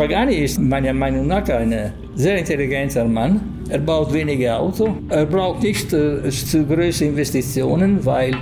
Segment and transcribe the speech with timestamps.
[0.00, 3.38] Pagani ist meiner Meinung nach ein sehr intelligenter Mann.
[3.68, 4.88] Er baut wenige Autos.
[5.10, 8.34] Er braucht nicht äh, zu große Investitionen, weil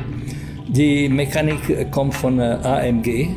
[0.69, 3.31] die Mechanik kommt von äh, AMG.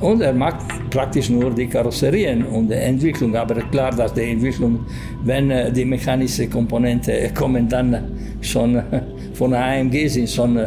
[0.00, 3.36] Und er macht praktisch nur die Karosserien und die Entwicklung.
[3.36, 4.84] Aber klar, dass die Entwicklung,
[5.22, 8.82] wenn äh, die mechanischen Komponenten kommen, dann schon
[9.32, 10.58] von AMG sind schon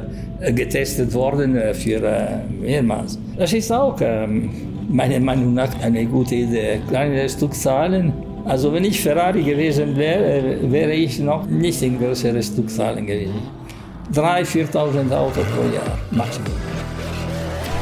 [0.55, 1.99] getestet worden für
[2.61, 3.19] mehrmals.
[3.37, 6.79] Das ist auch ähm, meiner Meinung nach eine gute Idee.
[6.87, 8.13] Kleine Stückzahlen.
[8.45, 13.35] Also wenn ich Ferrari gewesen wäre, wäre ich noch nicht in größere Stückzahlen gewesen.
[14.13, 16.53] 3.000, 4.000 Autos pro Jahr Maximum.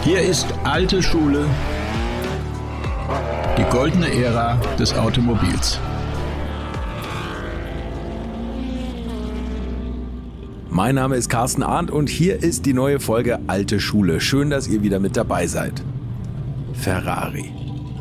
[0.03, 1.45] Hier ist alte Schule,
[3.57, 5.79] die goldene Ära des Automobils.
[10.69, 14.19] Mein Name ist Carsten Arndt und hier ist die neue Folge Alte Schule.
[14.19, 15.81] Schön, dass ihr wieder mit dabei seid.
[16.75, 17.51] Ferrari.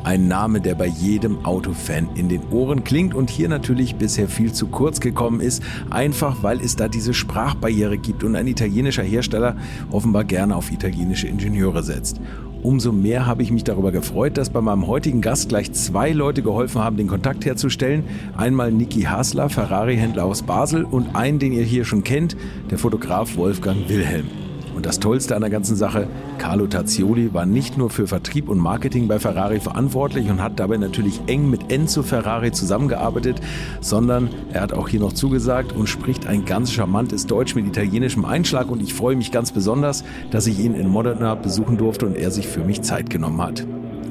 [0.04, 4.52] Ein Name, der bei jedem Autofan in den Ohren klingt und hier natürlich bisher viel
[4.52, 9.56] zu kurz gekommen ist, einfach weil es da diese Sprachbarriere gibt und ein italienischer Hersteller
[9.90, 12.20] offenbar gerne auf italienische Ingenieure setzt.
[12.62, 16.42] Umso mehr habe ich mich darüber gefreut, dass bei meinem heutigen Gast gleich zwei Leute
[16.42, 18.04] geholfen haben, den Kontakt herzustellen.
[18.36, 22.36] Einmal Niki Hasler, Ferrari-Händler aus Basel und einen, den ihr hier schon kennt,
[22.70, 24.43] der Fotograf Wolfgang Wilhelm.
[24.74, 26.08] Und das Tollste an der ganzen Sache,
[26.38, 30.76] Carlo Tazzioli war nicht nur für Vertrieb und Marketing bei Ferrari verantwortlich und hat dabei
[30.78, 33.40] natürlich eng mit Enzo Ferrari zusammengearbeitet,
[33.80, 38.24] sondern er hat auch hier noch zugesagt und spricht ein ganz charmantes Deutsch mit italienischem
[38.24, 42.16] Einschlag und ich freue mich ganz besonders, dass ich ihn in Modena besuchen durfte und
[42.16, 43.64] er sich für mich Zeit genommen hat.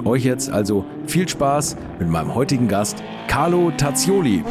[0.06, 4.44] Euch jetzt also viel Spaß mit meinem heutigen Gast, Carlo Tazzioli.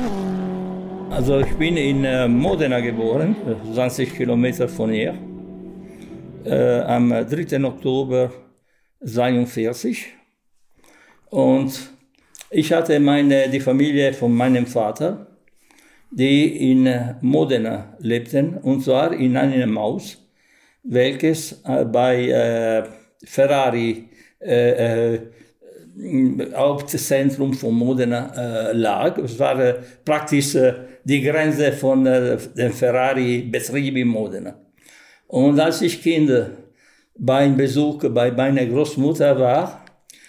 [1.10, 3.36] Also ich bin in äh, Modena geboren,
[3.74, 5.14] 20 Kilometer von hier
[6.46, 7.64] äh, am 3.
[7.64, 8.32] Oktober
[9.00, 10.06] 1942.
[11.30, 11.90] Und
[12.50, 15.26] ich hatte meine, die Familie von meinem Vater,
[16.10, 20.18] die in Modena lebten, und zwar in einem Haus,
[20.83, 22.84] welches äh, bei äh,
[23.24, 24.08] Ferrari
[24.40, 25.20] äh, äh
[26.55, 29.18] Hauptzentrum von Modena äh, lag.
[29.18, 29.74] Es war äh,
[30.05, 30.56] praktisch
[31.05, 34.61] die Grenze von äh, dem Ferrari-Betrieb in Modena.
[35.32, 36.30] Und als ich Kind
[37.16, 39.82] beim Besuch bei meiner Großmutter war,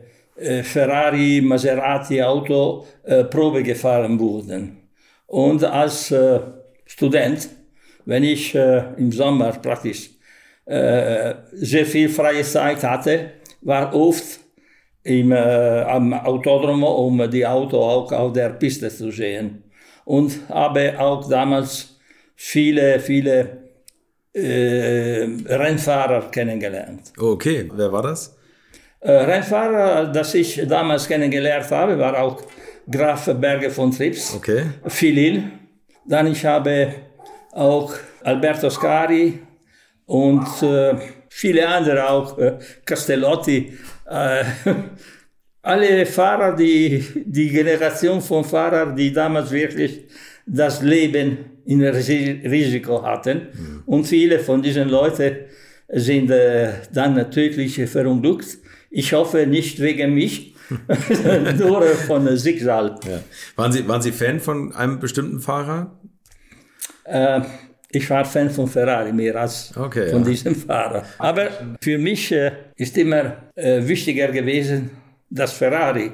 [0.40, 4.78] äh, Ferrari, Maserati Auto äh, Probe gefahren wurden.
[5.26, 6.40] Und als äh,
[6.86, 7.50] Student,
[8.06, 10.10] wenn ich im Sommer praktisch
[10.66, 14.40] sehr viel freie Zeit hatte, war oft
[15.02, 19.64] im, äh, am Autodromo, um die Auto auch auf der Piste zu sehen.
[20.04, 21.98] Und habe auch damals
[22.34, 23.58] viele, viele
[24.32, 27.12] äh, Rennfahrer kennengelernt.
[27.18, 28.36] Okay, wer war das?
[29.00, 32.42] Äh, Rennfahrer, das ich damals kennengelernt habe, war auch
[32.90, 34.64] Graf Berge von Trips, okay.
[34.86, 35.44] Philil.
[36.06, 36.94] Dann ich habe
[37.52, 37.92] auch
[38.24, 39.38] Alberto Scari
[40.06, 40.96] und äh,
[41.28, 43.78] viele andere auch, äh, Castellotti,
[44.10, 44.44] äh,
[45.62, 50.06] alle Fahrer, die, die Generation von Fahrern, die damals wirklich
[50.46, 53.48] das Leben in Risiko hatten.
[53.52, 53.82] Mhm.
[53.86, 55.36] Und viele von diesen Leuten
[55.88, 58.58] sind äh, dann tödlich verunglückt.
[58.90, 60.54] Ich hoffe nicht wegen mich,
[61.58, 62.96] nur von Schicksal.
[63.08, 63.20] Ja.
[63.56, 65.98] Waren, Sie, waren Sie Fan von einem bestimmten Fahrer?
[67.04, 67.42] Äh,
[67.92, 70.28] ich war Fan von Ferrari mehr als okay, von ja.
[70.30, 71.04] diesem Fahrer.
[71.18, 71.48] Aber
[71.80, 74.90] für mich äh, ist immer äh, wichtiger gewesen,
[75.28, 76.12] dass Ferrari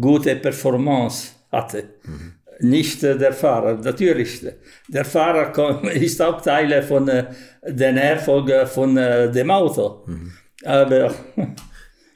[0.00, 1.84] gute Performance hatte.
[2.04, 2.32] Mhm.
[2.60, 3.74] Nicht äh, der Fahrer.
[3.74, 4.44] Natürlich,
[4.88, 7.24] der Fahrer ist auch Teil von äh,
[7.66, 10.04] den Erfolg von dem Auto.
[10.06, 10.32] Mhm.
[10.64, 11.12] Aber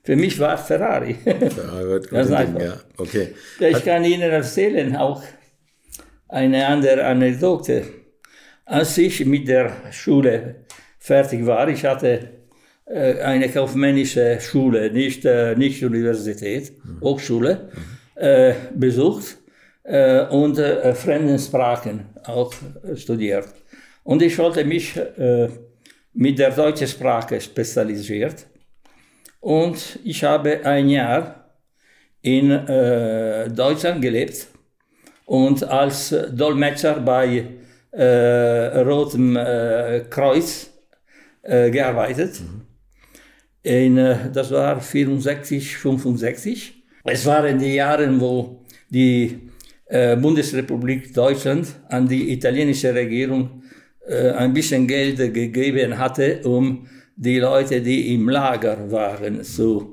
[0.07, 1.15] Für mich war Ferrari.
[1.15, 2.61] Ferrari wird Ganz einfach.
[2.61, 2.75] ja.
[2.97, 3.35] Okay.
[3.59, 5.21] Ich kann Ihnen erzählen auch
[6.29, 7.83] eine andere Anekdote.
[8.69, 10.57] Als ich mit der Schule
[10.99, 12.31] fertig war, ich hatte
[12.85, 17.71] äh, eine kaufmännische Schule, nicht, äh, nicht Universität, Hochschule,
[18.17, 19.39] äh, besucht
[20.31, 22.53] und äh, Fremdensprachen auch
[22.83, 23.47] äh, studiert.
[24.03, 24.99] Und ich wollte mich
[26.13, 28.47] mit der deutschen Sprache spezialisiert.
[29.41, 31.51] Und ich habe ein Jahr
[32.23, 32.51] in
[33.55, 34.47] Deutschland gelebt
[35.25, 37.47] und als Dolmetscher bei
[37.97, 40.71] äh, Rotem äh, Kreuz
[41.43, 42.41] äh, gearbeitet.
[43.63, 46.75] In, äh, das war 64, 65.
[47.05, 49.51] Es waren die Jahre, wo die
[49.87, 53.63] äh, Bundesrepublik Deutschland an die italienische Regierung
[54.07, 59.93] äh, ein bisschen Geld gegeben hatte, um die Leute, die im Lager waren, zu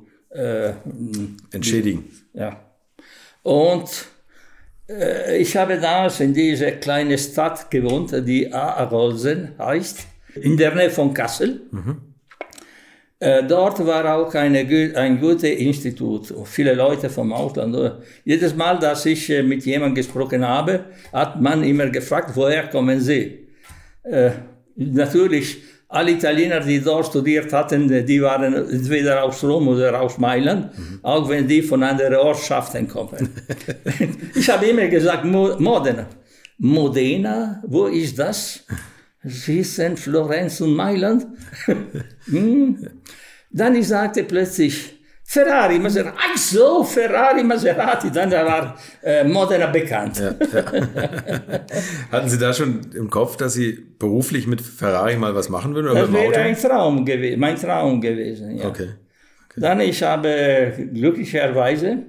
[1.51, 2.05] Entschädigen.
[2.33, 2.59] ja.
[3.44, 4.07] Und
[5.38, 11.13] ich habe damals in dieser kleinen Stadt gewohnt, die Arolsen heißt, in der Nähe von
[11.13, 11.62] Kassel.
[13.24, 17.74] Äh, dort war auch eine, ein gutes Institut, viele Leute vom Ausland.
[17.74, 17.91] Äh,
[18.25, 23.00] Jedes Mal, dass ich äh, mit jemandem gesprochen habe, hat man immer gefragt, woher kommen
[23.00, 23.47] Sie?
[24.03, 24.31] Äh,
[24.75, 25.59] natürlich,
[25.94, 30.72] alle Italiener, die dort studiert hatten, die waren entweder aus Rom oder aus Mailand,
[31.04, 33.30] auch wenn die von anderen Ortschaften kommen.
[34.36, 36.07] ich habe immer gesagt, Mo Modena.
[36.57, 38.66] Modena, wo ist das?
[39.24, 41.28] Sie sind Florenz und Mailand.
[42.25, 42.88] Hm.
[43.51, 45.02] Dann ich sagte plötzlich,
[45.33, 50.21] Ferrari, Maserati, ach so, Ferrari, Maserati, dann war äh, Modena bekannt.
[52.12, 55.89] Hatten Sie da schon im Kopf, dass Sie beruflich mit Ferrari mal was machen würden
[55.89, 58.57] oder Das wäre ein Traum gewesen, mein Traum gewesen.
[58.57, 58.68] Ja.
[58.68, 58.89] Okay.
[59.56, 62.03] Dann ich habe glücklicherweise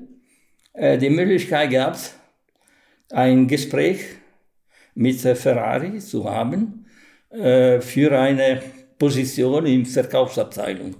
[0.74, 2.12] äh, die Möglichkeit gehabt,
[3.10, 4.00] ein Gespräch
[4.94, 6.84] mit äh, Ferrari zu haben
[7.30, 8.60] äh, für eine
[8.98, 10.94] Position in Verkaufsabteilung.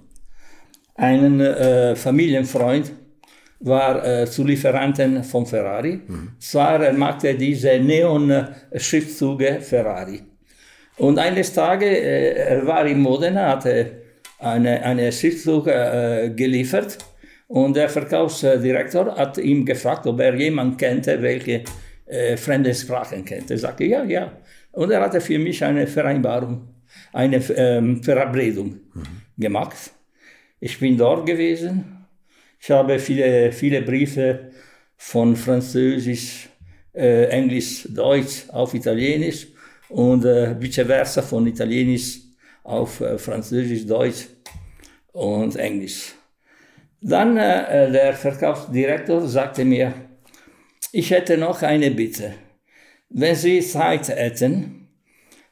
[0.95, 2.91] Ein äh, Familienfreund
[3.59, 6.01] war äh, Zulieferanten von Ferrari.
[6.39, 10.21] Zwar er machte diese Neon-Schriftzüge Ferrari.
[10.97, 14.03] Und eines Tages, äh, er war in Modena, hatte
[14.39, 16.97] eine, eine Schriftzug äh, geliefert
[17.47, 21.63] und der Verkaufsdirektor hat ihn gefragt, ob er jemanden kannte, welche
[22.05, 23.51] äh, fremde Sprachen kennt.
[23.51, 24.31] Er sagte, ja, ja.
[24.71, 26.67] Und er hatte für mich eine Vereinbarung,
[27.13, 28.79] eine ähm, Verabredung
[29.37, 29.94] gemacht.
[30.65, 32.07] Ich bin dort gewesen.
[32.59, 34.49] Ich habe viele, viele Briefe
[34.97, 36.49] von Französisch,
[36.91, 39.45] äh, Englisch, Deutsch auf Italienisch
[39.89, 42.21] und äh, vice versa von Italienisch
[42.63, 44.25] auf äh, Französisch, Deutsch
[45.11, 46.15] und Englisch.
[46.99, 49.93] Dann äh, der Verkaufsdirektor sagte mir,
[50.91, 52.33] ich hätte noch eine Bitte.
[53.09, 54.87] Wenn Sie Zeit hätten,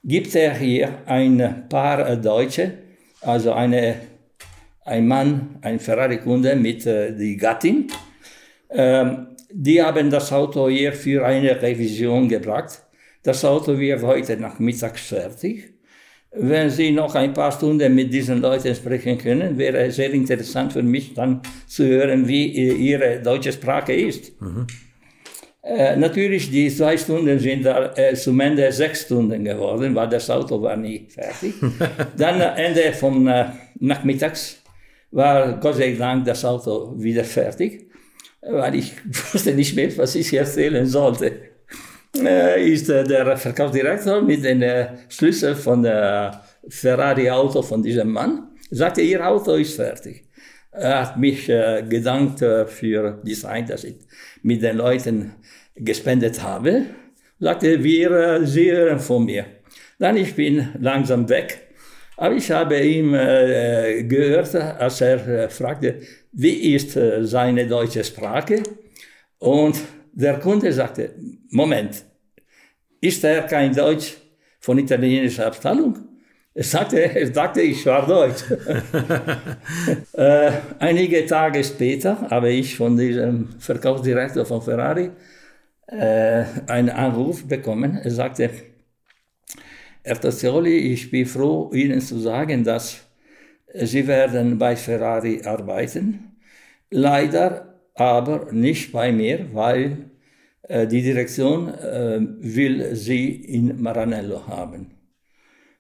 [0.04, 2.80] gibt er hier ein paar Deutsche,
[3.22, 4.13] also eine,
[4.86, 7.88] ein Mann, ein Ferrari-Kunde mit äh, die Gattin.
[8.70, 12.82] Ähm, die haben das Auto hier für eine Revision gebracht.
[13.22, 15.74] Das Auto wird heute nachmittags fertig.
[16.36, 20.74] Wenn Sie noch ein paar Stunden mit diesen Leuten sprechen können, wäre es sehr interessant
[20.74, 24.32] für mich dann zu hören, wie äh, Ihre deutsche Sprache ist.
[25.62, 30.30] Äh, natürlich, die zwei Stunden sind da, äh, zum Ende sechs Stunden geworden, weil das
[30.30, 31.54] Auto war nie fertig.
[32.18, 33.46] Dann äh, Ende vom äh,
[33.80, 34.63] Nachmittags
[35.14, 37.90] war Gott sei Dank das Auto wieder fertig,
[38.42, 38.94] weil ich
[39.34, 41.32] wusste nicht mehr, was ich erzählen sollte.
[42.16, 48.50] Äh, ist äh, der Verkaufsdirektor mit dem äh, Schlüssel von der Ferrari-Auto von diesem Mann,
[48.70, 50.26] sagte, Ihr Auto ist fertig.
[50.72, 53.96] Er hat mich äh, gedankt äh, für die Zeit, dass ich
[54.42, 55.34] mit den Leuten
[55.76, 56.86] gespendet habe.
[57.40, 59.46] Sagte, wir äh, Sie hören von mir.
[60.00, 61.63] Dann ich bin langsam weg.
[62.24, 66.00] Aber ich habe ihm äh, gehört, als er äh, fragte,
[66.32, 68.64] wie ist äh, seine deutsche Sprache?
[69.40, 69.76] Und
[70.14, 71.10] der Kunde sagte,
[71.50, 72.06] Moment,
[73.02, 74.14] ist er kein Deutsch
[74.62, 75.98] von italienischer Abteilung?
[76.54, 78.46] Er sagte, er dachte, ich war Deutsch.
[80.14, 85.10] äh, einige Tage später habe ich von diesem Verkaufsdirektor von Ferrari
[85.88, 87.98] äh, einen Anruf bekommen.
[88.02, 88.50] Er sagte,
[90.06, 93.02] Herr Tassioli, ich bin froh, Ihnen zu sagen, dass
[93.74, 96.36] Sie werden bei Ferrari arbeiten.
[96.90, 100.10] Leider aber nicht bei mir, weil
[100.64, 104.92] äh, die Direktion äh, will Sie in Maranello haben.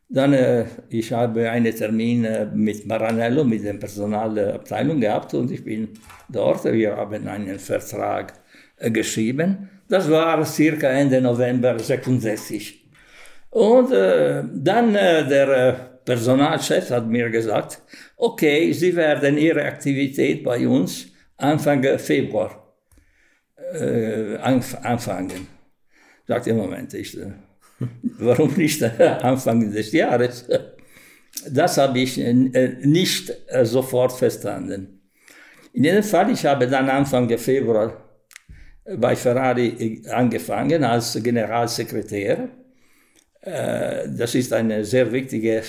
[0.07, 5.65] Dann, äh, ich habe einen Termin äh, mit Maranello, mit der Personalabteilung gehabt und ich
[5.65, 5.89] bin
[6.29, 6.63] dort.
[6.63, 8.35] Wir haben einen Vertrag
[8.77, 9.69] äh, geschrieben.
[9.89, 12.82] Das war circa Ende November 66.
[13.53, 17.83] Und äh, dann äh, der äh, Personalchef hat mir gesagt,
[18.17, 21.05] okay, Sie werden Ihre Aktivität bei uns
[21.37, 22.75] Anfang Februar
[23.75, 25.47] äh, anfangen.
[26.27, 27.33] Sagt im Moment, ich, äh,
[28.17, 30.47] warum nicht Anfang des Jahres?
[31.51, 33.33] Das habe ich nicht
[33.63, 34.99] sofort verstanden.
[35.73, 38.19] In jedem Fall, ich habe dann Anfang Februar
[38.97, 42.49] bei Ferrari angefangen als Generalsekretär.
[43.45, 45.61] Das ist eine sehr wichtige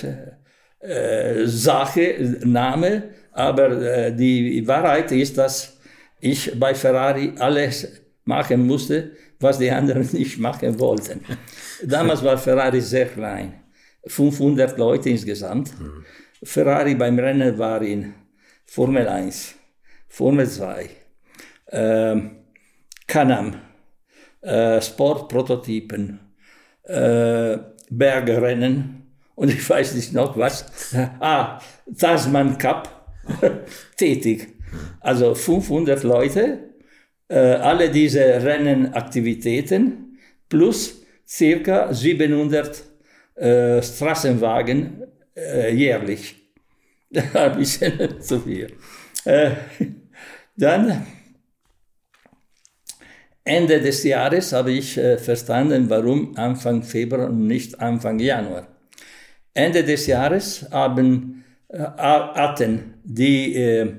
[1.44, 3.02] Sache, Name,
[3.32, 5.76] aber die Wahrheit ist, dass
[6.20, 7.88] ich bei Ferrari alles
[8.24, 11.20] machen musste, was die anderen nicht machen wollten.
[11.82, 13.60] Damals war Ferrari sehr klein,
[14.06, 15.78] 500 Leute insgesamt.
[15.78, 16.04] Mhm.
[16.42, 18.14] Ferrari beim Rennen war in
[18.66, 19.54] Formel 1,
[20.08, 20.88] Formel 2,
[21.66, 22.16] äh,
[23.06, 23.54] Canam,
[24.40, 26.20] äh, Sportprototypen,
[26.84, 27.58] äh,
[27.90, 29.02] Bergrennen
[29.34, 30.66] und ich weiß nicht noch was.
[31.20, 31.60] ah,
[31.98, 33.14] Tasman Cup
[33.96, 34.48] tätig.
[35.00, 36.58] Also 500 Leute,
[37.28, 42.82] äh, alle diese Rennenaktivitäten plus circa 700
[43.36, 45.04] äh, Straßenwagen
[45.36, 46.36] äh, jährlich.
[47.34, 48.72] Ein bisschen zu viel.
[49.24, 49.50] Äh,
[50.56, 51.06] dann
[53.44, 58.66] Ende des Jahres habe ich äh, verstanden, warum Anfang Februar und nicht Anfang Januar.
[59.52, 63.92] Ende des Jahres haben, äh, hatten die äh,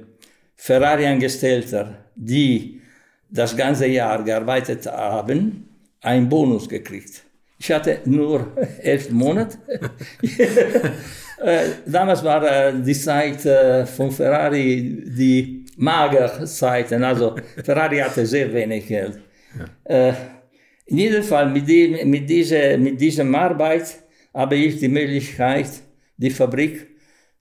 [0.56, 2.82] Ferrari-Angestellter, die
[3.30, 5.70] das ganze Jahr gearbeitet haben,
[6.02, 7.24] einen Bonus gekriegt.
[7.60, 8.48] Ich hatte nur
[8.82, 9.58] elf Monate.
[11.38, 18.52] Äh, damals war äh, die Zeit äh, von Ferrari die Magerzeiten, also Ferrari hatte sehr
[18.54, 19.20] wenig Geld.
[19.58, 20.16] Ja.
[20.88, 25.70] In jedem Fall mit, die, mit, diese, mit diesem Arbeit habe ich die Möglichkeit,
[26.18, 26.88] die Fabrik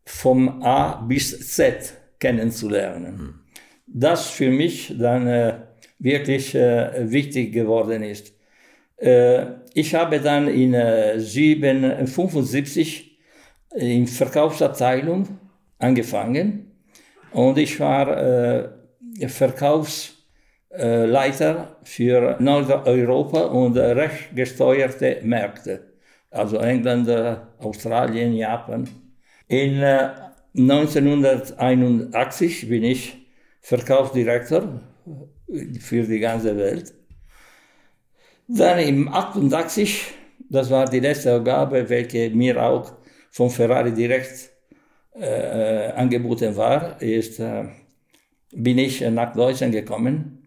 [0.04, 3.16] vom A bis Z kennenzulernen.
[3.16, 3.34] Mhm.
[3.86, 5.54] Das für mich dann äh,
[5.98, 8.32] wirklich äh, wichtig geworden ist.
[8.96, 13.18] Äh, ich habe dann in äh, 7, 75
[13.76, 15.28] in Verkaufsabteilung
[15.78, 16.70] angefangen
[17.32, 18.68] und ich war äh,
[20.76, 25.84] Verkaufsleiter für Nordeuropa und recht gesteuerte Märkte,
[26.30, 27.08] also England,
[27.58, 28.88] Australien, Japan.
[29.46, 30.10] In äh,
[30.56, 33.16] 1981 bin ich
[33.60, 34.80] Verkaufsdirektor
[35.80, 36.92] für die ganze Welt.
[38.48, 40.10] Dann im 88,
[40.50, 42.92] das war die letzte Aufgabe, welche mir auch
[43.30, 44.50] von Ferrari direkt
[45.14, 47.64] äh, angeboten war, ist, äh,
[48.52, 50.43] bin ich nach Deutschland gekommen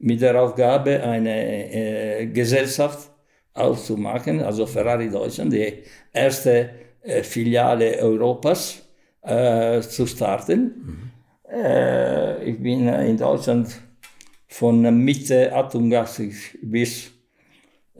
[0.00, 3.10] mit der Aufgabe, eine äh, Gesellschaft
[3.54, 6.70] aufzumachen, also Ferrari Deutschland, die erste
[7.02, 8.82] äh, Filiale Europas
[9.22, 10.62] äh, zu starten.
[10.62, 11.10] Mhm.
[11.52, 13.68] Äh, ich bin in Deutschland
[14.48, 17.10] von Mitte 88 bis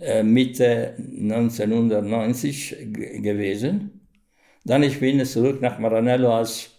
[0.00, 2.76] äh, Mitte 1990
[3.22, 4.00] gewesen.
[4.64, 6.70] Dann ich bin zurück nach Maranello als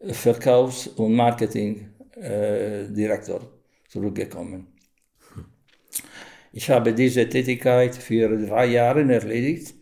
[0.00, 3.53] Verkaufs- und Marketingdirektor äh,
[3.94, 4.66] zurückgekommen.
[6.52, 9.74] Ich habe diese Tätigkeit für drei Jahre erledigt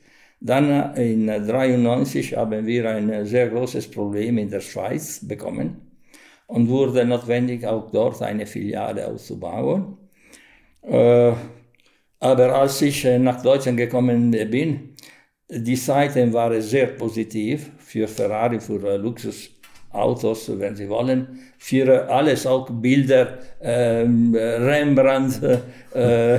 [0.45, 5.93] dann in 1993 haben wir ein sehr großes Problem in der Schweiz bekommen
[6.49, 9.97] und wurde notwendig, auch dort eine Filiale auszubauen.
[10.83, 11.33] Äh,
[12.19, 14.97] aber als ich nach Deutschland gekommen bin,
[15.49, 18.99] die Zeiten waren sehr positiv für Ferrari, für
[19.93, 25.41] Luxusautos, wenn Sie wollen, für alles, auch Bilder, äh, Rembrandt,
[25.95, 26.39] äh,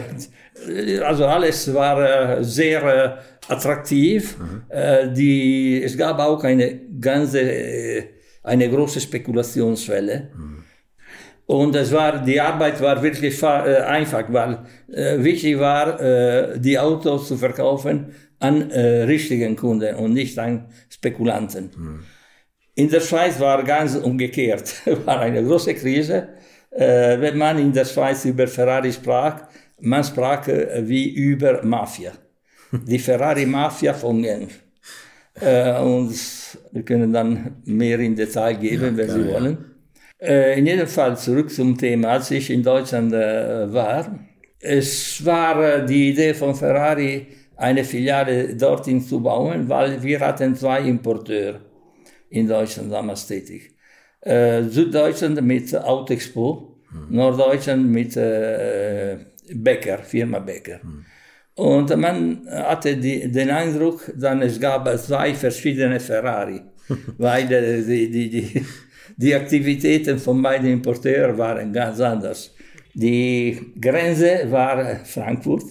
[1.03, 4.38] also alles war sehr attraktiv.
[4.38, 4.62] Mhm.
[4.69, 8.03] Äh, die, es gab auch eine ganze, äh,
[8.43, 10.29] eine große Spekulationswelle.
[10.36, 10.63] Mhm.
[11.45, 14.60] Und es war, die Arbeit war wirklich äh, einfach, weil
[14.91, 20.65] äh, wichtig war, äh, die Autos zu verkaufen an äh, richtigen Kunden und nicht an
[20.89, 21.72] Spekulanten.
[21.75, 22.00] Mhm.
[22.75, 24.82] In der Schweiz war ganz umgekehrt.
[25.06, 26.30] war eine große Krise.
[26.72, 29.48] Äh, wenn man in der Schweiz über Ferrari sprach,
[29.80, 32.13] man sprach äh, wie über Mafia
[32.86, 34.60] die Ferrari-Mafia von Genf.
[35.39, 36.15] Äh, und
[36.72, 39.58] wir können dann mehr in Detail geben, ja, wenn Sie wollen.
[40.20, 40.27] Ja.
[40.27, 44.20] Äh, in jedem Fall zurück zum Thema, als ich in Deutschland äh, war.
[44.60, 50.56] Es war äh, die Idee von Ferrari, eine Filiale dorthin zu bauen, weil wir hatten
[50.56, 51.60] zwei Importeure
[52.34, 53.75] in Deutschland damals tätig.
[54.22, 57.16] Äh, Süddeutschland mit Autoexpo, mhm.
[57.16, 59.18] Norddeutschland mit äh,
[59.54, 60.80] Becker, Firma Becker.
[60.84, 61.06] Mhm.
[61.56, 66.62] Und man hatte die, den Eindruck, dass es gab zwei verschiedene Ferrari,
[67.18, 68.66] weil die, die, die,
[69.18, 72.56] die Aktivitäten von beiden Importeuren waren ganz anders.
[72.96, 75.66] Die Grenze war Frankfurt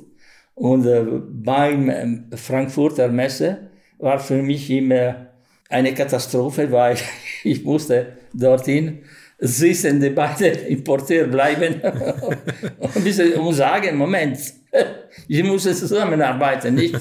[0.55, 5.32] und äh, beim Frankfurter Messe war für mich immer
[5.73, 6.97] eine Katastrophe, weil
[7.45, 9.01] ich musste dorthin
[9.39, 11.81] sitzen, die beiden Importeur bleiben
[13.39, 14.39] und sagen, Moment,
[15.29, 16.97] ich muss zusammenarbeiten, nicht?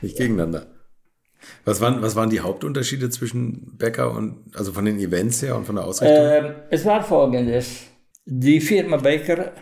[0.00, 0.66] nicht gegeneinander.
[1.64, 5.64] Was waren, was waren die Hauptunterschiede zwischen Bäcker und, also von den Events her und
[5.64, 6.16] von der Ausrichtung?
[6.16, 7.82] Äh, es war folgendes.
[8.24, 9.52] Die Firma Becker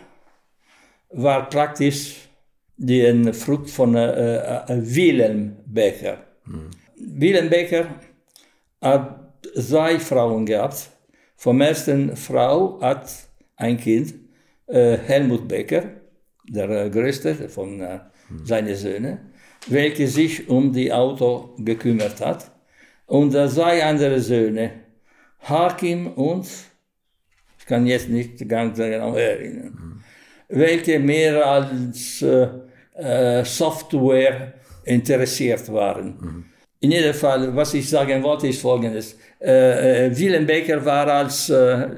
[1.09, 2.29] war praktisch
[2.77, 6.17] die Frucht von äh, äh, Wilhelm Becker.
[6.45, 6.69] Hm.
[7.03, 7.87] Wilhelm Becker
[8.81, 10.89] hat zwei Frauen gehabt.
[11.35, 13.11] Vom ersten Frau hat
[13.55, 14.13] ein Kind,
[14.67, 15.83] äh, Helmut Becker,
[16.47, 18.45] der äh, größte von äh, hm.
[18.45, 19.19] seinen Söhnen,
[19.67, 22.51] welcher sich um die Auto gekümmert hat.
[23.07, 24.71] Und zwei andere Söhne,
[25.41, 26.47] Hakim und
[27.59, 30.03] ich kann jetzt nicht ganz genau erinnern, mhm.
[30.49, 32.47] welche mehr als äh,
[32.95, 34.53] äh, Software
[34.83, 36.17] interessiert waren.
[36.19, 36.45] Mhm.
[36.83, 39.15] In jedem Fall, was ich sagen wollte, ist folgendes.
[39.39, 41.89] Äh, äh Willem Becker war als äh,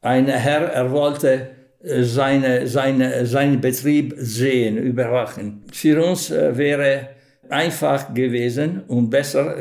[0.00, 1.50] ein Herr, er wollte
[1.82, 5.64] äh, seine, seine, seinen Betrieb sehen, überwachen.
[5.72, 7.08] Für uns wäre
[7.48, 9.56] einfach gewesen und besser,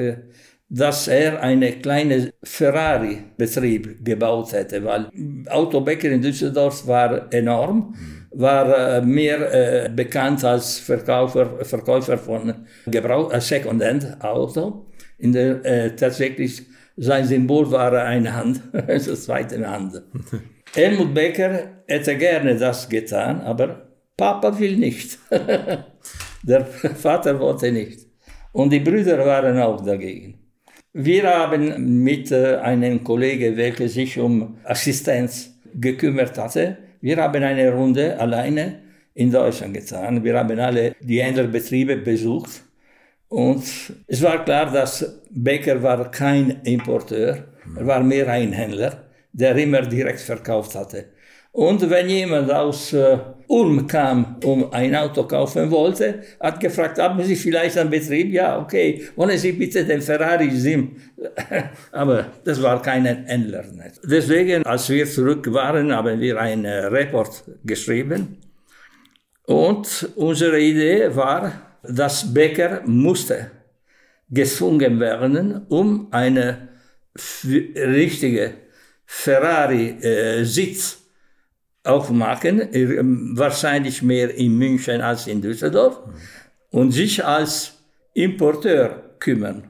[0.70, 5.10] dass er einen kleinen Ferrari-Betrieb gebaut hätte, weil
[5.50, 7.96] Autobäcker in Düsseldorf war enorm,
[8.32, 12.54] war äh, mehr äh, bekannt als Verkäufer, Verkäufer von
[12.86, 14.86] Gebrauch, äh, Second-Hand-Auto.
[15.18, 20.02] In der, tatsächlich sein Symbol war eine Hand, also zweite Hand.
[20.74, 25.18] Helmut Becker hätte gerne das getan, aber Papa will nicht.
[26.44, 28.08] der Vater wollte nicht.
[28.52, 30.40] Und die Brüder waren auch dagegen.
[30.94, 38.20] Wir haben mit einem Kollegen, welcher sich um Assistenz gekümmert hatte, wir haben eine Runde
[38.20, 38.80] alleine
[39.14, 40.24] in Deutschland getan.
[40.24, 42.64] Wir haben alle die Händlerbetriebe besucht.
[43.28, 43.64] Und
[44.08, 47.46] es war klar, dass Becker war kein Importeur,
[47.78, 51.06] er war mehr ein Händler, der immer direkt verkauft hatte.
[51.52, 57.24] Und wenn jemand aus äh, Ulm kam, um ein Auto kaufen wollte, hat gefragt, haben
[57.24, 58.32] Sie vielleicht einen Betrieb?
[58.32, 60.96] Ja, okay, wollen Sie bitte den Ferrari Sim?
[61.92, 63.64] Aber das war kein Händler.
[63.64, 64.00] Nicht.
[64.04, 68.38] Deswegen, als wir zurück waren, haben wir einen Report geschrieben.
[69.46, 73.50] Und unsere Idee war, dass Becker musste
[74.30, 76.70] gezwungen werden, um eine
[77.76, 78.54] richtige
[79.08, 80.99] Ferrari-Sitz äh,
[81.84, 86.00] aufmachen, ähm, wahrscheinlich mehr in München als in Düsseldorf,
[86.72, 87.74] und sich als
[88.14, 89.70] Importeur kümmern.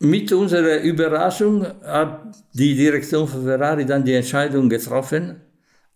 [0.00, 5.42] Mit unserer Überraschung hat die Direktion von Ferrari dann die Entscheidung getroffen,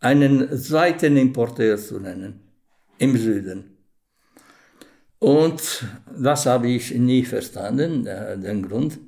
[0.00, 2.40] einen zweiten Importeur zu nennen
[2.98, 3.76] im Süden.
[5.18, 5.86] Und
[6.18, 8.98] das habe ich nie verstanden, äh, den Grund.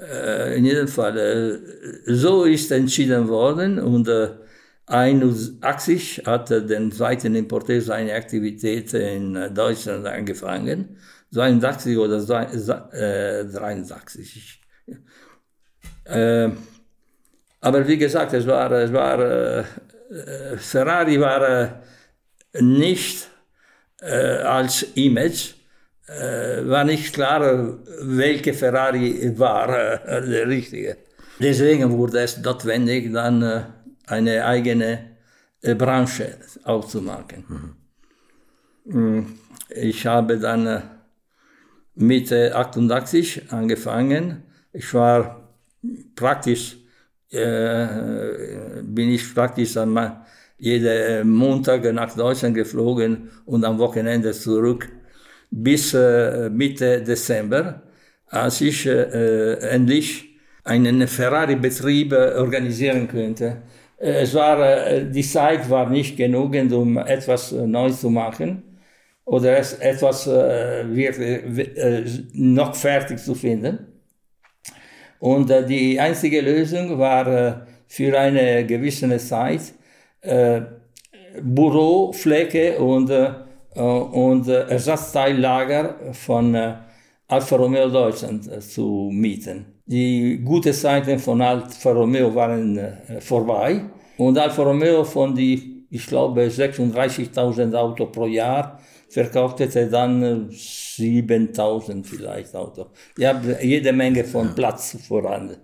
[0.00, 4.08] Äh, in jedem Fall, äh, so ist entschieden worden und
[4.86, 10.98] 81 hat den zweiten Importeur seine Aktivität in Deutschland angefangen.
[11.32, 14.60] 82 oder 83.
[16.04, 16.50] Äh,
[17.60, 19.64] aber wie gesagt, es war, es war äh,
[20.56, 21.68] Ferrari war äh,
[22.60, 23.28] nicht
[24.02, 25.54] äh, als Image,
[26.06, 30.98] äh, war nicht klar, welche Ferrari war äh, der richtige.
[31.40, 33.72] Deswegen wurde es notwendig, dann
[34.06, 35.14] eine eigene
[35.62, 37.76] äh, Branche aufzumachen.
[38.84, 39.38] Mhm.
[39.70, 40.80] Ich habe dann äh,
[41.94, 44.42] Mitte 88 angefangen.
[44.72, 45.48] Ich war
[46.14, 46.76] praktisch,
[47.30, 47.86] äh,
[48.82, 50.24] bin ich praktisch an
[50.58, 54.88] jeden Montag nach Deutschland geflogen und am Wochenende zurück
[55.50, 57.82] bis äh, Mitte Dezember,
[58.26, 63.62] als ich äh, endlich einen Ferrari-Betrieb organisieren könnte
[64.12, 68.62] es war, äh, die Zeit war nicht genug, um etwas äh, neu zu machen
[69.24, 70.26] oder etwas
[72.34, 73.78] noch fertig zu finden.
[75.18, 79.72] Und die einzige Lösung war für eine gewisse Zeit
[81.42, 83.10] Bürofläche und
[83.74, 86.74] äh, und äh, Ersatzteillager von äh,
[87.28, 89.66] Alfa Romeo Deutschland äh, zu mieten.
[89.86, 93.82] Die guten Zeiten von Alfa Romeo waren äh, vorbei
[94.16, 102.54] und Alfa Romeo von die, ich glaube, 36.000 Autos pro Jahr verkaufte dann 7000 vielleicht
[102.54, 102.88] Autos.
[103.16, 105.56] Ich habe jede Menge von Platz voran.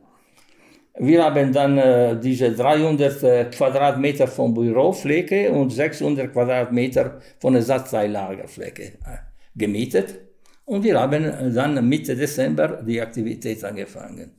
[0.98, 8.82] Wir haben dann äh, diese 300 äh, Quadratmeter von Bürofläche und 600 Quadratmeter von Ersatzteillagerfläche
[8.82, 9.18] äh,
[9.56, 10.18] gemietet.
[10.64, 14.30] Und wir haben dann Mitte Dezember die Aktivität angefangen.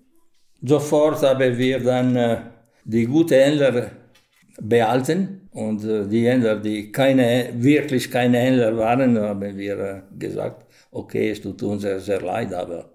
[0.61, 2.37] Sofort haben wir dann äh,
[2.85, 3.91] die guten Händler
[4.59, 10.65] behalten und äh, die Händler, die keine, wirklich keine Händler waren, haben wir äh, gesagt,
[10.91, 12.89] okay, es tut uns sehr, sehr leid, aber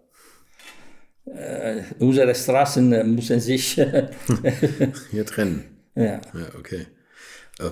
[1.27, 3.75] äh, unsere Straßen müssen sich
[5.11, 5.65] hier trennen.
[5.95, 6.05] Ja.
[6.05, 6.21] ja
[6.59, 6.87] okay.
[7.59, 7.71] Äh,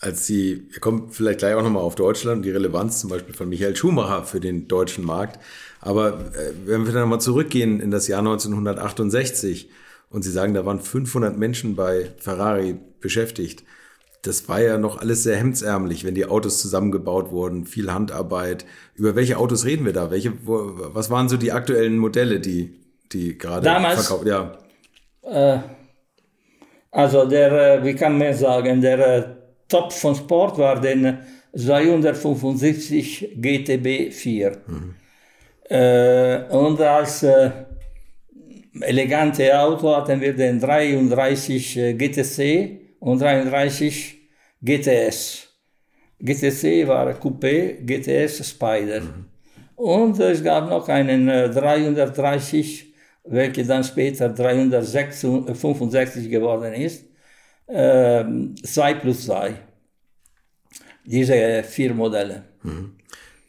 [0.00, 3.34] als Sie, wir kommen vielleicht gleich auch nochmal auf Deutschland und die Relevanz zum Beispiel
[3.34, 5.38] von Michael Schumacher für den deutschen Markt.
[5.80, 9.68] Aber äh, wenn wir dann mal zurückgehen in das Jahr 1968
[10.10, 13.64] und Sie sagen, da waren 500 Menschen bei Ferrari beschäftigt,
[14.22, 18.66] das war ja noch alles sehr hemdsärmlich, wenn die Autos zusammengebaut wurden, viel Handarbeit.
[18.94, 20.10] Über welche Autos reden wir da?
[20.10, 22.80] Welche, wo, was waren so die aktuellen Modelle, die,
[23.12, 24.26] die gerade Damals, verkauft?
[24.26, 24.58] Ja.
[25.22, 25.60] Äh,
[26.90, 29.24] also der, äh, wie kann man sagen, der äh,
[29.68, 31.18] Top von Sport war den
[31.56, 34.52] 275 GTB 4.
[34.66, 34.94] Mhm.
[35.64, 37.50] Äh, und als äh,
[38.80, 44.18] elegante Auto hatten wir den 33 GTC und 33
[44.62, 45.48] GTS.
[46.20, 49.00] GTC war Coupé, GTS Spider.
[49.00, 49.24] Mhm.
[49.76, 57.06] Und es gab noch einen 330, welcher dann später 365 geworden ist,
[57.66, 58.24] äh,
[58.62, 59.54] 2 plus 2.
[61.06, 62.44] Diese vier Modelle.
[62.62, 62.96] Mhm.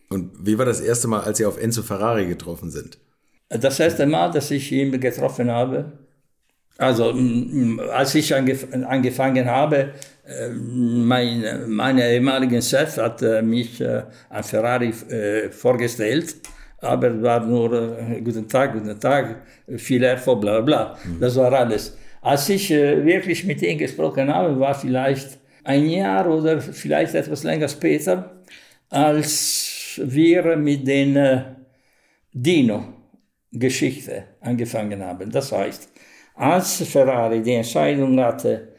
[0.10, 2.98] Und wie war das erste Mal, als Sie auf Enzo Ferrari getroffen sind?
[3.60, 5.92] Das erste Mal, dass ich ihn getroffen habe,
[6.78, 7.14] also
[7.94, 9.94] als ich angef angefangen habe,
[10.26, 14.92] äh, mein meine ehemaligen Chef hat äh, mich äh, an Ferrari
[15.52, 16.36] vorgestellt,
[16.80, 19.44] aber war nur guten Tag, guten Tag,
[19.78, 20.98] viel Erfolg, bla bla.
[21.04, 21.20] Mhm.
[21.20, 21.96] Das war alles.
[22.22, 27.68] Als ich wirklich mit ihm gesprochen habe, war vielleicht ein Jahr oder vielleicht etwas länger
[27.68, 28.42] später,
[28.90, 31.18] als wir mit den
[33.52, 35.32] Dino-Geschichte angefangen haben.
[35.32, 35.90] Das heißt,
[36.36, 38.70] als Ferrari die Entscheidung hatte,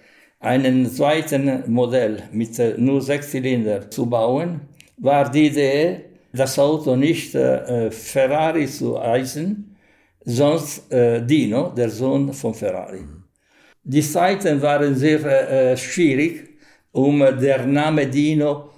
[0.41, 4.63] einen zweiten Modell mit nur sechs Zylinder zu bauen,
[4.99, 6.01] war die Idee,
[6.33, 9.77] das Auto nicht äh, Ferrari zu heißen,
[10.25, 13.05] sonst äh, Dino, der Sohn von Ferrari.
[13.85, 16.49] Die Zeiten waren sehr äh, schwierig,
[16.93, 18.71] um der Name Dino,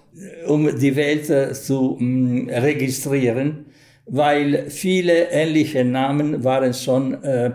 [0.46, 3.63] um die Welt äh, zu mh, mm, registrieren,
[4.06, 7.52] weil viele ähnliche Namen waren schon äh,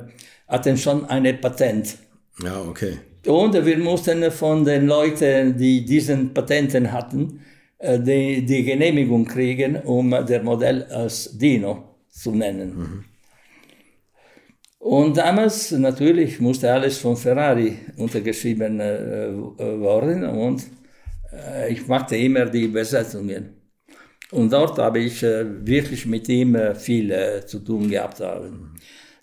[0.49, 1.97] hatten schon ein Patent.
[2.43, 2.97] Ja, okay.
[3.27, 7.41] Und wir mussten von den Leuten, die diesen Patenten hatten,
[7.77, 12.75] äh, die, die Genehmigung kriegen, um das Modell als Dino zu nennen.
[12.77, 13.05] Mhm.
[14.79, 20.63] Und damals natürlich musste alles von Ferrari untergeschrieben äh, äh worden und
[21.33, 23.59] äh, ich machte immer die Besetzungen.
[24.32, 28.20] Und dort habe ich äh, wirklich mit ihm äh, viel zu tun gehabt.
[28.20, 28.76] Haben.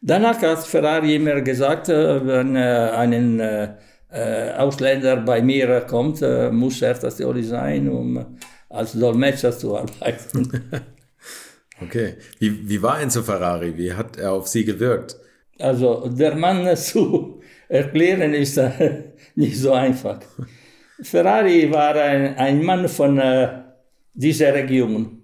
[0.02, 6.80] Danach hat Ferrari immer gesagt, äh, wenn äh, ein äh, Ausländer bei mir kommt, muss
[6.80, 8.38] er das Theorie sein, um
[8.68, 10.48] als Dolmetscher zu arbeiten.
[11.82, 12.14] okay.
[12.38, 13.76] Wie, wie war Enzo Ferrari?
[13.76, 15.16] Wie hat er auf Sie gewirkt?
[15.58, 18.60] Also der Mann zu erklären ist
[19.34, 20.20] nicht so einfach.
[21.02, 23.65] Ferrari war ein, ein Mann von äh,
[24.16, 25.22] dieser Region.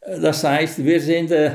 [0.00, 1.52] Das heißt, wir sind äh,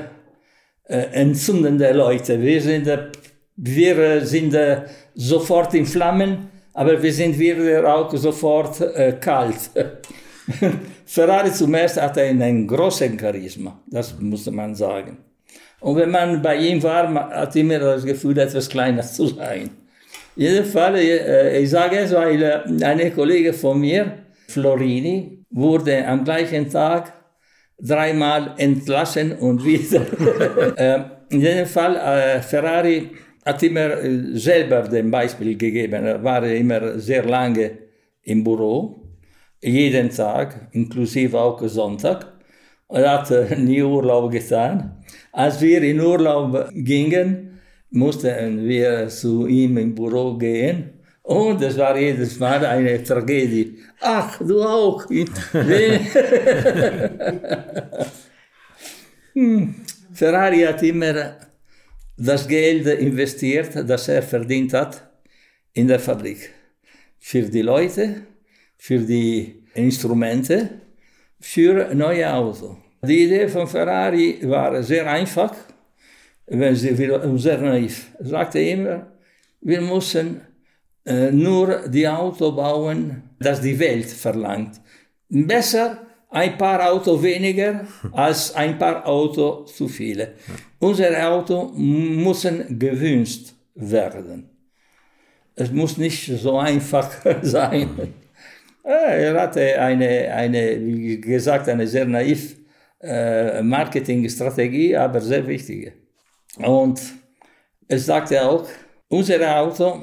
[0.86, 2.42] äh, entzündende Leute.
[2.42, 3.10] Wir sind, äh,
[3.56, 9.70] wir sind äh, sofort in Flammen, aber wir sind wieder auch sofort äh, kalt.
[11.06, 15.18] Ferrari zum ersten hatte einen großen Charisma, das muss man sagen.
[15.80, 19.70] Und wenn man bei ihm war, man immer das Gefühl, etwas kleiner zu sein.
[20.36, 26.24] In jedem Fall, äh, ich sage es, weil eine Kollege von mir, Florini, wurde am
[26.24, 27.14] gleichen Tag
[27.80, 30.06] dreimal entlassen und wieder.
[30.78, 33.10] äh, in jedem Fall, äh, Ferrari
[33.46, 36.06] hat immer äh, selber den Beispiel gegeben.
[36.06, 37.72] Er war immer sehr lange
[38.24, 39.04] im Büro,
[39.62, 42.28] jeden Tag, inklusive auch Sonntag.
[42.90, 45.04] Er hat äh, nie Urlaub getan.
[45.32, 51.98] Als wir in Urlaub gingen, mussten wir zu ihm im Büro gehen Und es war
[51.98, 53.80] jedes Mal eine Tragödie.
[54.02, 55.10] Ach, du auch.
[59.34, 59.76] hm.
[60.14, 61.38] Ferrari hat immer
[62.18, 65.02] das Geld investiert, das er verdient hat,
[65.74, 66.52] in der Fabrik.
[67.20, 68.28] Für die Leute,
[68.78, 70.82] für die Instrumente,
[71.40, 72.78] für neue Autos.
[73.02, 75.56] Die Idee von Ferrari war sehr einfach,
[76.48, 78.12] wenn sie sehr naiv.
[78.20, 79.08] Er sagte immer,
[79.62, 80.42] wir müssen
[81.06, 84.80] äh, nur die Auto bauen, das die Welt verlangt.
[85.30, 85.98] Besser
[86.30, 90.34] ein paar Auto weniger als ein paar Auto zu viele.
[90.80, 94.50] Unsere Auto müssen gewünscht werden.
[95.56, 97.12] Es muss nicht so einfach
[97.42, 98.14] sein.
[98.84, 102.58] Er hatte eine, eine wie gesagt, eine sehr naiv
[103.02, 105.94] äh, Marketingstrategie, aber sehr wichtige.
[106.58, 107.00] Und
[107.88, 108.68] es sagte auch,
[109.08, 110.02] unsere Auto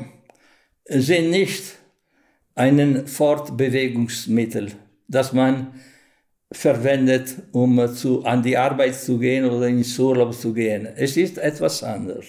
[0.91, 1.63] sind nicht
[2.55, 4.73] ein Fortbewegungsmittel,
[5.09, 5.69] das man
[6.53, 10.89] verwendet, um zu, an die Arbeit zu gehen oder ins Urlaub zu gehen.
[10.97, 12.27] Es ist etwas anderes.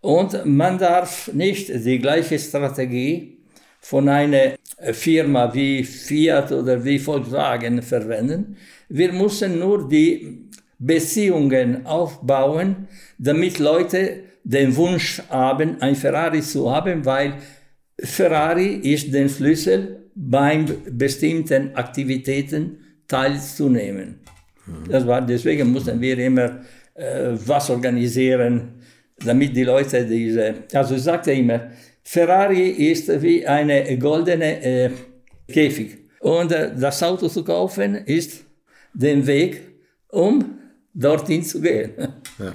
[0.00, 3.38] Und man darf nicht die gleiche Strategie
[3.80, 4.54] von einer
[4.92, 8.56] Firma wie Fiat oder wie Volkswagen verwenden.
[8.88, 12.88] Wir müssen nur die Beziehungen aufbauen,
[13.18, 17.34] damit Leute den Wunsch haben, ein Ferrari zu haben, weil
[18.00, 24.20] Ferrari ist der Schlüssel beim bestimmten Aktivitäten teilzunehmen.
[24.88, 26.60] Das war, deswegen mussten wir immer
[26.94, 28.82] äh, was organisieren,
[29.24, 31.70] damit die Leute diese, also ich sagte immer,
[32.02, 34.90] Ferrari ist wie eine goldene äh,
[35.48, 35.98] Käfig.
[36.20, 38.44] Und äh, das Auto zu kaufen ist
[38.92, 39.62] der Weg,
[40.08, 40.58] um
[40.92, 41.92] dorthin zu gehen.
[42.38, 42.52] Ja.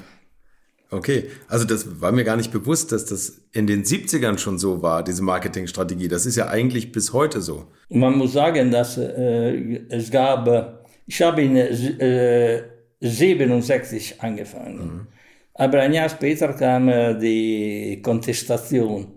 [0.93, 4.83] Okay, also das war mir gar nicht bewusst, dass das in den 70ern schon so
[4.83, 6.07] war, diese Marketingstrategie.
[6.07, 7.65] Das ist ja eigentlich bis heute so.
[7.89, 12.61] Man muss sagen, dass äh, es gab, ich habe in äh,
[13.01, 15.07] 67 angefangen, mhm.
[15.55, 19.07] aber ein Jahr später kam äh, die Kontestation.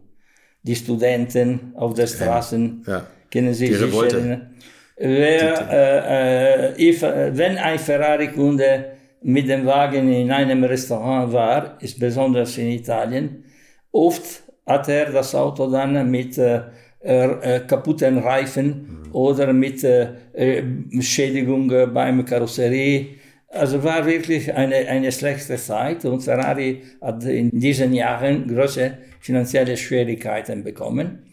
[0.62, 3.07] Die Studenten auf der Straße, ja.
[3.31, 4.51] kennen Sie die Revolte.
[4.97, 8.96] Wer, äh, äh, if, wenn ein Ferrari-Kunde
[9.27, 13.45] mit dem Wagen in einem Restaurant war, ist besonders in Italien,
[13.91, 16.61] oft hat er das Auto dann mit äh,
[17.01, 19.12] äh, kaputten Reifen mhm.
[19.12, 20.62] oder mit äh, äh
[21.01, 23.17] Schädigung beim Karosserie.
[23.49, 29.77] Also war wirklich eine, eine schlechte Zeit und Ferrari hat in diesen Jahren große finanzielle
[29.77, 31.25] Schwierigkeiten bekommen.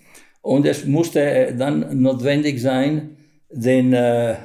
[0.41, 3.17] Und es musste äh, dann notwendig sein,
[3.51, 4.35] den äh,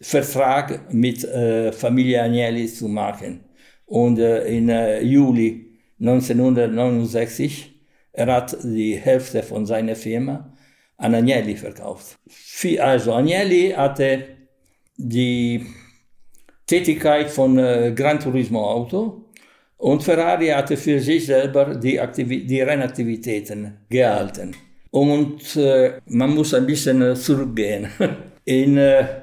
[0.00, 3.40] Vertrag mit äh, Familie Agnelli zu machen.
[3.86, 7.74] Und äh, in äh, Juli 1969,
[8.12, 10.52] er hat die Hälfte von seiner Firma
[10.96, 12.18] an Agnelli verkauft.
[12.78, 14.24] Also Agnelli hatte
[14.96, 15.66] die
[16.66, 19.24] Tätigkeit von äh, Gran Turismo Auto
[19.76, 24.54] und Ferrari hatte für sich selber die, Aktivi die Rennaktivitäten gehalten.
[24.90, 27.88] Und äh, man muss ein bisschen äh, zurückgehen.
[28.44, 29.19] In äh,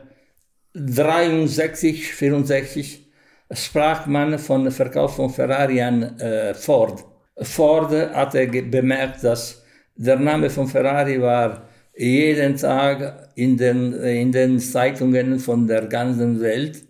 [0.78, 3.08] 63, 64
[3.52, 7.04] sprach man von Verkauf von Ferrari an äh, Ford.
[7.42, 9.64] Ford hatte bemerkt, dass
[9.96, 16.40] der Name von Ferrari war jeden Tag in den, in den Zeitungen von der ganzen
[16.40, 16.84] Welt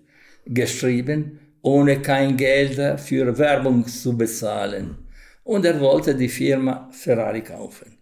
[0.46, 4.98] geschrieben, ohne kein Geld für Werbung zu bezahlen.
[5.44, 7.98] Und er wollte die Firma Ferrari kaufen.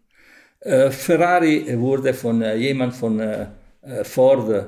[0.62, 3.46] Äh, Ferrari wurde von äh, jemand von äh,
[4.04, 4.64] Ford äh,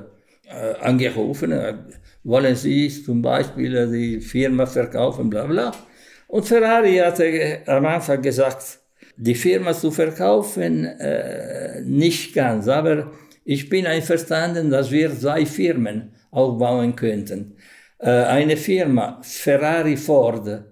[0.80, 1.74] angerufen, äh,
[2.24, 5.72] wollen Sie zum Beispiel die Firma verkaufen, bla bla.
[6.26, 8.80] Und Ferrari hatte am Anfang gesagt,
[9.16, 13.10] die Firma zu verkaufen, äh, nicht ganz, aber
[13.44, 17.56] ich bin einverstanden, dass wir zwei Firmen aufbauen könnten.
[17.98, 20.64] Äh, eine Firma, Ferrari Ford,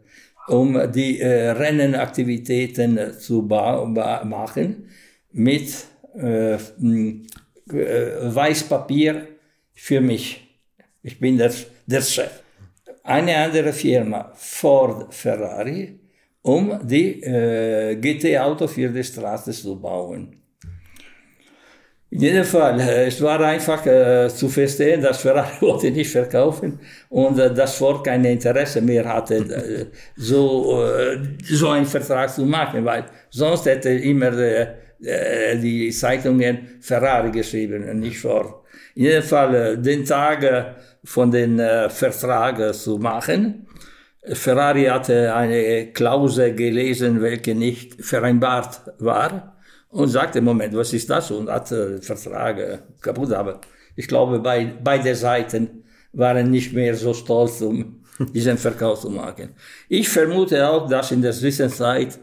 [0.49, 4.89] um die äh, Rennenaktivitäten zu machen,
[5.33, 5.75] mit
[6.19, 6.59] äh, äh,
[7.69, 9.27] Weißpapier
[9.77, 10.43] für mich.
[11.03, 11.53] Ich bin der,
[11.87, 12.43] der Chef.
[13.05, 16.01] Eine andere Firma, Ford Ferrari,
[16.43, 20.43] um die äh, GT-Auto für die Straße zu bauen.
[22.11, 26.81] In jedem Fall, äh, es war einfach äh, zu verstehen, dass Ferrari wollte nicht verkaufen
[27.09, 29.87] und äh, dass Ford kein Interesse mehr hatte, äh,
[30.17, 34.33] so, äh, so einen Vertrag zu machen, weil sonst hätte immer
[35.03, 41.31] äh, die Zeitungen Ferrari geschrieben und nicht Ford in jedem Fall äh, den Tag von
[41.31, 43.67] den äh, Vertrag zu machen.
[44.33, 49.53] Ferrari hatte eine Klausel gelesen, welche nicht vereinbart war.
[49.91, 51.31] und sagte, Moment, was ist das?
[51.31, 53.33] Und hat äh, Vertrag kaputt.
[53.33, 53.61] Aber
[53.95, 58.03] ich glaube, bei, beide Seiten waren nicht mehr so stolz, um
[58.35, 59.55] diesen Verkauf zu machen.
[59.89, 62.19] Ich vermute auch, dass in der Zwischenzeit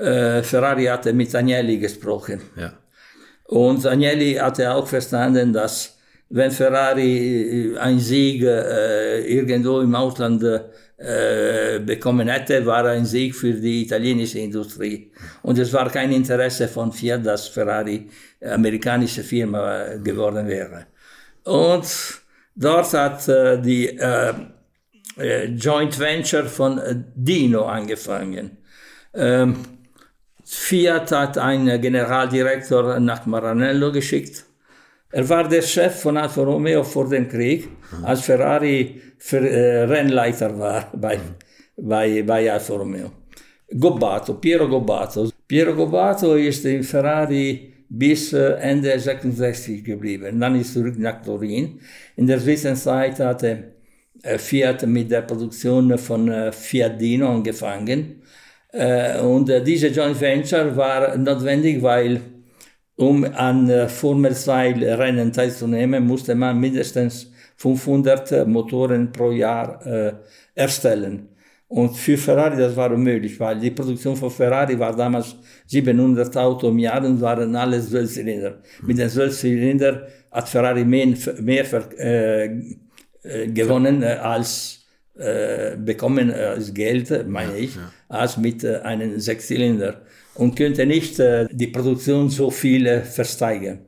[0.00, 2.40] äh, Ferrari hatte mit Agnelli gesprochen.
[2.56, 2.72] Ja.
[3.44, 5.96] Und Agnelli hatte auch verstanden, dass
[6.30, 10.42] wenn Ferrari ein Sieg äh, irgendwo im Ausland
[10.96, 15.10] äh, bekommen hätte, war ein Sieg für die italienische Industrie.
[15.42, 18.08] Und es war kein Interesse von Fiat, dass Ferrari
[18.40, 20.86] amerikanische Firma geworden wäre.
[21.44, 21.86] Und
[22.54, 24.32] dort hat äh, die äh,
[25.18, 26.80] äh, Joint Venture von
[27.16, 28.58] Dino angefangen.
[29.12, 29.56] Ähm,
[30.52, 34.44] Fiat hat einen Generaldirektor nach Maranello geschickt.
[35.12, 37.68] Er war der Chef von Alfa Romeo vor dem Krieg,
[38.02, 41.20] als Ferrari für, äh, Rennleiter war bei,
[41.76, 43.12] bei, bei Alfa Romeo.
[43.78, 45.30] Gobbato, Piero Gobbato.
[45.46, 50.40] Piero Gobbato ist in Ferrari bis äh, Ende 66 geblieben.
[50.40, 51.78] Dann ist zurück nach Turin.
[52.16, 53.74] In der Zwischenzeit hatte
[54.22, 58.19] äh, Fiat mit der Produktion von äh, Fiat Dino angefangen.
[58.72, 62.20] Äh, und äh, diese Joint Venture war notwendig, weil
[62.96, 70.12] um an äh, Formel 2 Rennen teilzunehmen, musste man mindestens 500 Motoren pro Jahr äh,
[70.54, 71.28] erstellen.
[71.68, 76.68] Und für Ferrari das war unmöglich, weil die Produktion von Ferrari war damals 700 Auto
[76.68, 78.58] im Jahr und waren alle Zwölfzylinder.
[78.82, 81.66] Mit den Zwölfzylinder hat Ferrari mehr, mehr
[81.98, 82.46] äh,
[83.22, 84.79] äh, gewonnen als
[85.18, 87.92] äh, bekommen als Geld, meine ich, ja.
[88.08, 90.02] als mit äh, einem Sechszylinder
[90.34, 93.80] und könnte nicht äh, die Produktion so viel äh, versteigern.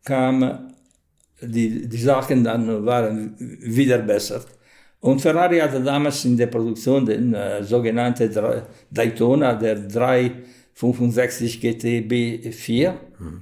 [0.03, 0.73] kam
[1.41, 4.41] die, die Sachen dann waren wieder besser.
[5.01, 8.31] Und Ferrari hatte damals in der Produktion den äh, sogenannten
[8.89, 9.75] Daytona, der
[10.75, 12.93] 365 GT B4.
[13.19, 13.41] Mhm.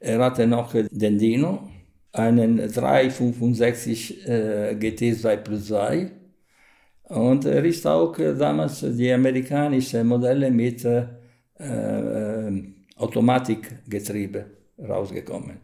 [0.00, 1.70] Er hatte noch den Dino,
[2.12, 6.10] einen 365 äh, GT 2 plus 2.
[7.04, 11.06] Und er ist auch äh, damals die amerikanische Modelle mit äh,
[11.58, 12.62] äh,
[12.96, 14.46] Automatikgetriebe
[14.78, 15.58] rausgekommen.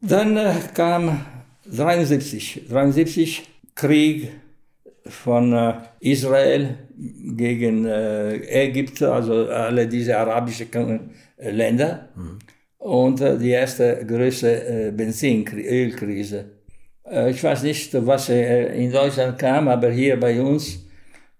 [0.00, 1.24] Dann äh, kam
[1.66, 4.30] 73, 73 Krieg
[5.04, 10.68] von äh, Israel gegen äh, Ägypten, also alle diese arabischen
[11.36, 12.08] äh, Länder.
[12.16, 12.38] Mhm.
[12.78, 16.58] Und äh, die erste größte äh, Benzin-Ölkrise.
[17.30, 20.84] Ich weiß nicht, was in Deutschland kam, aber hier bei uns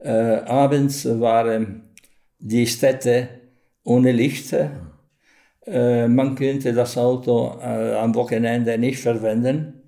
[0.01, 1.91] abends waren
[2.39, 3.29] die Städte
[3.85, 4.57] ohne Licht.
[5.67, 9.83] man könnte das Auto am Wochenende nicht verwenden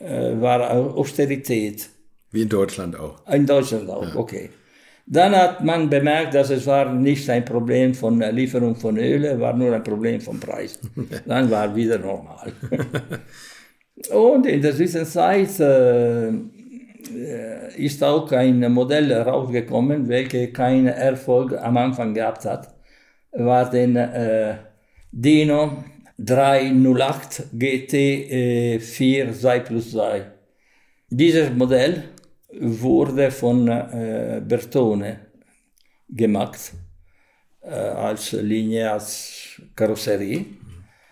[0.00, 1.88] war Austerität.
[2.32, 3.24] Wie in Deutschland auch.
[3.32, 4.16] In Deutschland auch, ja.
[4.16, 4.50] okay.
[5.06, 9.52] Dann hat man bemerkt, dass es war nicht ein Problem von Lieferung von Öl, war
[9.52, 10.78] nur ein Problem von Preis.
[11.26, 12.52] Dann war wieder normal.
[14.10, 16.30] Und in der Zwischenzeit äh,
[17.76, 22.74] ist auch ein Modell rausgekommen, welches keinen Erfolg am Anfang gehabt hat.
[23.32, 24.54] War den äh,
[25.12, 25.84] Dino
[26.18, 30.22] 308 GT 4 2 plus 2.
[31.10, 32.04] Dieses Modell
[32.60, 35.20] wurde von äh, Bertone
[36.08, 36.72] gemacht
[37.62, 40.46] äh, als Linie, als Karosserie.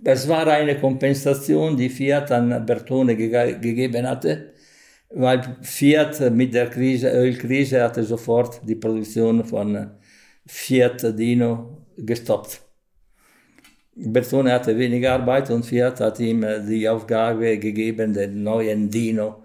[0.04, 4.52] Es war eine Kompensation, die Fiat an Bertone ge gegeben hatte,
[5.10, 9.90] weil Fiat mit der Krise, Ölkrise hatte sofort die Produktion von
[10.46, 12.60] Fiat Dino gestoppt.
[13.94, 19.41] Bertone hatte wenig Arbeit und Fiat hat ihm die Aufgabe gegeben, den neuen Dino äh,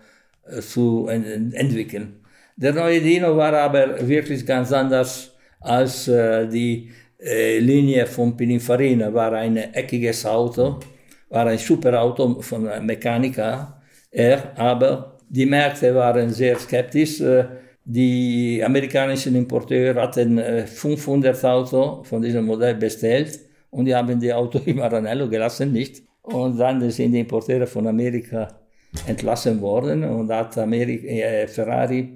[0.62, 2.22] zu entwickeln.
[2.56, 6.90] Der neue Dino war aber wirklich ganz anders als äh, die
[7.20, 9.14] äh, Linie von Pininfarina.
[9.14, 10.80] War ein eckiges Auto,
[11.30, 13.80] war ein super Auto von Mechanica,
[14.10, 17.22] er, aber die Märkte waren sehr skeptisch.
[17.84, 23.40] Die amerikanischen Importeure hatten 500 Auto von diesem Modell bestellt
[23.70, 26.02] und die haben die Auto im Maranello gelassen, nicht.
[26.24, 28.48] Und dann sind die Importeure von Amerika
[29.06, 32.10] entlassen worden und hat Amerika, äh, Ferrari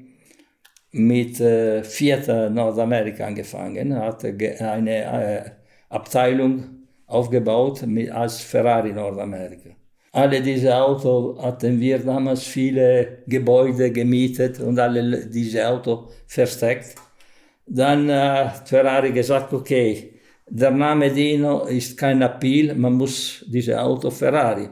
[0.92, 5.50] mit äh, Fiat Nordamerika angefangen, hat eine äh,
[5.90, 6.64] Abteilung
[7.08, 9.70] aufgebaut mit, als Ferrari Nordamerika.
[10.14, 16.96] Alle diese Autos hatten wir damals viele Gebäude gemietet und alle diese Autos versteckt.
[17.66, 20.20] Dann hat Ferrari gesagt, okay,
[20.50, 24.68] der Name Dino ist kein Appeal, man muss diese Auto Ferrari.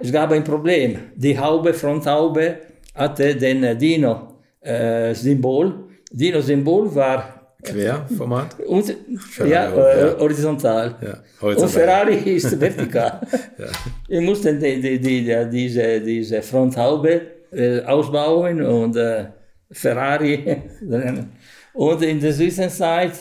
[0.00, 0.98] Es gab ein Problem.
[1.14, 2.56] Die Haube, Fronthaube
[2.94, 5.66] hatte den Dino-Symbol.
[5.66, 5.72] Äh,
[6.12, 8.58] Dino-Symbol war Querformat?
[8.60, 8.96] Und,
[9.38, 10.96] ja, äh, ja, horizontal.
[11.02, 11.64] Ja, horizontal.
[11.64, 13.20] Und Ferrari ist vertikal.
[13.58, 13.66] ja.
[14.08, 17.20] Wir mussten die, die, die, diese, diese Fronthaube
[17.52, 19.26] äh, ausbauen und äh,
[19.70, 20.62] Ferrari.
[21.74, 23.12] und in der Zwischenzeit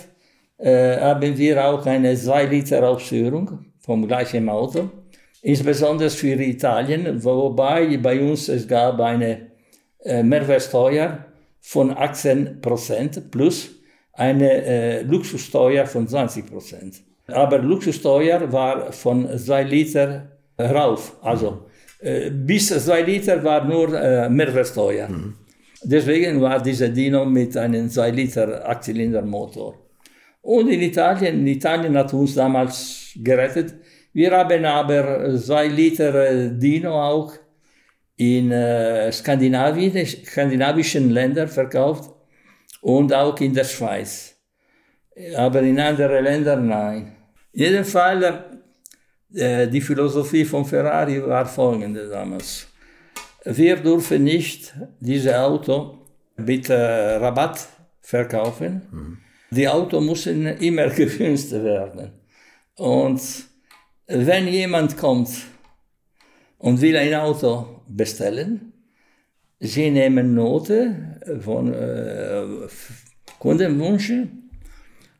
[0.58, 4.90] äh, haben wir auch eine 2 Liter Ausführung vom gleichen Auto
[5.42, 9.52] insbesondere für Italien, wobei bei uns es gab eine
[10.04, 11.26] äh, Mehrwertsteuer
[11.62, 13.70] von 18 Prozent plus
[14.14, 17.02] eine äh, Luxussteuer von 20 Prozent.
[17.28, 21.66] Aber Luxussteuer war von 2 Liter rauf, also
[22.00, 25.08] äh, bis 2 Liter war nur äh, Mehrwertsteuer.
[25.08, 25.36] Mhm.
[25.84, 29.76] Deswegen war dieser Dino mit einem 2 Liter Achtzylindermotor.
[30.42, 33.76] Und in Italien, in Italien hat uns damals gerettet,
[34.14, 37.34] wir haben aber zwei Liter Dino auch
[38.18, 42.12] in äh, Skandinavien, skandinavischen Ländern verkauft
[42.82, 44.36] und auch in der Schweiz.
[45.36, 47.16] Aber in anderen Ländern nein.
[47.54, 48.46] In jedem Fall,
[49.34, 52.68] äh, die Philosophie von Ferrari war folgende damals.
[53.46, 55.98] Wir dürfen nicht dieses Auto
[56.36, 57.68] mit äh, Rabatt
[58.02, 58.82] verkaufen.
[58.92, 59.18] Mhm.
[59.52, 62.12] Die Autos müssen immer gewünscht werden.
[62.76, 63.49] Und
[64.10, 65.30] wenn jemand kommt
[66.58, 68.74] und will ein Auto bestellen,
[69.60, 72.44] sie nehmen Note von äh,
[73.38, 74.50] Kundenwünschen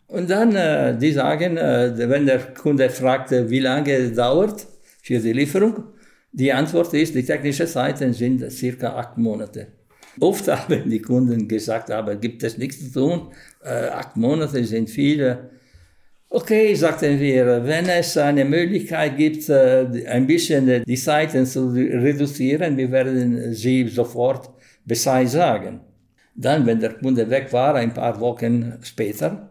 [0.08, 4.66] und dann äh, die sagen, äh, wenn der Kunde fragt, wie lange es dauert
[5.04, 5.84] für die Lieferung,
[6.32, 9.68] die Antwort ist, die technischen Zeiten sind circa acht Monate.
[10.20, 13.32] Oft haben die Kunden gesagt, aber gibt es nichts zu tun,
[13.64, 15.52] äh, acht Monate sind viele
[16.32, 22.78] Okay, sagten wir, wenn es eine Möglichkeit gibt, äh, ein bisschen die Zeiten zu reduzieren,
[22.78, 24.52] wir werden sie sofort
[24.86, 25.82] Bescheid sagen.
[26.36, 29.50] Dann, wenn der Kunde weg war, ein paar Wochen später,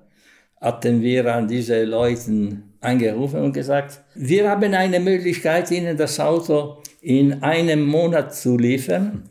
[0.61, 6.77] hatten wir an diese Leute angerufen und gesagt, wir haben eine Möglichkeit, Ihnen das Auto
[7.01, 9.25] in einem Monat zu liefern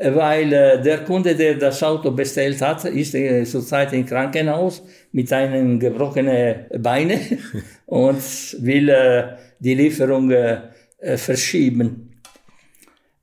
[0.00, 4.82] weil äh, der Kunde, der das Auto bestellt hat, ist äh, zurzeit im Krankenhaus
[5.12, 7.20] mit einem gebrochenen Beine
[7.86, 8.22] und
[8.60, 9.24] will äh,
[9.58, 10.58] die Lieferung äh,
[10.98, 12.20] äh, verschieben.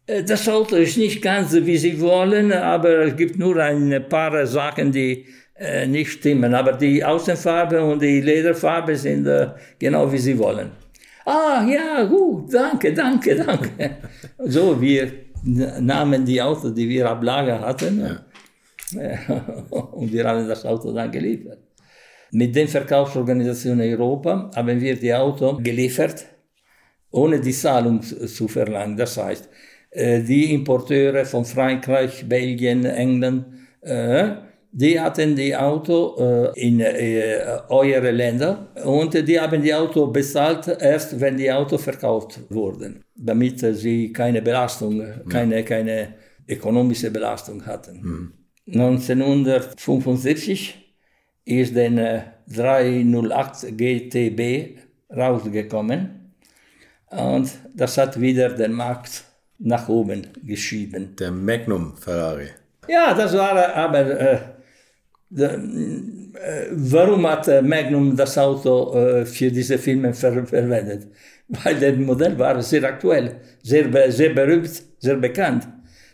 [0.05, 4.45] Äh, das Auto ist nicht ganz wie Sie wollen, aber es gibt nur ein paar
[4.45, 5.25] Sachen, die
[5.57, 6.53] äh, nicht stimmen.
[6.53, 9.47] Aber die Außenfarbe und die Lederfarbe sind äh,
[9.79, 10.71] genau wie Sie wollen.
[11.25, 13.97] Ah, ja, gut, danke, danke, danke.
[14.37, 18.25] So, wir nahmen die Autos, die wir ab Lager hatten, ja.
[19.69, 21.59] und wir haben das Auto dann geliefert.
[22.31, 26.25] Mit den Verkaufsorganisationen Europa haben wir die Auto geliefert,
[27.11, 28.97] ohne die Zahlung zu verlangen.
[28.97, 29.49] Das heißt,
[29.91, 33.45] äh, die Importeure von Frankreich, Belgien, England,
[33.81, 34.31] äh,
[34.77, 40.67] die hatten die Auto äh, in äh, eure Länder und die haben die Auto bezahlt
[40.67, 46.15] erst, wenn die Auto verkauft wurden, damit sie keine Belastung, keine, keine
[46.45, 48.01] ökonomische Belastung hatten.
[48.01, 48.33] Mhm.
[48.67, 50.75] 1975
[51.45, 52.23] ist den äh,
[52.53, 54.77] 308 GTB
[55.09, 56.33] rausgekommen
[57.11, 59.23] und das hat wieder den Markt
[59.57, 61.15] nach oben geschieben.
[61.17, 62.49] Der Magnum Ferrari.
[62.89, 64.54] Ja, das war aber,
[65.29, 71.07] warum hat äh, Magnum das Auto äh, für diese Filme ver verwendet?
[71.47, 74.69] Weil das Modell war sehr aktuell, sehr, sehr berühmt,
[74.99, 75.67] sehr bekannt.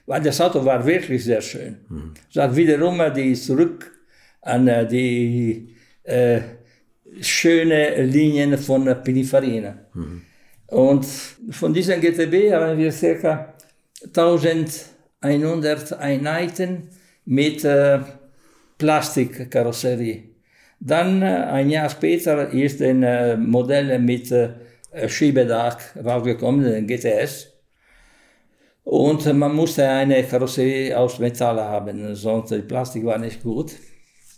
[0.06, 1.78] Weil das Auto war wirklich sehr schön.
[1.90, 2.14] Mhm.
[2.30, 3.92] Es hat wiederum die zurück
[4.42, 6.42] an äh, die äh,
[7.22, 9.78] schöne Linien von Pininfarina.
[9.94, 10.22] Mhm.
[10.68, 11.06] Und
[11.52, 13.54] von diesen GTB haben wir ca.
[14.04, 16.90] 1100 Einheiten
[17.26, 18.00] mit äh,
[18.82, 20.24] Plastikkarosserie.
[20.80, 24.50] Dann ein Jahr später ist ein äh, Modell mit äh,
[25.08, 27.50] Schiebedach rausgekommen, ein GTS.
[28.84, 33.74] Und man musste eine Karosserie aus Metall haben, sonst Plastik war nicht gut.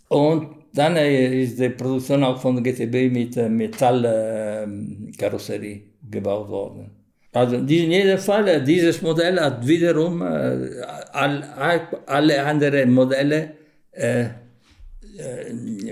[0.08, 5.80] Und dann ist die Produktion auch von GTB mit Metallkarosserie
[6.10, 6.90] gebaut worden.
[7.32, 13.63] Also in jedem Fall, dieses Modell hat wiederum alle anderen Modelle
[13.94, 14.26] äh,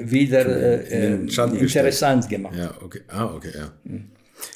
[0.02, 0.46] wieder
[0.90, 2.54] äh, interessant gemacht.
[2.56, 3.00] Ja, okay.
[3.08, 3.72] Ah, okay, ja.
[3.84, 4.10] Mhm.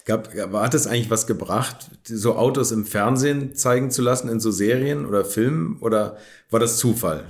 [0.04, 4.50] Gab, hat es eigentlich was gebracht, so Autos im Fernsehen zeigen zu lassen, in so
[4.50, 5.78] Serien oder Filmen?
[5.80, 6.16] Oder
[6.50, 7.24] war das Zufall?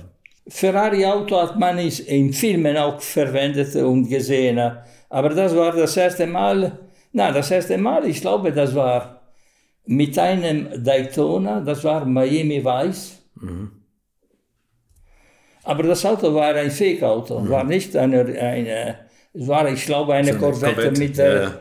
[0.47, 4.59] Ferrari-Auto hat man in Filmen auch verwendet und gesehen.
[5.09, 6.79] Aber das war das erste Mal,
[7.11, 9.21] na, das erste Mal, ich glaube, das war
[9.85, 13.19] mit einem Daytona, das war Miami Weiß.
[13.35, 13.71] Mhm.
[15.67, 17.49] Aber das Auto war ein Fake-Auto, mhm.
[17.49, 18.95] war nicht eine, eine,
[19.33, 21.59] es war, ich glaube, eine, so Corvette, Corvette, mit, ja, ja.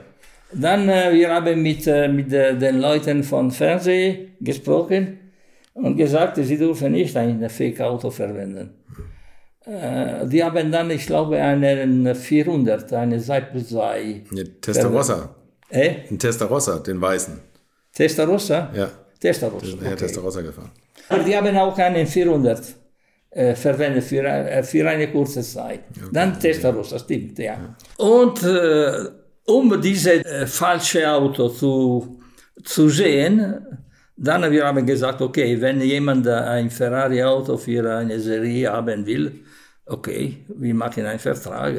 [0.52, 5.18] Dann, äh, wir haben mit, äh, mit äh, den Leuten von Fernsehen gesprochen
[5.74, 8.74] und gesagt, sie dürfen nicht ein Fake-Auto verwenden.
[9.66, 14.22] Äh, die haben dann, ich glaube, einen 400, eine Seite 2.
[14.60, 15.34] Testarossa.
[15.68, 15.94] Äh?
[16.08, 17.40] Ein Testarossa, den weißen.
[17.92, 18.70] Testarossa?
[18.72, 18.88] Ja.
[19.18, 19.74] Testarossa.
[19.74, 19.96] Okay.
[19.96, 20.70] Testarossa gefahren.
[21.08, 22.85] Aber die haben auch einen 400
[23.36, 25.80] äh, verwendet für, äh, für eine kurze Zeit.
[25.90, 26.08] Okay.
[26.10, 27.44] Dann Testarossa, stimmt, ja.
[27.44, 27.76] ja.
[27.98, 29.10] Und äh,
[29.44, 32.18] um dieses äh, falsche Auto zu,
[32.64, 33.54] zu sehen,
[34.16, 39.40] dann wir haben gesagt, okay, wenn jemand ein Ferrari-Auto für eine Serie haben will,
[39.84, 41.74] okay, wir machen einen Vertrag,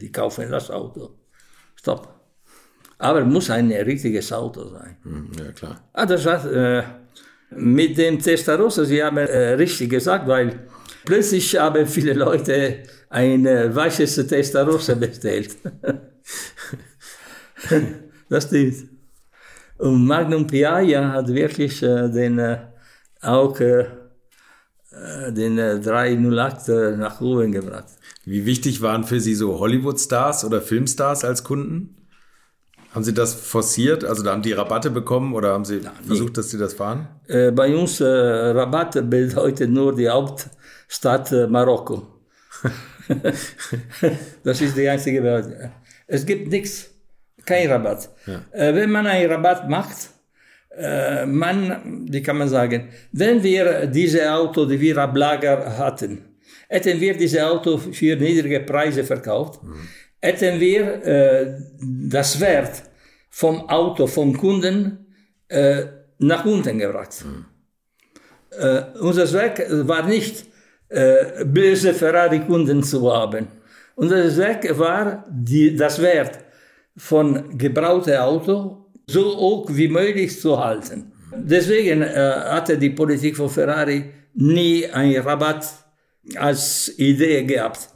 [0.00, 1.10] die kaufen das Auto.
[1.74, 2.08] Stopp.
[2.96, 4.96] Aber muss ein richtiges Auto sein.
[5.02, 5.84] Hm, ja, klar.
[5.92, 6.82] Ah, das hat, äh,
[7.50, 10.66] mit dem Testarossa, Sie haben äh, richtig gesagt, weil
[11.06, 15.56] plötzlich haben viele Leute ein äh, weißes Testarossa bestellt.
[18.28, 18.90] das stimmt.
[19.78, 22.58] Und Magnum Piaia hat wirklich äh, den, äh,
[23.22, 23.58] auch
[25.30, 27.86] den 308 äh, nach oben gebracht.
[28.24, 31.96] Wie wichtig waren für Sie so Hollywood-Stars oder Filmstars als Kunden?
[32.92, 34.04] Haben Sie das forciert?
[34.04, 37.08] Also da haben die Rabatte bekommen oder haben Sie ja, versucht, dass Sie das fahren?
[37.26, 40.55] Äh, bei uns äh, Rabatte bedeutet nur die Hauptstadt
[41.32, 42.06] äh, Marokko.
[44.44, 45.70] das ist die einzige Welt.
[46.06, 46.90] Es gibt nichts
[47.44, 48.10] kein Rabatt.
[48.26, 48.42] Ja.
[48.52, 50.10] Äh, wenn man einen Rabatt macht,
[50.76, 56.24] äh, man, wie kann man sagen, wenn wir diese Auto, die wir ab Lager hatten,
[56.68, 59.88] hätten wir diese Auto für niedrige Preise verkauft, mhm.
[60.20, 62.82] hätten wir äh, das Wert
[63.30, 65.06] vom Auto, vom Kunden
[65.48, 65.84] äh,
[66.18, 67.24] nach unten gebracht.
[67.24, 67.46] Mhm.
[68.58, 70.46] Äh, unser Zweck war nicht,
[70.88, 73.48] äh, böse Ferrari-Kunden zu haben.
[73.94, 76.38] Unser Zweck war, die, das Wert
[76.96, 81.12] von gebrauchten Auto so hoch wie möglich zu halten.
[81.34, 85.66] Deswegen äh, hatte die Politik von Ferrari nie einen Rabatt
[86.36, 87.88] als Idee gehabt.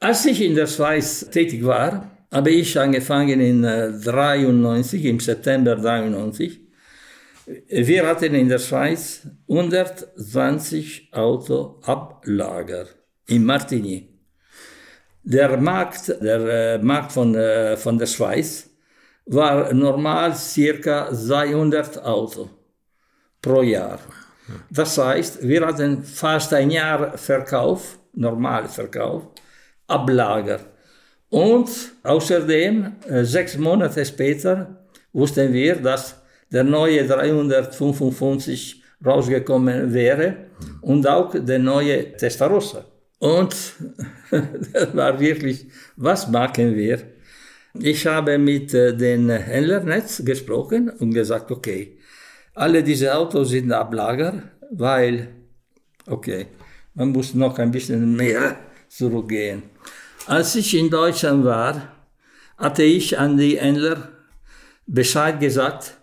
[0.00, 5.76] Als ich in der Schweiz tätig war, habe ich angefangen in äh, 93, im September
[5.76, 6.67] 93.
[7.68, 12.86] Wir hatten in der Schweiz 120 Autoablager
[13.26, 14.06] in Martigny.
[15.22, 18.68] Der Markt, der äh, Markt von, äh, von der Schweiz
[19.24, 22.50] war normal circa 200 Auto
[23.40, 23.98] pro Jahr.
[24.68, 29.26] Das heißt, wir hatten fast ein Jahr Verkauf, normal Verkauf,
[29.86, 30.60] Ablager.
[31.30, 31.70] Und
[32.02, 34.84] außerdem, äh, sechs Monate später,
[35.14, 36.17] wussten wir, dass
[36.50, 40.36] der neue 355 rausgekommen wäre
[40.80, 42.84] und auch der neue Testarossa.
[43.18, 43.54] Und
[44.72, 47.02] das war wirklich, was machen wir?
[47.74, 51.98] Ich habe mit äh, den Händlernetz gesprochen und gesagt, okay,
[52.54, 55.28] alle diese Autos sind Ablager, weil,
[56.06, 56.46] okay,
[56.94, 58.56] man muss noch ein bisschen mehr
[58.88, 59.62] zurückgehen.
[60.26, 61.92] Als ich in Deutschland war,
[62.56, 64.08] hatte ich an die Händler
[64.86, 65.97] Bescheid gesagt,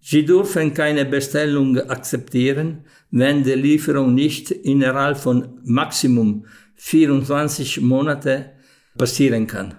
[0.00, 6.46] Sie dürfen keine Bestellung akzeptieren, wenn die Lieferung nicht innerhalb von Maximum
[6.76, 8.52] 24 Monate
[8.96, 9.74] passieren kann.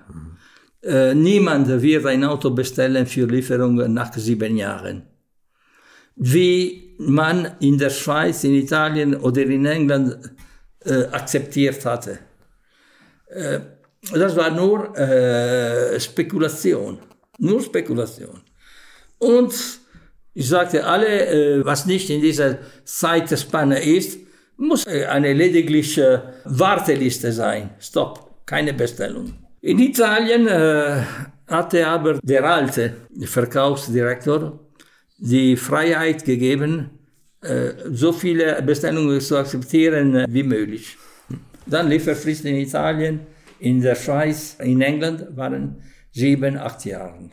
[0.83, 5.03] Äh, niemand wird ein Auto bestellen für Lieferung nach sieben Jahren.
[6.15, 10.17] Wie man in der Schweiz, in Italien oder in England
[10.85, 12.19] äh, akzeptiert hatte.
[13.27, 13.59] Äh,
[14.13, 16.99] das war nur äh, Spekulation.
[17.37, 18.41] Nur Spekulation.
[19.17, 19.78] Und
[20.39, 24.19] ich sagte, alle, äh, was nicht in dieser Zeitspanne ist,
[24.55, 27.71] muss äh, eine ledigliche Warteliste sein.
[27.77, 29.33] Stopp, keine Bestellung.
[29.59, 31.01] In Italien äh,
[31.45, 34.57] hatte aber der alte Verkaufsdirektor
[35.17, 36.91] die Freiheit gegeben,
[37.91, 40.97] so viele Bestellungen zu akzeptieren wie möglich.
[41.65, 43.21] Dann Lieferfrist in Italien,
[43.59, 45.81] in der Schweiz, in England waren
[46.11, 47.29] sieben, acht Jahre.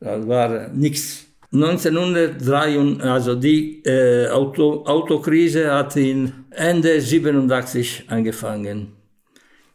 [0.00, 1.25] Das war nichts.
[1.64, 8.92] 1903, also die äh, Auto, Autokrise hat in Ende 87 angefangen.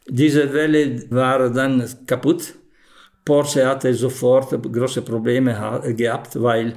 [0.07, 2.55] Diese Welle war dann kaputt.
[3.23, 5.53] Porsche hatte sofort große Probleme
[5.95, 6.73] gehabt, weil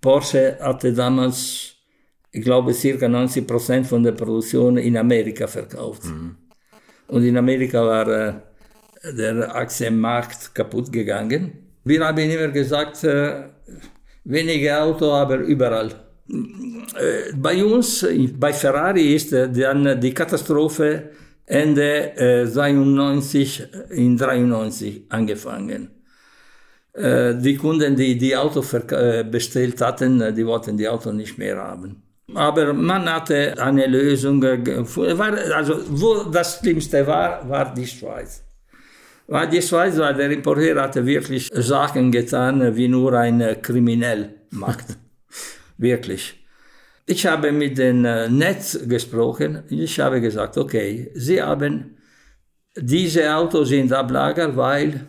[0.00, 1.74] Porsche hatte damals,
[2.30, 6.04] ich glaube, circa 90 Prozent von der Produktion in Amerika verkauft.
[6.04, 6.36] Mhm.
[7.08, 8.34] Und in Amerika war äh,
[9.16, 11.52] der Aktienmarkt kaputt gegangen.
[11.84, 13.44] Wir haben immer gesagt, äh,
[14.30, 15.90] wenige Autos, aber überall.
[16.28, 18.06] Äh, bei uns,
[18.38, 21.10] bei Ferrari, ist äh, dann die Katastrophe
[21.46, 25.90] Ende äh, 92 in 93 angefangen.
[26.92, 28.64] Die Kunden, die die Auto
[29.30, 32.02] bestellt hatten, die wollten die Auto nicht mehr haben.
[32.34, 34.44] Aber man hatte eine Lösung.
[34.44, 38.42] Also, wo das Schlimmste war, war die Schweiz.
[39.30, 44.86] Weil die Schweiz, weil der Importeur hatte wirklich Sachen getan, wie nur ein Kriminell macht.
[45.78, 46.34] wirklich.
[47.06, 49.62] Ich habe mit dem Netz gesprochen.
[49.68, 51.96] Ich habe gesagt, okay, Sie haben
[52.76, 55.06] diese Autos sind Ablager, weil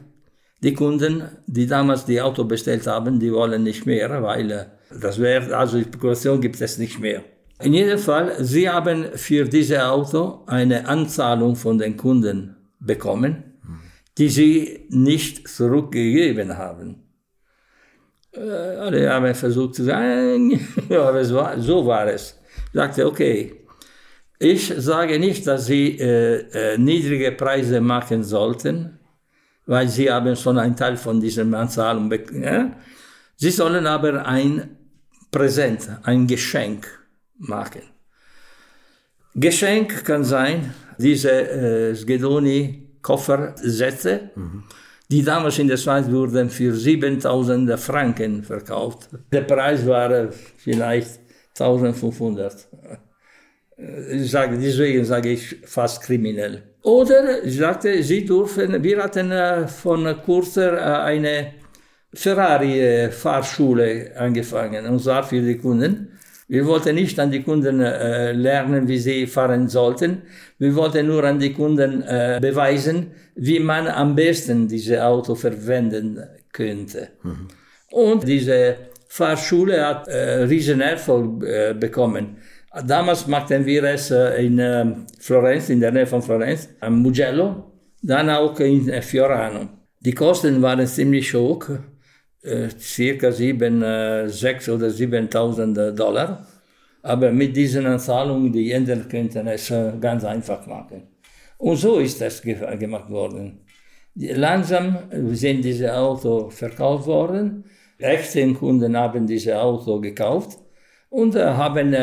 [0.64, 4.66] die Kunden, die damals die Auto bestellt haben, die wollen nicht mehr, weil äh,
[5.00, 7.24] das wäre, also die Spekulation gibt es nicht mehr.
[7.62, 13.44] In jedem Fall, sie haben für dieses Auto eine Anzahlung von den Kunden bekommen,
[14.22, 16.90] die sie nicht zurückgegeben haben.
[18.32, 20.60] Äh, alle haben versucht zu sagen,
[20.90, 22.40] aber war, so war es.
[22.68, 23.66] Ich sagte, okay,
[24.38, 29.00] ich sage nicht, dass sie äh, äh, niedrige Preise machen sollten,
[29.66, 32.44] weil sie haben schon einen Teil von dieser Anzahlung bekommen.
[32.44, 32.76] Ja?
[33.38, 34.78] Sie sollen aber ein
[35.32, 36.86] Präsent, ein Geschenk
[37.40, 37.82] machen.
[39.34, 41.96] Geschenk kann sein, diese äh,
[43.02, 44.64] Sgedoni-Koffersätze, mhm.
[45.10, 49.10] die damals in der Schweiz wurden für 7000 Franken verkauft.
[49.32, 51.20] Der Preis war vielleicht
[51.60, 52.68] 1500.
[54.12, 56.64] Ich sage, deswegen sage ich fast kriminell.
[56.84, 61.54] Oder ich sagte, sie dürfen, wir hatten äh, von kurzer äh, eine
[62.14, 66.20] Ferrari-Fahrschule angefangen, und zwar für die Kunden.
[66.52, 70.24] Wir wollten nicht an die Kunden äh, lernen, wie sie fahren sollten.
[70.60, 76.20] Wir wollten nur an die Kunden äh, beweisen, wie man am besten diese Auto verwenden
[76.52, 77.08] könnte.
[77.24, 77.48] Mhm.
[77.92, 78.76] Und diese
[79.08, 82.36] Fahrschule hat äh, riesen Erfolg äh, bekommen.
[82.86, 84.86] Damals machten wir es äh, in äh,
[85.20, 87.72] Florenz, in der Nähe von Florenz, am Mugello,
[88.02, 89.70] dann auch in Fiorano.
[90.02, 91.70] Die Kosten waren ziemlich hoch,
[92.44, 96.48] circa 7, 6 oder 7.000 Dollar.
[97.04, 101.08] Aber mit diesen Anzahlungen, die Händler könnten es ganz einfach machen.
[101.58, 103.62] Und so ist das gemacht worden.
[104.16, 104.98] Langsam
[105.34, 107.66] sind diese Autos verkauft worden.
[107.98, 110.58] Echte Kunden haben diese Auto gekauft
[111.10, 111.96] und haben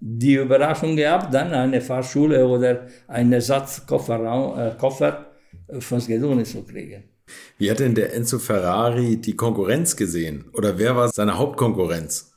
[0.00, 4.18] die Überraschung gehabt, dann eine Fahrschule oder einen Ersatzkoffer
[4.56, 5.26] äh, Koffer
[5.78, 7.04] von Skedone zu kriegen.
[7.58, 10.44] Wie hat denn der Enzo Ferrari die Konkurrenz gesehen?
[10.52, 12.32] Oder wer war seine Hauptkonkurrenz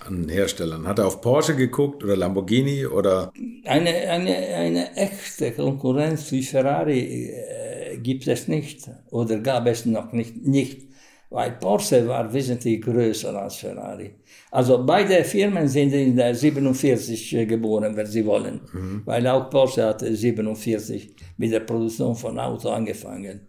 [0.00, 0.86] an Herstellern?
[0.86, 3.32] Hat er auf Porsche geguckt oder Lamborghini oder?
[3.64, 10.12] Eine, eine, eine echte Konkurrenz wie Ferrari äh, gibt es nicht oder gab es noch
[10.12, 10.36] nicht.
[10.36, 10.90] nicht
[11.30, 14.10] weil Porsche war wesentlich größer als Ferrari.
[14.50, 19.02] Also beide Firmen sind in der 47 äh, geboren, wenn sie wollen, mhm.
[19.04, 23.40] weil auch Porsche hat 47 mit der Produktion von Auto angefangen.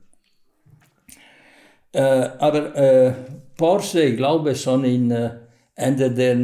[1.93, 3.13] Äh, aber äh,
[3.57, 5.31] Porsche, ich glaube schon in äh,
[5.75, 6.35] Ende der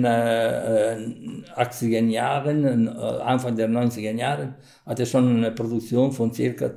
[1.55, 6.71] 80er äh, Jahren, Anfang der 90er Jahre, hatte schon eine Produktion von ca.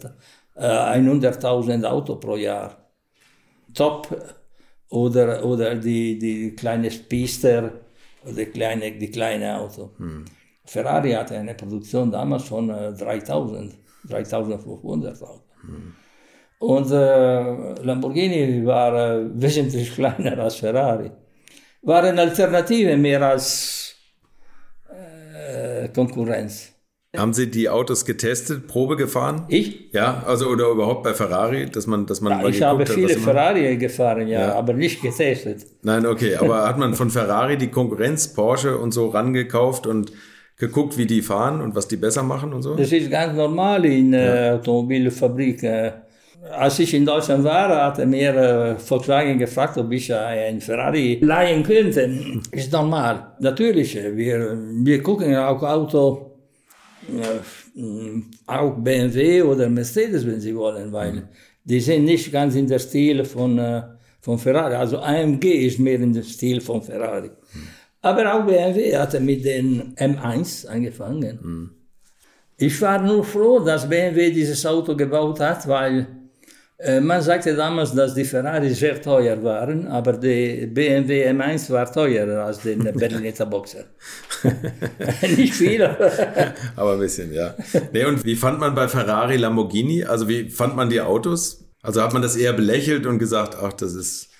[0.56, 2.76] 100.000 Auto pro Jahr.
[3.72, 4.08] Top
[4.90, 7.72] oder, oder die, die kleine Spister
[8.26, 9.90] oder kleine, die kleine Auto.
[10.64, 13.74] Ferrari hatte eine Produktion damals von äh, 3000,
[14.08, 15.40] 3500 Autos.
[15.62, 15.94] Und
[16.60, 21.10] äh, Lamborghini war äh, wesentlich kleiner als Ferrari.
[21.82, 23.94] War eine Alternative mehr als
[24.88, 26.72] äh, Konkurrenz.
[27.16, 29.44] Haben Sie die Autos getestet, Probe gefahren?
[29.48, 29.92] Ich?
[29.92, 33.02] Ja, also oder überhaupt bei Ferrari, dass man, dass man Ja, mal ich habe geguckt
[33.02, 33.20] hat, viele?
[33.20, 34.54] Ferrari gefahren, ja, Ja.
[34.54, 35.66] aber nicht getestet.
[35.82, 40.12] Nein, okay, aber hat man von Ferrari die Konkurrenz, Porsche und so rangekauft und
[40.56, 42.76] geguckt, wie die fahren und was die besser machen und so?
[42.76, 45.64] Das ist ganz normal in äh, Automobilfabrik.
[46.42, 50.60] Äh, als ich in Deutschland war, hat mir äh, Volkswagen gefragt, ob ich äh, ein
[50.60, 52.10] Ferrari leihen könnte.
[52.52, 53.34] Ist normal.
[53.40, 56.32] Natürlich, äh, wir, wir gucken auch Auto,
[57.08, 61.28] äh, mh, auch BMW oder Mercedes, wenn Sie wollen, weil
[61.64, 63.82] die sind nicht ganz in der Stil von, äh,
[64.20, 64.74] von Ferrari.
[64.74, 67.30] Also AMG ist mehr in dem Stil von Ferrari.
[68.02, 71.70] Aber auch BMW hatte mit den M1 angefangen.
[72.56, 76.19] Ich war nur froh, dass BMW dieses Auto gebaut hat, weil äh,
[77.02, 82.46] man sagte damals, dass die Ferrari sehr teuer waren, aber der BMW M1 war teurer
[82.46, 83.84] als der Berlinetta Boxer.
[85.36, 86.10] Nicht viel, aber
[86.76, 87.54] Aber ein bisschen, ja.
[87.92, 90.04] Nee, und wie fand man bei Ferrari Lamborghini?
[90.04, 91.64] Also wie fand man die Autos?
[91.82, 94.30] Also hat man das eher belächelt und gesagt, ach, das ist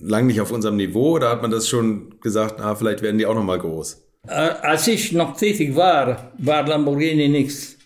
[0.00, 3.26] lang nicht auf unserem Niveau oder hat man das schon gesagt, ah, vielleicht werden die
[3.26, 4.04] auch noch mal groß?
[4.28, 7.77] Äh, als ich noch tätig war, war Lamborghini nichts.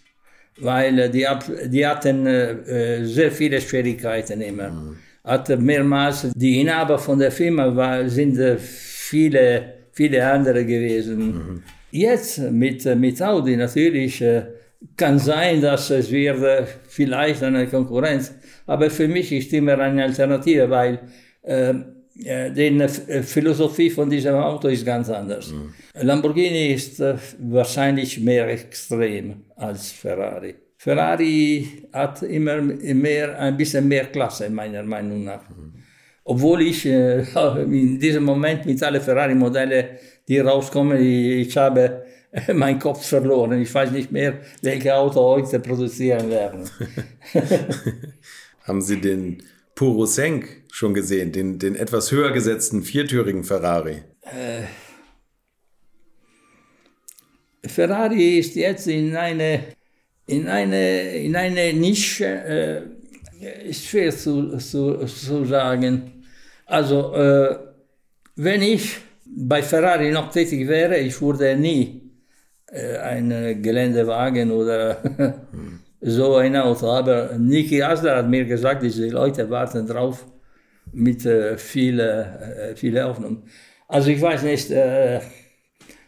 [0.59, 1.27] Weil äh, die,
[1.67, 4.95] die hatten äh, äh, sehr viele Schwierigkeiten immer.
[5.25, 11.63] Hatte mehrmals, die Inhaber von der Firma war, sind äh, viele, viele andere gewesen.
[11.91, 14.43] Jetzt mit, mit Audi natürlich äh,
[14.97, 16.39] kann sein, dass es wird
[16.89, 18.35] vielleicht eine Konkurrenz,
[18.67, 21.01] aber für mich ist immer eine Alternative, weil
[21.43, 21.75] äh,
[22.15, 25.53] die äh, Philosophie von diesem Auto ist ganz anders.
[25.95, 30.55] Lamborghini ist äh, wahrscheinlich mehr extrem als Ferrari.
[30.77, 35.45] Ferrari hat immer mehr, ein bisschen mehr Klasse, meiner Meinung nach.
[36.25, 37.23] Obwohl ich äh,
[37.63, 39.87] in diesem Moment mit allen Ferrari-Modellen,
[40.29, 42.05] die rauskommen, ich, ich habe
[42.55, 43.61] meinen Kopf verloren.
[43.61, 46.69] Ich weiß nicht mehr, welche Auto heute produzieren werden.
[48.65, 49.43] Haben Sie den
[49.83, 54.05] Puro Senk schon gesehen, den, den etwas höher gesetzten viertürigen Ferrari?
[57.67, 59.65] Ferrari ist jetzt in eine,
[60.29, 62.27] in eine, in eine Nische,
[63.41, 66.23] äh, ist schwer zu, zu, zu sagen.
[66.65, 67.59] Also, äh,
[68.37, 72.09] wenn ich bei Ferrari noch tätig wäre, ich würde nie
[72.69, 75.03] äh, einen Geländewagen oder
[76.03, 76.87] so ein Auto.
[76.87, 80.27] Aber Niki Asler hat mir gesagt, diese Leute warten drauf
[80.93, 83.45] mit äh, viel, äh, viel Hoffnung.
[83.89, 85.21] Also ich weiß nicht, äh,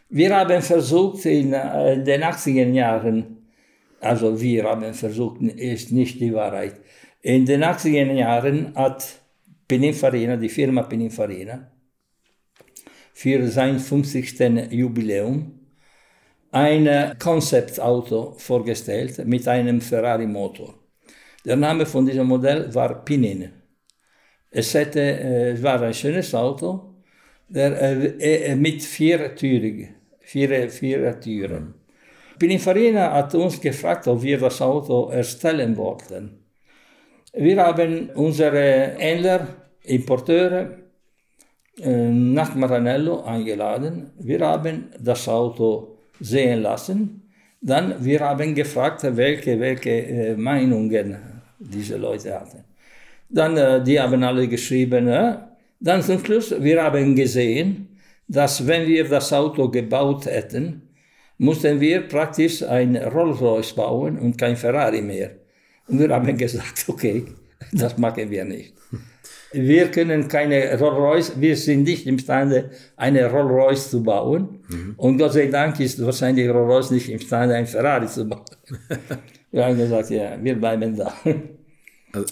[0.08, 3.48] wir haben versucht in, äh, in den 80er Jahren,
[4.00, 6.74] also wir haben versucht, ist nicht die Wahrheit.
[7.22, 9.20] In den 80er Jahren hat
[9.66, 11.70] Pininfarina, die Firma Pininfarina,
[13.14, 14.70] für sein 50.
[14.70, 15.63] Jubiläum
[16.54, 20.72] ein Konzeptauto vorgestellt mit einem Ferrari-Motor.
[21.44, 23.50] Der Name von diesem Modell war Pinin.
[24.52, 26.94] Es, hätte, äh, es war ein schönes Auto
[27.48, 29.96] der, äh, äh, mit vier Türen.
[30.20, 31.74] Vier, vier Türen.
[32.38, 36.38] Pininfarina hat uns gefragt, ob wir das Auto erstellen wollten.
[37.32, 39.48] Wir haben unsere Händler,
[39.82, 40.70] Importeure
[41.80, 44.12] äh, nach Maranello eingeladen.
[44.20, 45.93] Wir haben das Auto
[46.24, 47.22] sehen lassen.
[47.60, 51.16] Dann wir haben gefragt, welche, welche äh, Meinungen
[51.58, 52.64] diese Leute hatten.
[53.28, 55.08] Dann, äh, die haben alle geschrieben.
[55.08, 55.36] Äh.
[55.80, 57.88] Dann zum Schluss, wir haben gesehen,
[58.28, 60.82] dass wenn wir das Auto gebaut hätten,
[61.38, 65.30] mussten wir praktisch ein Rolls-Royce bauen und kein Ferrari mehr.
[65.88, 67.24] Und wir haben gesagt, okay,
[67.72, 68.74] das machen wir nicht.
[69.54, 74.60] Wir können keine Rolls-Royce, wir sind nicht imstande, eine Rolls-Royce zu bauen.
[74.96, 78.44] Und Gott sei Dank ist wahrscheinlich Rolls-Royce nicht imstande, ein Ferrari zu bauen.
[79.52, 81.14] wir haben gesagt, ja, wir bleiben da.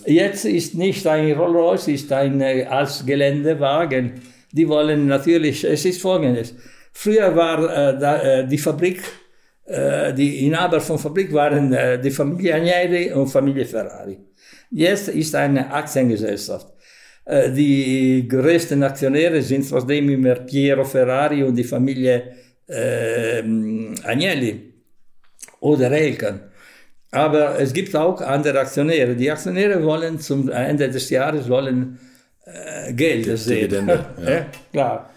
[0.06, 4.12] Jetzt ist nicht ein Rolls-Royce, ist ein äh, als Geländewagen.
[4.52, 6.54] Die wollen natürlich, es ist folgendes.
[6.92, 9.02] Früher war äh, da, äh, die Fabrik,
[9.64, 14.18] äh, die Inhaber von Fabrik waren äh, die Familie Agnelli und Familie Ferrari.
[14.70, 16.71] Jetzt ist eine Aktiengesellschaft.
[17.24, 22.34] Äh, die größten Aktionäre sind trotzdem immer Piero Ferrari und die Familie
[22.66, 23.42] äh,
[24.04, 24.72] Agnelli
[25.60, 26.40] oder Elkan.
[27.10, 29.14] Aber es gibt auch andere Aktionäre.
[29.14, 31.98] Die Aktionäre wollen zum Ende des Jahres wollen
[32.44, 33.68] äh, Geld sehen.
[33.68, 34.30] Dividende, ja.
[34.30, 35.10] ja, klar.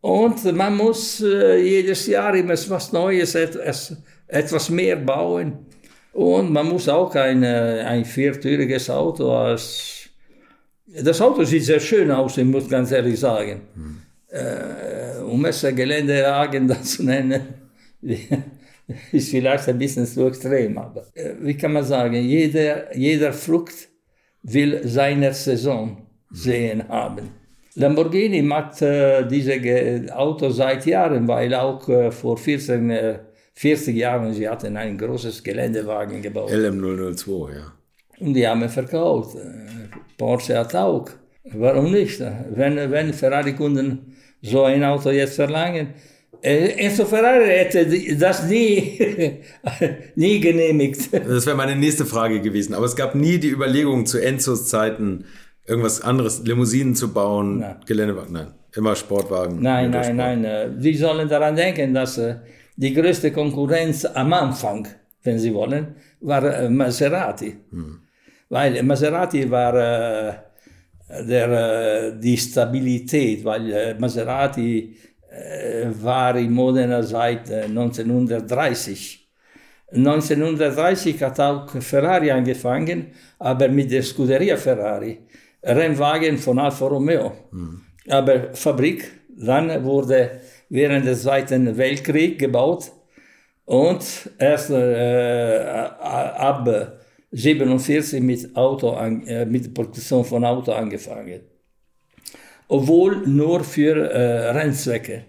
[0.00, 3.96] Und man muss äh, jedes Jahr immer was Neues, etwas,
[4.26, 5.66] etwas mehr bauen.
[6.12, 10.01] Und man muss auch ein, ein viertüriges Auto als.
[11.00, 13.62] Das Auto sieht sehr schön aus, ich muss ganz ehrlich sagen.
[13.74, 14.02] Hm.
[14.28, 17.40] Äh, um es Geländewagen zu nennen,
[19.12, 20.76] ist vielleicht ein bisschen zu extrem.
[20.78, 23.88] Aber äh, wie kann man sagen, jeder, jeder Frucht
[24.42, 27.30] will seine Saison sehen haben.
[27.74, 29.54] Lamborghini macht äh, diese
[30.14, 33.18] Auto seit Jahren, weil auch äh, vor 14, äh,
[33.54, 36.50] 40 Jahren sie hatten ein großes Geländewagen gebaut.
[36.50, 37.72] LM002, ja.
[38.22, 39.36] Und die haben verkauft.
[39.36, 41.08] Äh, Porsche hat auch.
[41.44, 42.20] Warum nicht?
[42.54, 45.88] Wenn, wenn Ferrari-Kunden so ein Auto jetzt verlangen,
[46.40, 48.98] äh, Enzo Ferrari hätte das nie,
[50.14, 51.12] nie genehmigt.
[51.12, 52.74] Das wäre meine nächste Frage gewesen.
[52.74, 55.24] Aber es gab nie die Überlegung zu Enzos Zeiten,
[55.66, 57.76] irgendwas anderes, Limousinen zu bauen, nein.
[57.86, 59.60] Geländewagen, nein, immer Sportwagen.
[59.60, 60.76] Nein, nein, nein.
[60.78, 62.36] Sie sollen daran denken, dass äh,
[62.76, 64.88] die größte Konkurrenz am Anfang,
[65.22, 67.56] wenn Sie wollen, war Maserati.
[67.70, 68.00] Hm.
[68.52, 69.72] Weil Maserati war
[71.08, 74.94] der, die Stabilität, weil Maserati
[76.02, 79.26] war in Modena seit 1930.
[79.94, 83.06] 1930 hat auch Ferrari angefangen,
[83.38, 85.20] aber mit der Scuderia Ferrari.
[85.62, 87.32] Rennwagen von Alfa Romeo.
[87.52, 87.80] Mhm.
[88.10, 92.92] Aber Fabrik, dann wurde während des Zweiten Weltkriegs gebaut
[93.64, 94.04] und
[94.38, 96.68] erst äh, ab
[97.32, 101.40] 1947 mit, Auto an, äh, mit Produktion von Auto angefangen.
[102.68, 105.24] Obwohl nur für äh, Rennzwecke.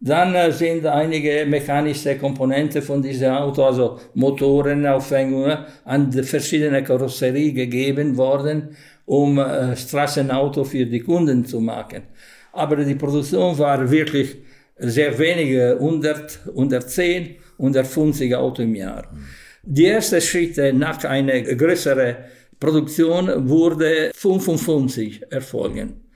[0.00, 8.16] Dann äh, sind einige mechanische Komponenten von diesem Auto, also Motorenaufhängungen, an verschiedene Karosserie gegeben
[8.16, 8.76] worden
[9.08, 12.02] um äh, Straßenauto für die Kunden zu machen.
[12.52, 14.36] Aber die Produktion war wirklich
[14.76, 19.04] sehr wenige, 100, 110, 150 Auto im Jahr.
[19.70, 22.16] Die ersten Schritte nach einer größeren
[22.58, 26.08] Produktion wurde 55 erfolgen.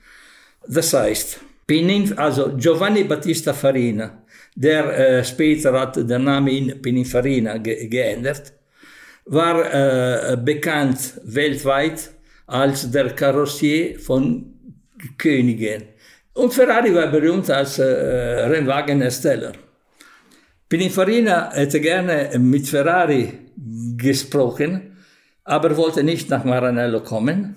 [0.67, 4.23] Das heißt, Pinin, also Giovanni Battista Farina,
[4.55, 8.53] der äh, später hat den Namen in Pininfarina ge geändert,
[9.25, 12.09] war äh, bekannt weltweit
[12.47, 14.51] als der Karossier von
[15.15, 15.83] Königen.
[16.33, 19.53] Und Ferrari war berühmt als äh, Rennwagenhersteller.
[20.67, 23.42] Pininfarina hätte gerne mit Ferrari
[23.97, 24.97] gesprochen,
[25.43, 27.55] aber wollte nicht nach Maranello kommen.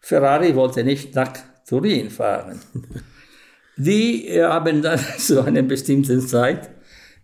[0.00, 1.32] Ferrari wollte nicht nach
[1.68, 2.60] Turin fahren.
[3.76, 6.70] Die haben dann zu einer bestimmten Zeit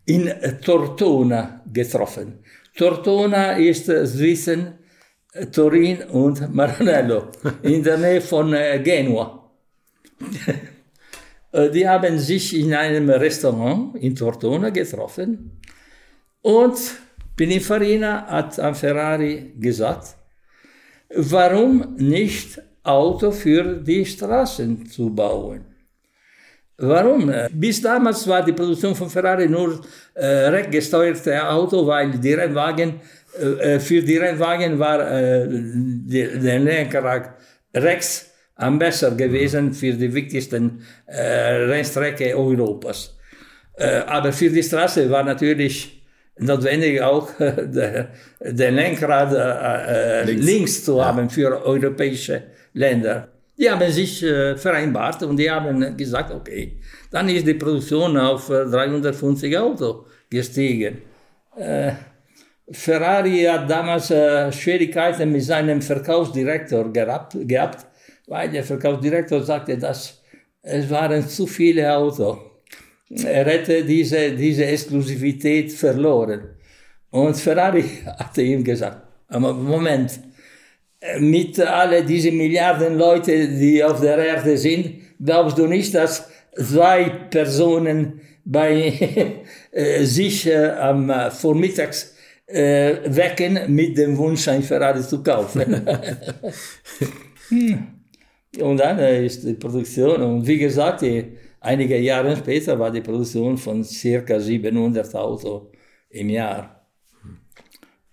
[0.05, 0.33] in
[0.65, 2.41] Tortona getroffen.
[2.77, 4.79] Tortona ist, Sie wissen,
[5.51, 7.29] Turin und Maranello
[7.63, 9.51] in der Nähe von äh, Genua.
[11.55, 15.61] Äh, die haben sich in einem Restaurant in Tortona getroffen
[16.41, 16.79] und
[17.37, 20.17] Pininfarina hat an Ferrari gesagt,
[21.15, 25.65] warum nicht Auto für die Straßen zu bauen?
[26.79, 27.33] Warum?
[27.53, 29.81] Bis damals war die Produktion von Ferrari nur
[30.15, 33.01] äh, rechtgesteuerte Auto, weil die Rennwagen
[33.41, 37.35] äh, äh, für die Rennwagen war äh, der Lenkrad
[37.75, 41.21] rechts am besser gewesen für die wichtigsten äh,
[41.71, 43.17] Rennstrecke Europas.
[43.75, 46.02] Äh, aber für die Straße war natürlich
[46.43, 48.09] notwendig auch der,
[48.41, 50.47] der Lenkrad äh, links.
[50.47, 50.85] links.
[50.85, 52.43] zu haben für europäische
[52.75, 53.29] Länder.
[53.59, 54.21] Die haben sich
[54.57, 56.79] vereinbart und die haben gesagt, okay,
[57.11, 61.03] dann ist die Produktion auf 350 Auto gestiegen.
[62.73, 67.87] Ferrari hat damals äh, Schwierigkeiten mit seinem Verkaufsdirektor gehabt, gehabt,
[68.27, 70.23] weil der Verkaufsdirektor sagte, dass
[70.63, 72.39] es waren zu viele Autos.
[73.25, 76.51] Er hätte diese, diese Exklusivität verloren.
[77.11, 77.83] Und Ferrari
[78.19, 80.19] hatte ihm gesagt, aber Moment,
[81.19, 87.09] mit all diesen Milliarden Leute, die auf der Erde sind, glaubst du nicht, dass zwei
[87.31, 88.93] Personen bei
[89.73, 92.15] äh, sich äh, am Vormittags
[92.47, 95.63] äh, wecken mit dem Wunsch, ein Ferrari zu kaufen.
[98.61, 101.25] und dann äh, ist die Produktion, und wie gesagt, die,
[101.63, 105.63] einige Jahre später war die Produktion von circa 700 Autos
[106.11, 106.87] im Jahr.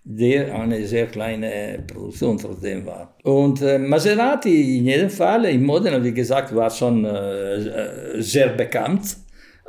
[0.02, 3.16] Der eine sehr kleine Produktion trotzdem war.
[3.22, 9.16] Und äh, Maserati in jedem Fall, in Modena, wie gesagt, war schon äh, sehr bekannt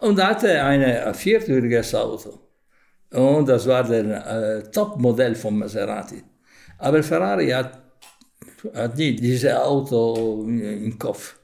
[0.02, 2.40] und hatte ein viertüriges Auto.
[3.12, 6.24] Und das war der äh, Top-Modell von Maserati.
[6.78, 7.78] Aber Ferrari hat,
[8.74, 11.41] hat nie dieses Auto im Kopf.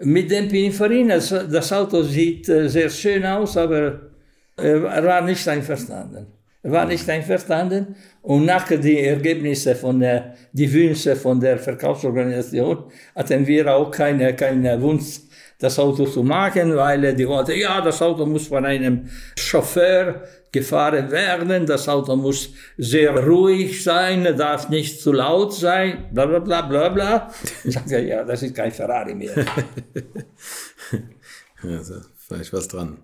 [0.00, 4.00] Mit dem Pininfarina, das Auto sieht sehr schön aus, aber
[4.56, 6.26] er war nicht einverstanden.
[6.62, 12.84] Er war nicht einverstanden und nach den Ergebnissen von der, die Wünsche von der Verkaufsorganisation
[13.14, 15.20] hatten wir auch keinen keine Wunsch,
[15.58, 20.22] das Auto zu machen, weil die wollten, ja, das Auto muss von einem Chauffeur
[20.52, 26.38] gefahren werden, das Auto muss sehr ruhig sein, darf nicht zu laut sein, bla bla
[26.38, 27.30] bla bla bla.
[27.64, 29.34] Ich sagte, ja, das ist kein Ferrari mehr.
[31.62, 32.98] also, vielleicht was dran.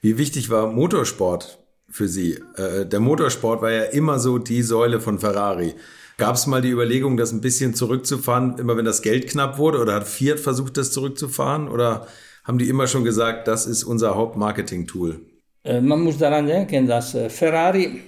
[0.00, 2.38] Wie wichtig war Motorsport für Sie?
[2.56, 5.74] Äh, der Motorsport war ja immer so die Säule von Ferrari.
[6.18, 9.78] Gab es mal die Überlegung, das ein bisschen zurückzufahren, immer wenn das Geld knapp wurde?
[9.78, 11.68] Oder hat Fiat versucht, das zurückzufahren?
[11.68, 12.06] Oder
[12.44, 15.20] haben die immer schon gesagt, das ist unser Hauptmarketing-Tool?
[15.64, 18.00] Äh, man muss daran denken, dass äh, Ferrari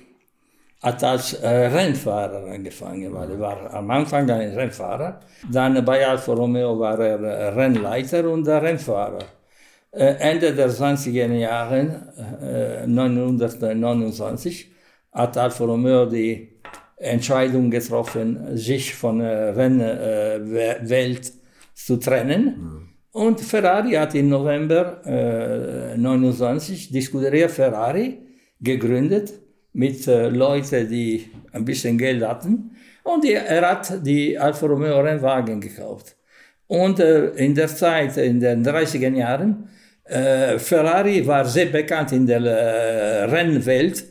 [0.82, 5.18] hat als Rennfahrer angefangen, weil er war am Anfang ein Rennfahrer.
[5.50, 9.24] Dann bei Alfa Romeo war er Rennleiter und Rennfahrer.
[9.92, 14.72] Äh, Ende der 20er Jahre, 1929,
[15.11, 16.61] hat Alfa Romeo die
[16.98, 21.32] Entscheidung getroffen, sich von der Rennwelt
[21.74, 22.44] zu trennen.
[22.44, 22.93] Mhm.
[23.14, 28.18] Und Ferrari hat im November äh, 29 die Scuderia Ferrari
[28.60, 29.34] gegründet
[29.72, 32.72] mit äh, Leuten, die ein bisschen Geld hatten.
[33.04, 36.16] Und die, er hat die Alfa Romeo Rennwagen gekauft.
[36.66, 39.68] Und äh, in der Zeit, in den 30er Jahren,
[40.06, 44.06] äh, Ferrari war sehr bekannt in der äh, Rennwelt,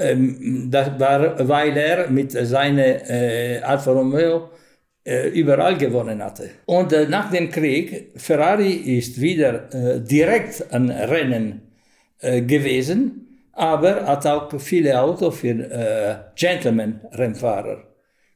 [0.00, 4.59] ähm, war, weil er mit seinem äh, Alfa Romeo äh,
[5.04, 6.50] überall gewonnen hatte.
[6.66, 11.62] Und äh, nach dem Krieg, Ferrari ist wieder äh, direkt an Rennen
[12.22, 17.82] gewesen, aber hat auch viele Autos für Gentleman-Rennfahrer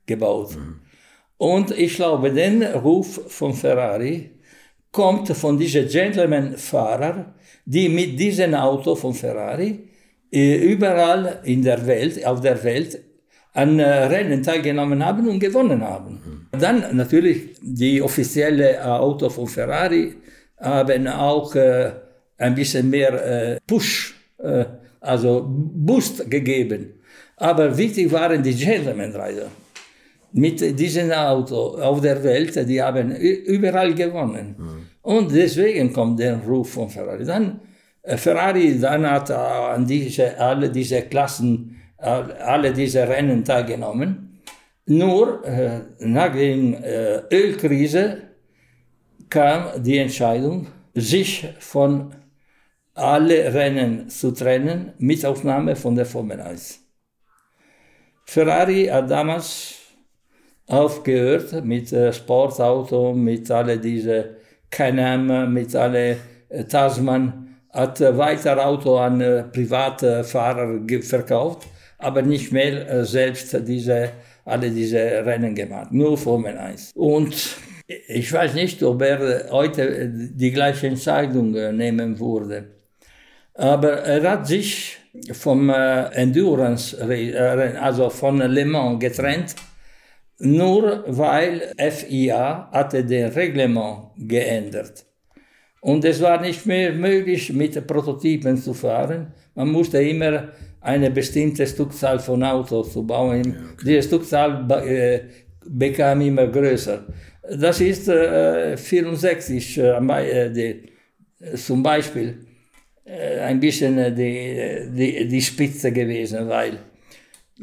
[0.07, 0.57] gebaut.
[0.57, 0.81] Mhm.
[1.37, 4.31] Und ich glaube, der Ruf von Ferrari
[4.91, 7.35] kommt von diesen Gentleman-Fahrern,
[7.65, 9.89] die mit diesem Auto von Ferrari
[10.33, 13.04] äh, überall in der Welt, auf der Welt
[13.55, 16.21] an äh, Rennen teilgenommen haben und gewonnen haben.
[16.53, 16.61] Mhm.
[16.61, 20.15] Dann natürlich die offizielle Auto von Ferrari
[20.61, 21.93] haben auch äh,
[22.37, 24.15] ein bisschen mehr Push,
[25.01, 26.95] also Boost gegeben.
[27.37, 29.47] Aber wichtig waren die Gentleman-Rider
[30.33, 34.57] mit diesem Auto auf der Welt, die haben überall gewonnen.
[34.59, 34.87] Mhm.
[35.03, 37.25] Und deswegen kommt der Ruf von Ferrari.
[37.25, 37.61] Dann
[38.03, 41.74] äh, Ferrari dann hat äh, an diese, alle diese Klassen, äh,
[42.05, 44.41] alle diese Rennen teilgenommen.
[44.87, 45.43] Nur
[45.99, 48.19] nach der Ölkrise
[49.31, 52.15] kam die Entscheidung, sich von
[52.95, 56.81] alle Rennen zu trennen, mit Aufnahme von der Formel 1.
[58.27, 59.75] Ferrari hat damals
[60.67, 64.37] aufgehört mit Sportauto, mit alle diese
[64.71, 66.19] Can-Am, mit alle
[66.69, 67.45] Tasman
[67.75, 71.67] hat weiter Auto an äh, private Fahrer verkauft,
[72.05, 74.11] aber nicht mehr äh, selbst diese,
[74.45, 76.93] alle diese Rennen gemacht, nur Formel 1.
[76.95, 77.57] Und
[78.09, 82.65] ich weiß nicht, ob er heute die gleiche Entscheidung nehmen würde.
[83.55, 84.97] Aber er hat sich
[85.33, 86.97] vom Endurance,
[87.81, 89.55] also von Le Mans getrennt,
[90.39, 95.05] nur weil FIA hatte den Reglement geändert.
[95.81, 99.35] Und es war nicht mehr möglich, mit Prototypen zu fahren.
[99.55, 100.49] Man musste immer
[100.85, 103.45] eine bestimmte Stückzahl von Autos zu bauen.
[103.45, 103.85] Ja, okay.
[103.85, 105.21] Die Stückzahl äh,
[105.67, 107.05] bekam immer größer.
[107.59, 110.93] Das ist äh, 64 äh, die,
[111.57, 112.47] zum Beispiel
[113.05, 116.79] äh, ein bisschen äh, die, die, die Spitze gewesen, weil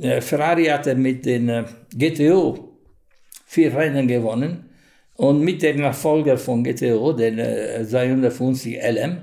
[0.01, 1.65] äh, Ferrari hatte mit den
[1.95, 2.78] GTO
[3.45, 4.65] vier Rennen gewonnen
[5.17, 9.17] und mit dem Nachfolger von GTO, den äh, 250 LM,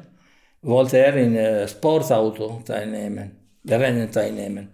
[0.63, 3.31] wollte er in äh, Sportauto teilnehmen,
[3.69, 4.69] Rennen teilnehmen.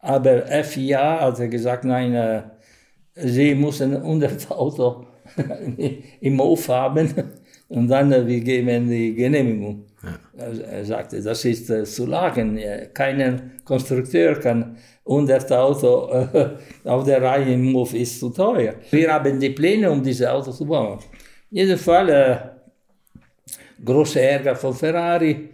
[0.00, 2.42] Aber FIA hat gesagt, nein, äh,
[3.14, 5.06] sie müssen 100 Auto
[6.20, 7.12] im Hof haben
[7.68, 9.84] und dann äh, wir geben die Genehmigung.
[10.02, 10.46] Ja.
[10.70, 12.58] Er sagte, das ist äh, zu lachen.
[12.94, 16.50] Kein Konstrukteur kann 100 Auto äh,
[16.88, 18.74] auf der Reihe im Hof ist zu teuer.
[18.90, 21.00] Wir haben die Pläne, um diese Autos zu bauen.
[21.50, 22.36] In jedem Fall äh,
[23.84, 25.50] großer Ärger von Ferrari.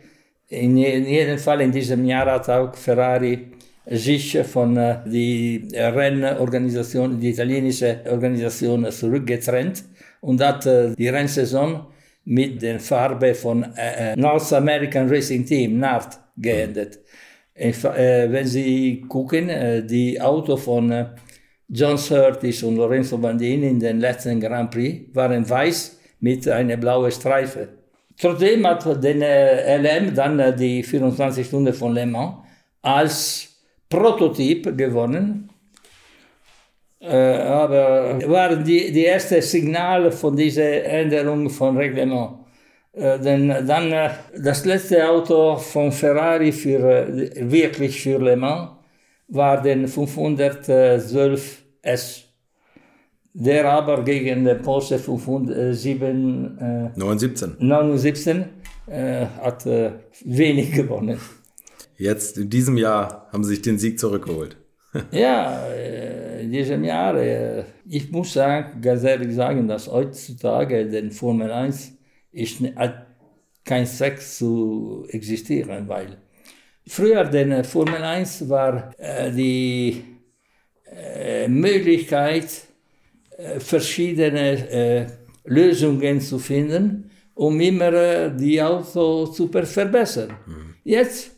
[0.49, 3.53] In, in jedem Fall in diesem Jahr hat auch Ferrari
[3.87, 9.85] sich von äh, die Rennorganisation, die italienische Organisation zurückgetrennt
[10.21, 11.87] und hat äh, die Rennsaison
[12.25, 17.01] mit der Farbe von äh, äh North American Racing Team, NART, geendet.
[17.55, 17.73] Äh,
[18.31, 21.07] wenn Sie gucken, äh, die Auto von
[21.69, 27.13] John Surtees und Lorenzo Bandini in den letzten Grand Prix waren weiß mit einer blauen
[27.13, 27.69] Streife.
[28.21, 32.37] Trotzdem hat den äh, LM dann äh, die 24 Stunden von Le Mans
[32.83, 33.49] als
[33.89, 35.51] Prototyp gewonnen.
[37.01, 42.39] Äh, aber waren die, die ersten Signale von dieser Änderung von Reglement.
[42.97, 43.93] Denn dann
[44.39, 47.09] das letzte Auto von Ferrari für,
[47.51, 48.71] wirklich für Le Mans
[49.27, 52.24] war den 512 S.
[53.37, 57.57] Der aber gegen den Porsche 507, äh, 917.
[57.59, 58.45] 917
[58.87, 59.91] äh, hat äh,
[60.25, 61.19] wenig gewonnen.
[61.97, 64.57] Jetzt in diesem Jahr haben sie sich den Sieg zurückgeholt.
[65.11, 71.11] ja, äh, in diesem Jahr, äh, ich muss sagen, ganz ehrlich sagen, dass heutzutage den
[71.11, 71.93] Formel 1
[72.31, 73.07] ist, hat
[73.65, 76.19] kein Zweck zu existieren, weil
[76.87, 80.05] früher den Formel 1 war äh, die
[80.87, 82.74] äh, Möglichkeit, äh,
[83.59, 85.07] verschiedene äh,
[85.45, 90.31] Lösungen zu finden, um immer äh, die Auto zu verbessern.
[90.47, 90.75] Mhm.
[90.85, 91.33] Jetzt,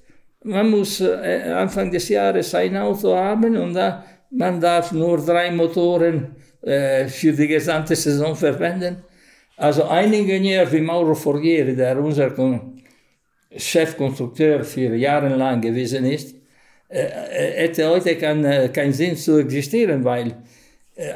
[0.45, 5.51] man muss äh, Anfang des Jahres ein Auto haben und da, man darf nur drei
[5.51, 8.97] Motoren für die gesamte Saison verwenden.
[9.57, 12.33] Also ein Ingenieur wie Mauro Forghieri, der unser
[13.57, 16.35] Chefkonstrukteur für Jahre lang gewesen ist,
[16.89, 20.35] hätte heute keinen kein Sinn zu existieren, weil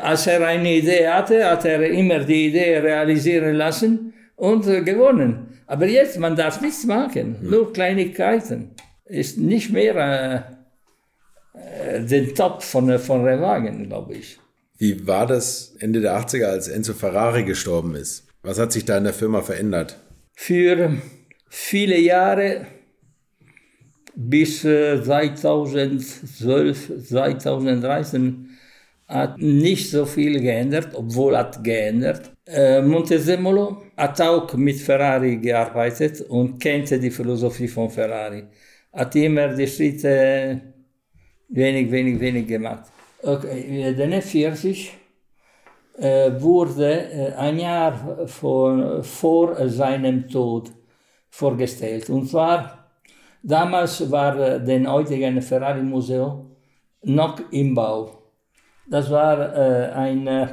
[0.01, 5.59] als er eine Idee hatte, hat er immer die Idee realisieren lassen und gewonnen.
[5.66, 8.72] Aber jetzt, man darf nichts machen, nur Kleinigkeiten.
[9.05, 10.59] Ist nicht mehr
[11.55, 14.39] äh, den Top von, von Rennwagen, glaube ich.
[14.78, 18.26] Wie war das Ende der 80er, als Enzo Ferrari gestorben ist?
[18.43, 19.99] Was hat sich da in der Firma verändert?
[20.35, 20.97] Für
[21.49, 22.66] viele Jahre
[24.14, 28.51] bis 2012, 2013
[29.11, 32.30] hat nicht so viel geändert, obwohl hat geändert.
[32.46, 38.44] Äh, Montezemolo hat auch mit Ferrari gearbeitet und kannte die Philosophie von Ferrari.
[38.92, 40.61] Hat immer die Schritte
[41.48, 42.84] wenig, wenig, wenig gemacht.
[43.22, 44.90] Okay, der F40
[45.98, 50.70] äh, wurde äh, ein Jahr vor, vor seinem Tod
[51.30, 52.08] vorgestellt.
[52.11, 52.90] Und zwar,
[53.42, 56.56] damals war äh, den heutigen Ferrari Museum
[57.02, 58.19] noch im Bau.
[58.91, 60.49] Das war äh, ein, äh,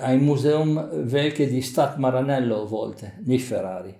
[0.00, 3.94] ein Museum, welches die Stadt Maranello wollte, nicht Ferrari.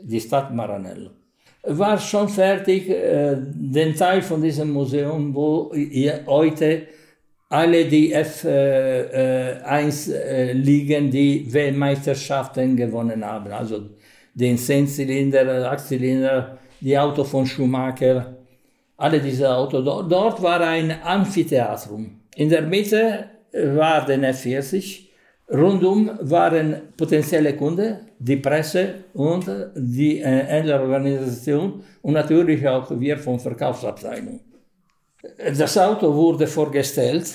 [0.00, 1.10] Die Stadt Maranello.
[1.64, 5.72] War schon fertig, äh, den Teil von diesem Museum, wo
[6.26, 6.86] heute
[7.48, 13.52] alle die F1 äh, liegen, die Weltmeisterschaften gewonnen haben.
[13.52, 13.90] Also
[14.32, 18.41] den 10-Zylinder, 8-Zylinder, die Auto von Schumacher,
[19.02, 19.84] alle diese Autos.
[20.08, 22.20] Dort war ein Amphitheatrum.
[22.36, 25.08] In der Mitte war der F40.
[25.50, 29.44] Rundum waren potenzielle Kunden, die Presse und
[29.74, 34.40] die äh, Händlerorganisation und natürlich auch wir von Verkaufsabteilung.
[35.58, 37.26] Das Auto wurde vorgestellt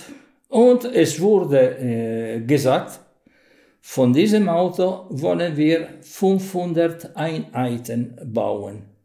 [0.50, 3.00] und es wurde äh, gesagt,
[3.82, 8.97] von diesem Auto wollen wir 500 Einheiten bauen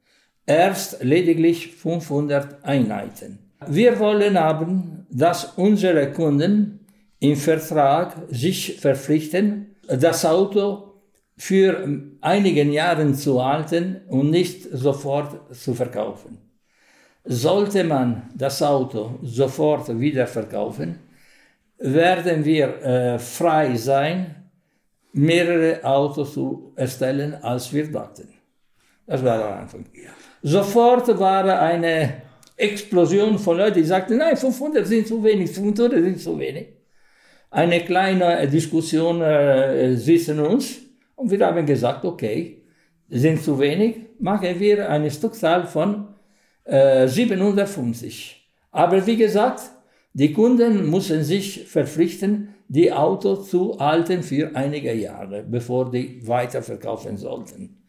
[0.47, 3.39] erst lediglich 500 Einheiten.
[3.67, 6.81] Wir wollen haben, dass unsere Kunden
[7.21, 10.95] im Vertrag sich verpflichten, das Auto
[11.37, 11.89] für
[12.21, 16.39] einige Jahre zu halten und nicht sofort zu verkaufen.
[17.25, 20.99] Sollte man das Auto sofort wieder verkaufen,
[21.79, 24.35] werden wir äh, frei sein,
[25.13, 28.29] mehrere Autos zu erstellen, als wir dachten.
[29.07, 29.85] Das war am Anfang.
[30.43, 32.23] Sofort war eine
[32.57, 36.67] Explosion von Leuten, die sagten, nein, 500 sind zu wenig, 500 sind zu wenig.
[37.51, 40.79] Eine kleine Diskussion äh, zwischen uns
[41.15, 42.63] und wir haben gesagt, okay,
[43.09, 46.09] sind zu wenig, machen wir eine Stückzahl von
[46.65, 48.49] äh, 750.
[48.71, 49.61] Aber wie gesagt,
[50.13, 57.17] die Kunden müssen sich verpflichten, die Autos zu halten für einige Jahre, bevor die weiterverkaufen
[57.17, 57.82] sollten.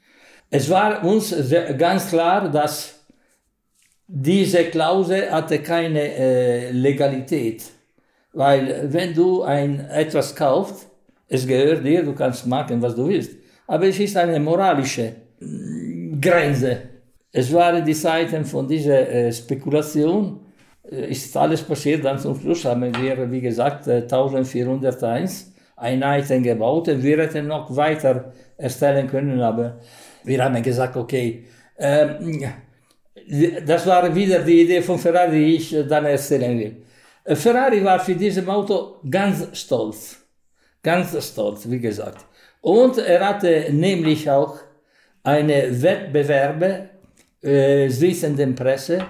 [0.55, 1.35] Es war uns
[1.79, 3.03] ganz klar, dass
[4.05, 7.63] diese Klausel hatte keine äh, Legalität.
[8.33, 10.87] Weil wenn du ein, etwas kaufst,
[11.27, 13.31] es gehört dir, du kannst machen, was du willst.
[13.65, 16.77] Aber es ist eine moralische mm, Grenze.
[17.31, 20.39] Es waren die Zeiten von dieser äh, Spekulation.
[20.83, 26.87] Äh, ist alles passiert, dann zum Schluss haben wir, wie gesagt, 1401 äh, Einheiten gebaut
[26.87, 29.79] wir hätten noch weiter erstellen können, aber
[30.23, 31.45] wir haben gesagt, okay,
[31.77, 32.43] ähm,
[33.65, 36.83] das war wieder die Idee von Ferrari, die ich äh, dann erzählen will.
[37.23, 40.17] Äh, Ferrari war für dieses Auto ganz stolz.
[40.81, 42.25] Ganz stolz, wie gesagt.
[42.61, 44.57] Und er hatte nämlich auch
[45.23, 46.89] eine Wettbewerbe
[47.41, 49.05] äh, zwischen der Presse,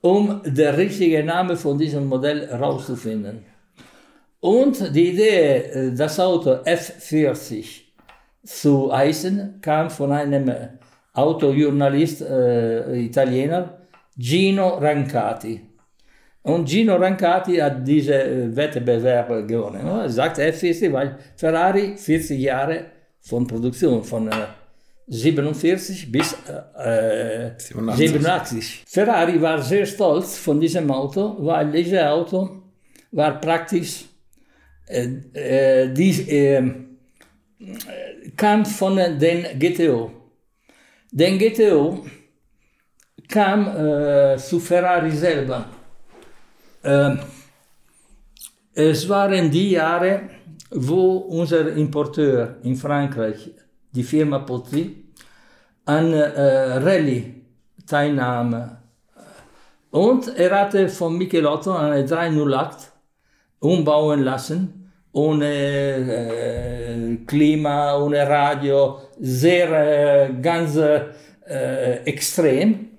[0.00, 3.44] um den richtigen Namen von diesem Modell herauszufinden.
[4.40, 7.85] Und die Idee, äh, das Auto F40
[8.46, 10.50] zu heißen, kam von einem
[11.12, 13.78] Autojournalist, äh, Italiener,
[14.16, 15.60] Gino Rancati.
[16.42, 19.86] Und Gino Rancati hat diese äh, Wettbewerb gewonnen.
[19.86, 22.84] Er sagt F40, weil Ferrari 40 Jahre
[23.20, 24.32] von Produktion, von äh,
[25.08, 26.36] 47 bis
[26.78, 28.10] äh, 87.
[28.10, 28.84] 87.
[28.86, 32.62] Ferrari war sehr stolz von diesem Auto, weil dieses Auto
[33.12, 34.04] war praktisch,
[34.86, 36.62] äh, äh, dies, äh,
[38.36, 40.10] kam von den GTO.
[41.10, 42.04] Den GTO
[43.28, 45.64] kam äh, zu Ferrari selber.
[46.82, 47.16] Äh,
[48.74, 50.28] es waren die Jahre,
[50.70, 53.50] wo unser Importeur in Frankreich,
[53.92, 55.04] die Firma Potry,
[55.86, 57.42] an äh, Rallye
[57.86, 58.76] teilnahm.
[59.90, 62.92] Und er hatte von Michelotto eine 308
[63.60, 64.75] umbauen lassen,
[65.16, 72.90] ohne äh, Klima, ohne Radio, sehr äh, ganz äh, extrem.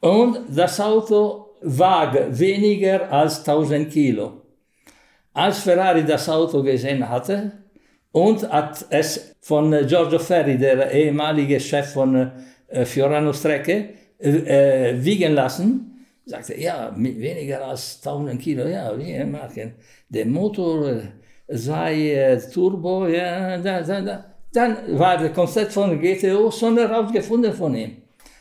[0.00, 4.40] Und das Auto wag weniger als 1000 Kilo.
[5.34, 7.52] Als Ferrari das Auto gesehen hatte
[8.10, 12.32] und hat es von Giorgio Ferri, der ehemalige Chef von
[12.84, 19.74] Fiorano Strecke, wiegen lassen, sagte, ja, weniger als 1000 Kilo, ja, wir machen.
[20.08, 21.02] Der Motor
[21.50, 24.24] sei Turbo, ja, da, da, da.
[24.52, 27.96] Dann war das Konzept von GTO schon herausgefunden von ihm.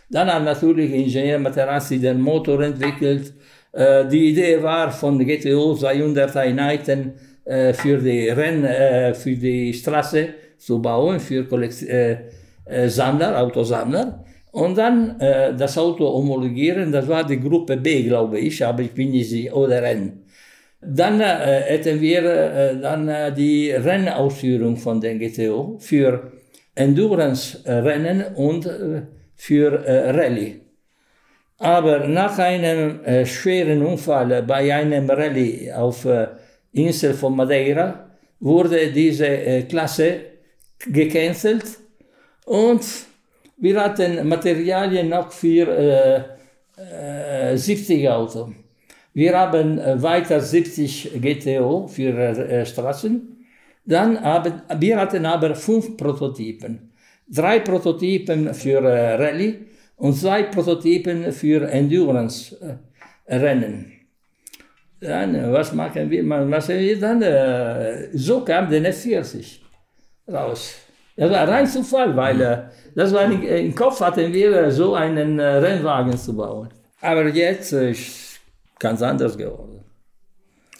[0.09, 3.33] Dann hat natürlich Ingenieur Materazzi den Motor entwickelt.
[3.71, 7.13] Äh, die Idee war von GTO 200 Einheiten
[7.45, 11.85] äh, für die Renn, äh, für die Straße zu bauen, für Kollekt
[12.87, 14.25] Sammler, Autosammler.
[14.51, 19.11] Und dann das Auto homologieren, das war die Gruppe B, glaube ich, aber ich bin
[19.11, 20.23] nicht sicher, oder Renn.
[20.81, 26.31] Dann äh, hätten wir äh, dann äh, die Rennausführung von den GTO für
[26.75, 29.01] Endurance-Rennen und äh,
[29.35, 30.61] für äh, Rallye.
[31.57, 36.27] Aber nach einem äh, schweren Unfall bei einem Rallye auf äh,
[36.71, 40.21] Insel von Madeira wurde diese äh, Klasse
[40.87, 41.65] gecancelt
[42.45, 42.81] und
[43.57, 46.37] wir hatten Materialien noch für
[46.77, 48.49] äh, 70 äh, Autos.
[49.13, 53.35] Wir haben äh, weiter 70 GTO für Straßen.
[53.85, 56.89] Dann haben, wir hatten aber fünf Prototypen
[57.29, 59.55] drei Prototypen für äh, Rallye
[59.97, 63.91] und zwei Prototypen für Endurance-Rennen.
[65.01, 66.27] Dann, was machen wir?
[66.27, 67.21] Was machen wir dann?
[67.21, 69.59] Äh, so kam der F40
[70.27, 70.75] raus.
[71.15, 72.57] Das war rein Zufall, weil äh,
[72.95, 76.69] das war im Kopf hatten wir so einen Rennwagen zu bauen.
[77.01, 77.71] Aber jetzt
[78.79, 79.83] ganz anders geworden.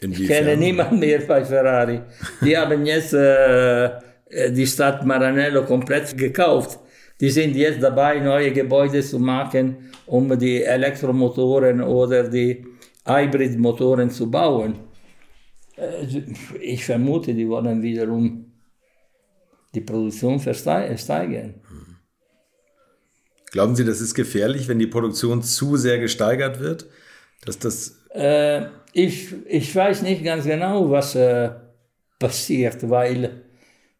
[0.01, 0.23] Inwiefern?
[0.23, 2.01] Ich kenne niemanden mehr bei Ferrari.
[2.41, 6.79] Die haben jetzt äh, äh, die Stadt Maranello komplett gekauft.
[7.19, 12.65] Die sind jetzt dabei, neue Gebäude zu machen, um die Elektromotoren oder die
[13.05, 14.75] Hybridmotoren zu bauen.
[15.75, 16.05] Äh,
[16.61, 18.45] ich vermute, die wollen wiederum
[19.75, 21.55] die Produktion steigern.
[23.51, 26.87] Glauben Sie, das ist gefährlich, wenn die Produktion zu sehr gesteigert wird?
[27.45, 31.51] Dass das äh, ich, ich weiß nicht ganz genau, was äh,
[32.17, 33.43] passiert, weil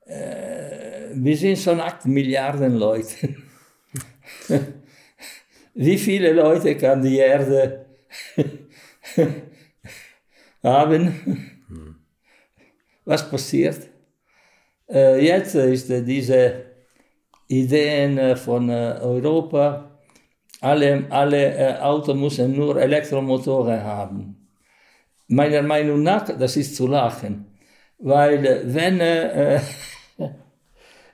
[0.06, 3.36] äh, wir sind schon 8 Milliarden Leute.
[5.74, 7.86] Wie viele Leute kann die Erde
[10.64, 11.56] haben?
[13.06, 13.88] Was passiert?
[14.90, 16.66] Äh, jetzt ist äh, diese
[17.48, 19.89] Ideen äh, von Europa,
[20.62, 24.48] alle, alle äh, Autos müssen nur Elektromotoren haben.
[25.28, 27.46] Meiner Meinung nach, das ist zu lachen.
[28.00, 29.00] Weil wenn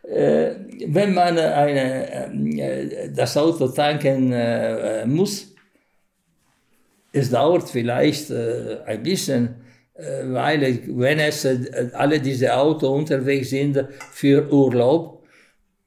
[0.08, 0.56] äh,
[0.88, 5.54] wenn man eine, äh, das Auto tanken äh, muss,
[7.12, 9.56] es dauert vielleicht ein bisschen,
[9.96, 11.48] weil wenn es
[11.94, 15.24] alle diese Autos unterwegs sind für Urlaub,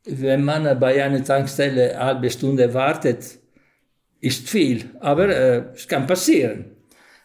[0.07, 3.38] wenn man bei einer Tankstelle eine halbe Stunde wartet,
[4.21, 5.29] ist viel, aber
[5.75, 6.65] es kann passieren.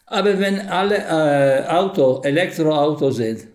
[0.05, 3.47] Aber wenn alle äh, Auto Elektroautos sind,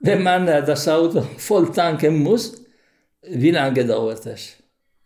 [0.00, 2.64] wenn man das Auto voll tanken muss,
[3.22, 4.56] wie lange dauert das?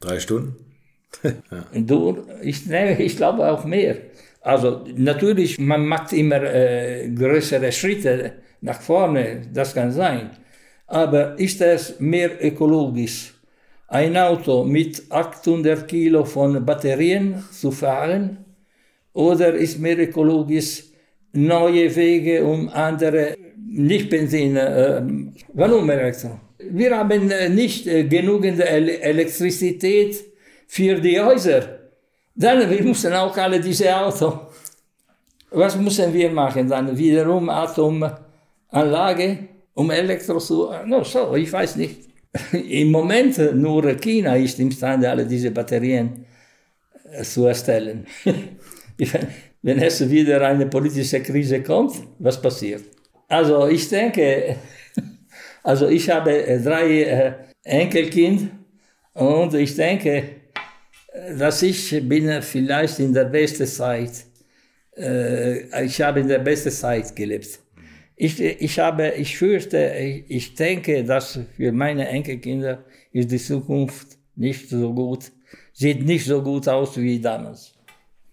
[0.00, 0.56] Drei Stunden?
[1.22, 1.66] ja.
[1.74, 3.96] du, ich, nee, ich glaube auch mehr.
[4.40, 10.30] Also natürlich, man macht immer äh, größere Schritte nach vorne, das kann sein.
[10.86, 13.34] Aber ist es mehr ökologisch,
[13.90, 18.44] ein Auto mit 800 Kilo von Batterien zu fahren?
[19.12, 20.84] Oder ist mehr ökologisch,
[21.32, 25.02] neue Wege um andere, nicht Benzin, äh,
[25.52, 26.40] warum Elektro?
[26.58, 30.24] Wir haben äh, nicht äh, genügend Elektrizität
[30.68, 31.80] für die Häuser.
[32.34, 34.34] Dann wir müssen auch alle diese Autos.
[35.50, 36.68] Was müssen wir machen?
[36.68, 39.38] Dann wiederum Atomanlage
[39.74, 40.70] um Elektro zu.
[40.86, 42.09] No, so, ich weiß nicht.
[42.52, 46.24] Im Moment nur China ist imstande, alle diese Batterien
[47.12, 48.06] äh, zu erstellen.
[49.62, 52.82] Wenn es wieder eine politische Krise kommt, was passiert?
[53.28, 54.56] Also ich denke,
[55.62, 57.32] also ich habe äh, drei äh,
[57.64, 58.50] Enkelkind
[59.14, 60.22] und ich denke,
[61.36, 64.12] dass ich bin vielleicht in der besten Zeit,
[64.96, 67.58] ich habe in der besten Zeit gelebt.
[68.22, 69.94] Ich, ich, habe, ich fürchte,
[70.28, 75.32] ich denke, dass für meine Enkelkinder ist die Zukunft nicht so gut,
[75.72, 77.72] sieht nicht so gut aus wie damals.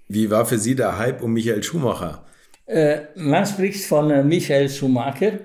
[0.10, 2.26] Wie war für Sie der Hype um Michael Schumacher?
[2.66, 5.40] Äh, man spricht von äh, Michael Schumacher,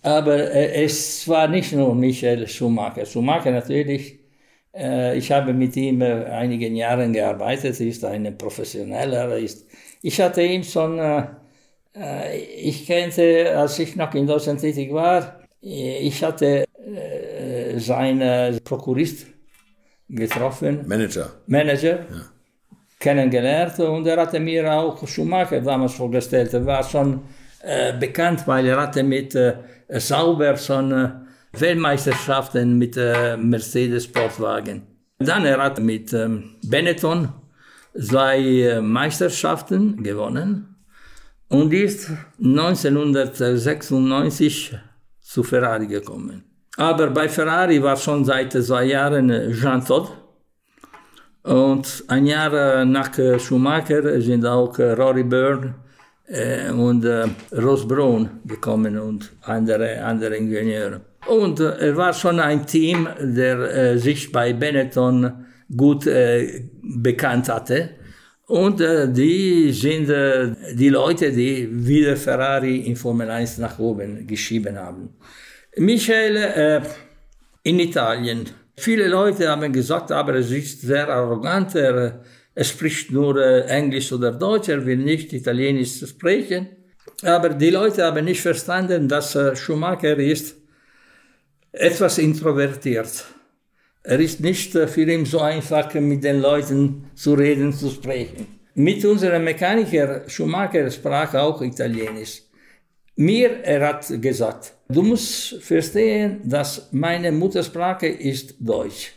[0.00, 3.04] aber äh, es war nicht nur Michael Schumacher.
[3.04, 4.18] Schumacher natürlich,
[4.74, 9.36] äh, ich habe mit ihm äh, einigen Jahren gearbeitet, er ist ein Professioneller.
[9.36, 9.66] Ist,
[10.00, 11.24] ich hatte ihn schon äh,
[11.94, 19.26] ich kannte, als ich noch in Deutschland tätig war, äh, ich hatte äh, seinen Prokurist
[20.08, 20.84] getroffen.
[20.86, 21.30] Manager.
[21.46, 21.98] Manager.
[22.10, 22.28] Ja.
[22.98, 26.54] Kennengelernt und er hatte mir auch Schumacher damals vorgestellt.
[26.54, 27.22] Er war schon
[27.60, 29.54] äh, bekannt, weil er hatte mit äh,
[29.88, 31.10] Sauber schon äh,
[31.52, 34.82] Weltmeisterschaften mit äh, Mercedes Sportwagen.
[35.18, 37.28] Dann er hat mit ähm, Benetton
[37.94, 40.71] zwei Meisterschaften gewonnen
[41.52, 42.10] und ist
[42.42, 44.74] 1996
[45.20, 46.44] zu Ferrari gekommen.
[46.76, 50.12] Aber bei Ferrari war schon seit zwei Jahren Jean Todt.
[51.42, 55.74] Und ein Jahr nach Schumacher sind auch Rory Byrne
[56.26, 61.00] äh, und äh, Ross Brown gekommen und andere, andere Ingenieure.
[61.26, 65.46] Und äh, er war schon ein Team, der äh, sich bei Benetton
[65.76, 67.90] gut äh, bekannt hatte.
[68.46, 74.26] Und äh, die sind äh, die Leute, die wieder Ferrari in Formel 1 nach oben
[74.26, 75.10] geschrieben haben.
[75.76, 76.80] Michael äh,
[77.62, 78.50] in Italien.
[78.76, 82.22] Viele Leute haben gesagt, aber er ist sehr arrogant, er,
[82.54, 86.68] er spricht nur äh, Englisch oder Deutsch, er will nicht Italienisch sprechen.
[87.22, 90.56] Aber die Leute haben nicht verstanden, dass äh, Schumacher ist
[91.70, 93.24] etwas introvertiert.
[94.04, 98.46] Er ist nicht äh, für ihn so einfach, mit den Leuten zu reden, zu sprechen.
[98.74, 102.42] Mit unserem Mechaniker Schumacher sprach auch Italienisch.
[103.16, 109.12] Mir, er hat gesagt, du musst verstehen, dass meine Muttersprache ist Deutsch.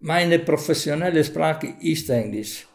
[0.00, 2.66] Meine professionelle Sprache ist Englisch.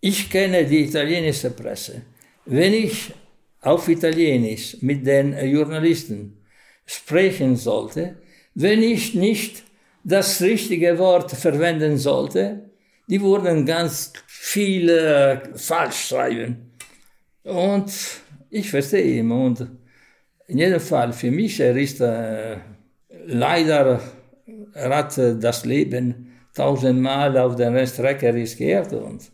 [0.00, 2.02] Ich kenne die italienische Presse.
[2.46, 3.12] Wenn ich
[3.60, 6.38] auf Italienisch mit den Journalisten
[6.84, 8.16] sprechen sollte,
[8.54, 9.62] wenn ich nicht
[10.04, 12.70] das richtige Wort verwenden sollte,
[13.08, 16.72] die wurden ganz viele falsch schreiben.
[17.44, 17.92] Und
[18.50, 19.30] ich verstehe ihn.
[19.30, 19.66] Und
[20.46, 22.56] in jedem Fall, für mich, er ist äh,
[23.26, 24.00] leider,
[24.74, 29.30] er hat das Leben tausendmal auf der Strecke riskiert und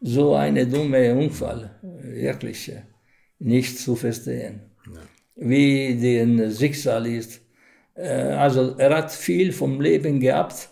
[0.00, 1.70] so eine dumme Unfall,
[2.02, 2.82] wirklich äh,
[3.38, 4.60] nicht zu verstehen.
[4.86, 5.00] Ja.
[5.36, 7.40] Wie den Schicksal ist.
[7.94, 10.68] Äh, also er hat viel vom Leben gehabt,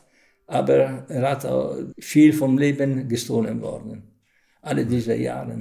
[0.46, 4.02] aber er hat auch viel vom Leben gestohlen worden.
[4.60, 5.56] Alle diese Jahre.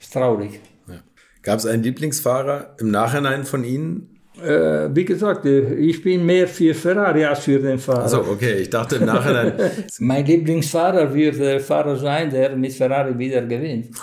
[0.00, 0.60] Ist traurig.
[0.86, 1.02] Ja.
[1.42, 4.14] Gab es einen Lieblingsfahrer im Nachhinein von Ihnen?
[4.42, 8.02] Äh, wie gesagt, ich bin mehr für Ferrari als für den Fahrer.
[8.02, 9.52] Also okay, ich dachte im Nachhinein.
[10.00, 13.90] mein Lieblingsfahrer wird der Fahrer sein, der mit Ferrari wieder gewinnt.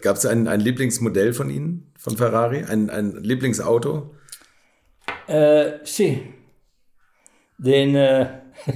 [0.00, 2.62] Gab es ein, ein Lieblingsmodell von Ihnen, von Ferrari?
[2.62, 4.14] Ein, ein Lieblingsauto?
[5.26, 6.22] Äh, sì.
[7.58, 8.28] Den, äh,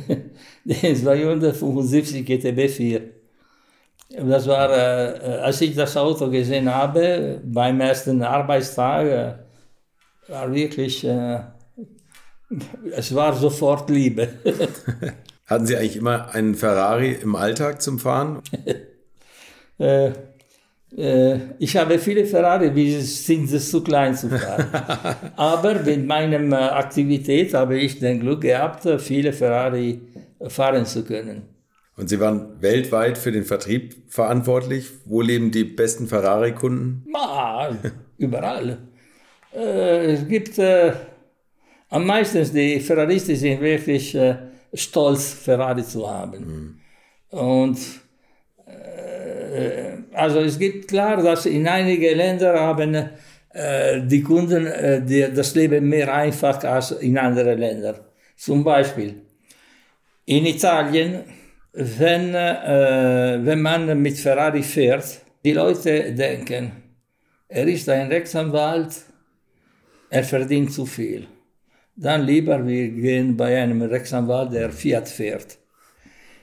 [0.64, 3.02] den 275 GTB4.
[4.26, 9.34] Das war, äh, als ich das Auto gesehen habe, beim ersten Arbeitstag, äh,
[10.32, 11.38] war wirklich, äh,
[12.90, 14.28] es war sofort Liebe.
[15.46, 18.42] Hatten Sie eigentlich immer einen Ferrari im Alltag zum Fahren?
[19.78, 20.10] äh,
[20.92, 24.66] ich habe viele Ferrari, wie sind sie zu klein zu fahren.
[25.36, 30.00] Aber mit meiner Aktivität habe ich den Glück gehabt, viele Ferrari
[30.48, 31.42] fahren zu können.
[31.96, 34.86] Und Sie waren weltweit für den Vertrieb verantwortlich.
[35.04, 37.04] Wo leben die besten Ferrari-Kunden?
[38.18, 38.78] überall.
[39.54, 40.92] Äh, es gibt äh,
[41.90, 44.36] am meisten die Ferraristen sind wirklich äh,
[44.72, 46.80] stolz, Ferrari zu haben.
[47.30, 47.38] Mhm.
[47.38, 47.78] Und
[48.64, 48.99] äh,
[50.12, 53.10] also es gibt klar, dass in einigen Ländern haben
[53.52, 57.96] äh, die Kunden äh, das Leben mehr einfach als in anderen Ländern.
[58.36, 59.14] Zum Beispiel
[60.24, 61.24] in Italien,
[61.72, 66.72] wenn, äh, wenn man mit Ferrari fährt, die Leute denken,
[67.48, 68.94] er ist ein Rechtsanwalt,
[70.10, 71.26] er verdient zu viel.
[71.96, 75.58] Dann lieber wir gehen bei einem Rechtsanwalt, der Fiat fährt.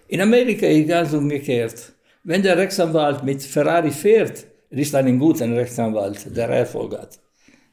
[0.09, 1.93] In Amerika ist ganz umgekehrt.
[2.29, 7.17] Wenn der Rechtsanwalt mit Ferrari fährt, er ist ein guter Rechtsanwalt, der Erfolg hat.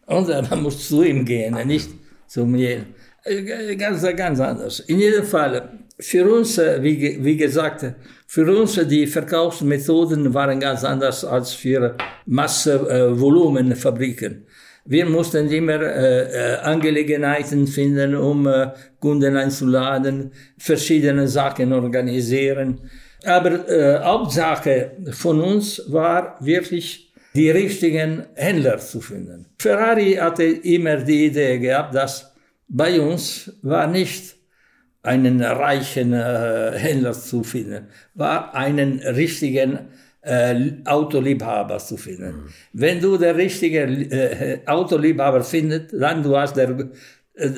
[0.06, 1.90] Und man muss zu ihm gehen, nicht
[2.28, 2.86] zu mir.
[3.24, 4.78] Äh, ganz, ganz anders.
[4.78, 7.84] In jedem Fall, für uns, äh, wie, wie gesagt,
[8.28, 14.46] für uns die Verkaufsmethoden waren ganz anders als für Massevolumenfabriken.
[14.84, 18.68] Wir mussten immer äh, Angelegenheiten finden, um äh,
[19.00, 22.82] Kunden einzuladen, verschiedene Sachen organisieren.
[23.24, 29.46] Aber äh, Hauptsache von uns war wirklich die richtigen Händler zu finden.
[29.58, 32.32] Ferrari hatte immer die Idee gehabt, dass
[32.68, 34.36] bei uns war nicht
[35.02, 39.78] einen reichen äh, Händler zu finden, war einen richtigen
[40.22, 42.32] äh, Autoliebhaber zu finden.
[42.32, 42.48] Mhm.
[42.72, 46.70] Wenn du der richtige äh, Autoliebhaber findest, dann du hast der,
[47.34, 47.50] äh,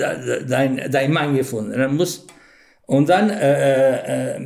[0.48, 1.78] dein, dein Mann gefunden.
[1.78, 2.26] Dann muss,
[2.86, 4.40] und dann äh, äh,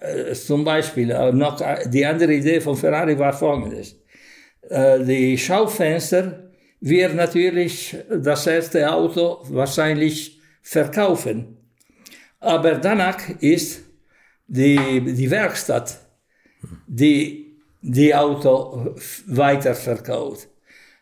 [0.00, 3.96] äh, zum Beispiel äh, noch die andere Idee von Ferrari war folgendes.
[5.06, 6.50] die Schaufenster
[6.80, 11.58] wird natürlich das erste Auto wahrscheinlich verkaufen.
[12.40, 13.82] Aber danach ist
[14.46, 15.98] die, die Werkstatt,
[16.86, 18.94] die die Auto
[19.26, 20.48] weiterverkauft.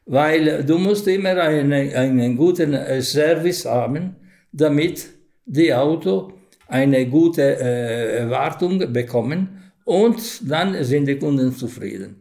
[0.06, 4.16] Weil du musst immer einen, einen guten Service haben,
[4.51, 5.06] damit
[5.47, 6.32] die Auto
[6.73, 12.16] eine gute äh, Wartung bekommen und dann sind die Kunden zufrieden.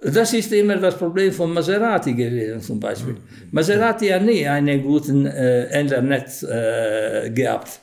[0.00, 3.14] Das ist immer das Problem von Maserati gewesen zum Beispiel.
[3.14, 3.48] Mhm.
[3.50, 7.80] Maserati hat nie einen guten äh, Händlernetz äh, gehabt.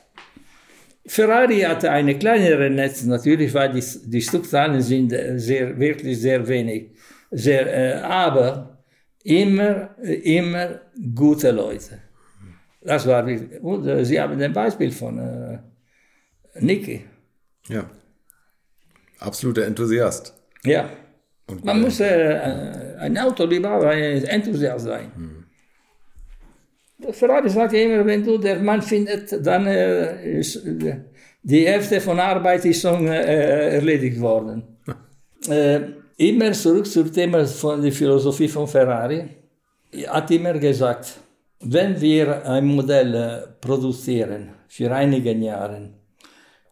[1.06, 6.90] Ferrari hatte eine kleinere Netz natürlich, weil die, die Stückzahlen sind sehr, wirklich sehr wenig.
[7.30, 8.78] Sehr, äh, aber
[9.22, 10.80] immer, immer
[11.14, 11.98] gute Leute.
[12.82, 13.24] Das war,
[13.62, 15.58] und, äh, Sie haben ein Beispiel von äh,
[16.60, 17.04] Niki.
[17.68, 17.90] Ja.
[19.18, 20.34] Absoluter Enthusiast.
[20.64, 20.88] Ja.
[21.48, 25.12] Und Man muss äh, ein Autoliebhaber, ein Enthusiast sein.
[25.14, 25.44] Hm.
[27.12, 30.96] Ferrari sagt immer, wenn du der Mann findet, dann äh, ist äh,
[31.42, 34.62] die Hälfte von Arbeit ist schon äh, erledigt worden.
[35.48, 35.80] äh,
[36.16, 39.28] immer zurück zum Thema von der Philosophie von Ferrari.
[39.92, 41.20] Er hat immer gesagt,
[41.60, 45.90] wenn wir ein Modell äh, produzieren für einige Jahre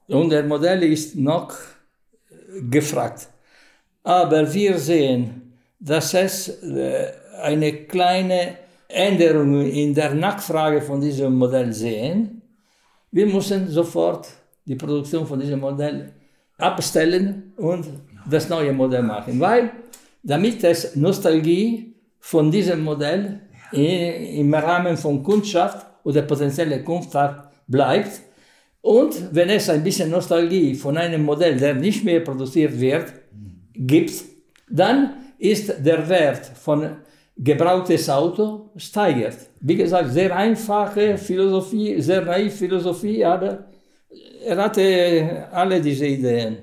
[0.09, 1.55] und der Modell ist noch
[2.71, 3.29] gefragt,
[4.03, 7.13] aber wir sehen, dass es äh,
[7.43, 8.59] eine kleine
[8.89, 12.43] Änderung in der Nachfrage von diesem Modell sehen.
[13.11, 14.29] Wir müssen sofort
[14.65, 16.13] die Produktion von diesem Modell
[16.59, 17.87] abstellen und
[18.31, 19.71] das neue Modell machen, weil
[20.23, 23.41] damit es Nostalgie von diesem Modell
[23.73, 28.21] im Rahmen von Kundschaft oder potenzielle Kundschaft bleibt
[28.85, 33.07] und wenn es ein bisschen Nostalgie von einem Modell, der nicht mehr produziert wird,
[33.75, 34.13] gibt,
[34.69, 36.91] dann ist der Wert von
[37.35, 39.39] gebrauchtes Auto steigert.
[39.61, 43.65] Wie gesagt, sehr einfache Philosophie, sehr naive Philosophie, aber
[44.45, 46.59] er hatte alle diese Ideen.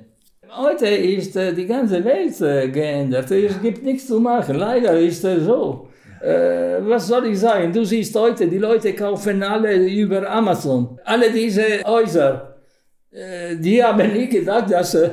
[0.56, 3.32] Heute ist äh, die ganze Welt äh, geändert.
[3.32, 4.58] Es gibt nichts zu machen.
[4.58, 5.88] Leider ist es so.
[6.22, 7.74] Äh, was soll ich sagen?
[7.74, 11.00] Du siehst heute, die Leute kaufen alle über Amazon.
[11.04, 12.58] Alle diese Häuser,
[13.12, 15.10] äh, die haben nie gedacht, dass, äh,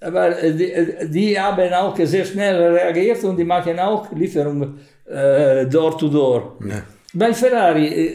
[0.00, 0.72] aber die,
[1.10, 6.56] die, haben auch sehr schnell reagiert und die machen auch Lieferungen äh, door to door.
[6.66, 6.82] Ja.
[7.12, 8.14] Bei Ferrari,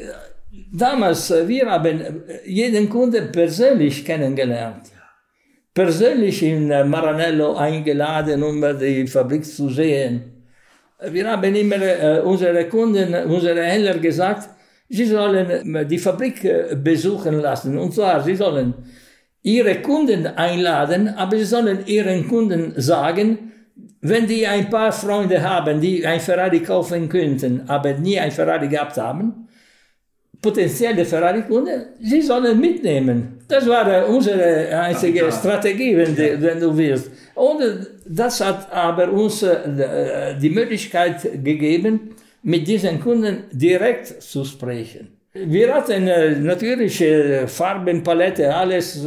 [0.72, 4.88] damals, wir haben jeden Kunden persönlich kennengelernt.
[5.74, 10.33] Persönlich in Maranello eingeladen, um die Fabrik zu sehen
[11.12, 14.50] wir haben immer äh, unsere Kunden, unsere Händler gesagt,
[14.90, 17.78] sie sollen äh, die Fabrik äh, besuchen lassen.
[17.78, 18.74] Und zwar, sie sollen
[19.42, 23.52] ihre Kunden einladen, aber sie sollen ihren Kunden sagen,
[24.02, 28.68] wenn die ein paar Freunde haben, die ein Ferrari kaufen könnten, aber nie ein Ferrari
[28.68, 29.48] gehabt haben,
[30.42, 33.33] potenzielle Ferrari-Kunden, sie sollen mitnehmen.
[33.48, 37.12] Das war unsere einzige Strategie, wenn, die, wenn du willst.
[37.36, 45.18] Und das hat aber uns äh, die Möglichkeit gegeben, mit diesen Kunden direkt zu sprechen.
[45.34, 49.06] Wir hatten äh, natürlich äh, Farbenpalette, alles,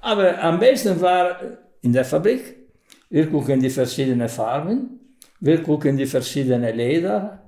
[0.00, 1.40] aber am besten war
[1.82, 2.56] in der Fabrik.
[3.08, 5.00] Wir gucken die verschiedenen Farben,
[5.40, 7.42] wir gucken die verschiedenen Leder.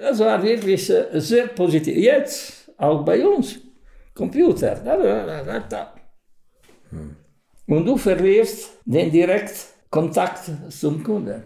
[0.00, 1.94] Das war wirklich sehr positiv.
[1.96, 3.58] Jetzt, auch bei uns,
[4.14, 4.76] Computer.
[4.84, 5.94] Da, da, da,
[6.90, 7.16] hm.
[7.66, 11.42] Und du verlierst den Direktkontakt zum Kunden.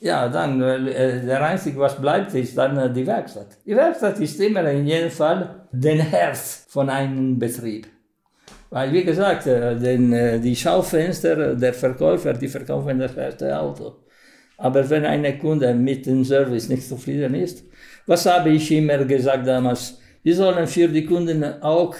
[0.00, 3.56] Ja, dann äh, der einzige, was bleibt, ist dann äh, die Werkstatt.
[3.64, 7.86] Die Werkstatt ist immer in jedem Fall den Herz von einem Betrieb.
[8.68, 14.04] Weil, wie gesagt, äh, den, äh, die Schaufenster der Verkäufer, die verkaufen das erste Auto.
[14.58, 17.64] Aber wenn ein Kunde mit dem Service nicht zufrieden ist,
[18.06, 19.98] was habe ich immer gesagt damals?
[20.24, 21.94] Wir sollen für die Kunden auch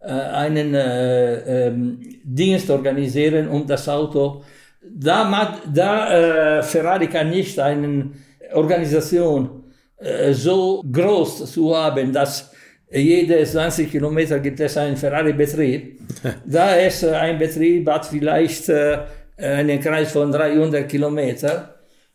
[0.00, 4.44] äh, einen äh, ähm, Dienst organisieren, um das Auto
[4.88, 8.10] da, da äh, Ferrari kann nicht eine
[8.52, 9.64] Organisation
[9.98, 12.52] äh, so groß zu haben, dass
[12.90, 15.98] jede 20 Kilometer gibt es einen Ferrari-Betrieb.
[16.46, 18.98] da ist äh, ein Betrieb hat vielleicht äh,
[19.38, 21.68] einen Kreis von 300 Kilometern.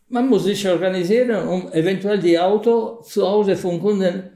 [0.09, 4.30] Man muss sich organisieren, um eventuell die Auto zu Hause vom Kunden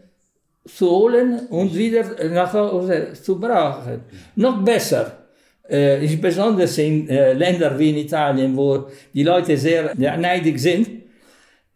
[0.67, 4.01] zu holen und wieder nach Hause zu brauchen.
[4.35, 5.25] Noch besser
[5.67, 10.87] äh, besonders in äh, Ländern wie in Italien, wo die Leute sehr neidig sind.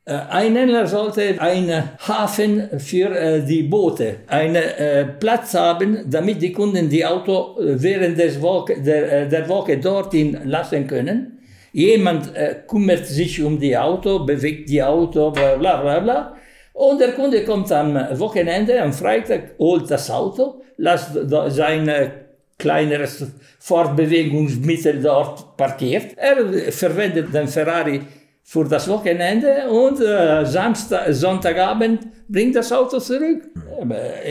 [0.06, 6.42] Äh, ein Länder sollte einen Hafen für äh, die Boote, einen äh, Platz haben, damit
[6.42, 11.36] die Kunden die Auto äh, während des Woche, der, äh, der Woche dorthin lassen können.
[11.72, 12.34] Jemand
[12.68, 16.36] kümmert sich um die Auto, bewegt die Auto, bla bla bla bla.
[16.80, 21.10] Und der Kunde kommt am Wochenende, am Freitag, holt das Auto, lässt
[21.50, 22.12] seine
[22.58, 23.28] kleineres
[23.60, 26.16] Fortbewegungsmittel dort parkiert.
[26.16, 28.00] Er verwendet den Ferrari
[28.46, 32.00] für das Wochenende und äh, Samstag, Sonntagabend
[32.30, 33.50] bringt das Auto zurück.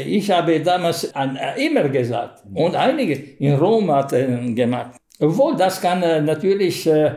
[0.06, 4.92] Ich habe damals an, äh, immer gesagt und einige in Rom hat äh, gemacht.
[5.20, 7.10] Obwohl, das kann äh, natürlich äh,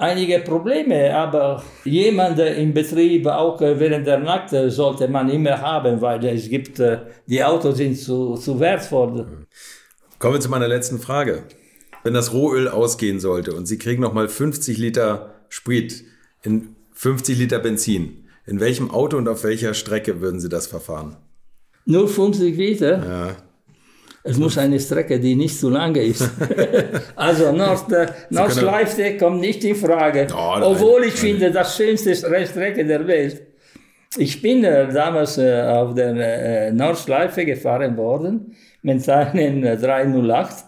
[0.00, 5.60] einige Probleme, aber jemand im Betrieb, auch äh, während der Nacht, äh, sollte man immer
[5.60, 6.82] haben, weil es gibt,
[7.26, 9.46] die Autos sind zu, zu wertvoll.
[10.18, 11.44] Kommen wir zu meiner letzten Frage.
[12.02, 16.04] Wenn das Rohöl ausgehen sollte und Sie kriegen nochmal 50 Liter Sprit
[16.42, 21.16] in 50 Liter Benzin, in welchem Auto und auf welcher Strecke würden Sie das verfahren?
[21.84, 23.06] Nur 50 Liter?
[23.06, 23.36] Ja.
[24.22, 26.30] Es muss eine Strecke, die nicht zu lange ist.
[27.16, 30.26] also Nord, äh, Nordschleife kommt nicht in Frage.
[30.32, 33.42] Oh, Obwohl ich finde, das schönste Strecke der Welt.
[34.18, 40.64] Ich bin äh, damals äh, auf der äh, Nordschleife gefahren worden mit seinen 308.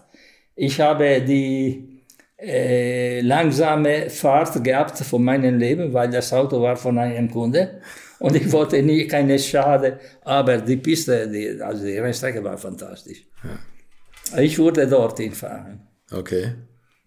[0.55, 2.01] Ich habe die
[2.39, 7.81] äh, langsame Fahrt gehabt von meinem Leben, weil das Auto war von einem Kunde
[8.23, 13.25] und ich wollte nie keine Schade, aber die Piste, die, also die Rennstrecke war fantastisch.
[13.43, 14.39] Ja.
[14.39, 15.89] Ich wurde dorthin fahren.
[16.13, 16.55] Okay.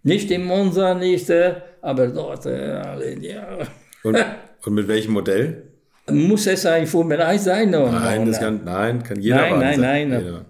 [0.04, 2.46] Nicht in Monza, nicht, äh, aber dort.
[2.48, 3.60] Äh, ja.
[4.04, 4.18] Und,
[4.66, 5.72] und mit welchem Modell?
[6.12, 7.70] Muss es ein Formel 1 sein?
[7.74, 7.92] Oder?
[7.92, 10.10] Nein, das kann, nein, kann jeder Nein, nein, sein.
[10.10, 10.26] nein.
[10.26, 10.46] Jeder.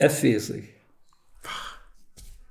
[0.00, 0.64] F40.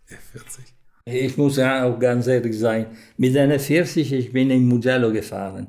[0.09, 0.66] F40.
[1.09, 5.67] Ich muss auch ganz ehrlich sein, mit einer 40 ich bin in Mugello gefahren.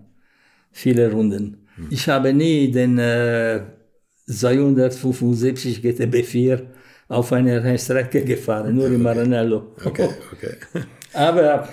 [0.73, 1.69] Viele Runden.
[1.77, 1.87] Hm.
[1.91, 3.61] Ich habe nie den äh,
[4.27, 6.67] 275 GTB4
[7.07, 9.77] auf einer Strecke gefahren, nur in Maranello.
[9.85, 10.57] Okay, okay.
[11.13, 11.69] Aber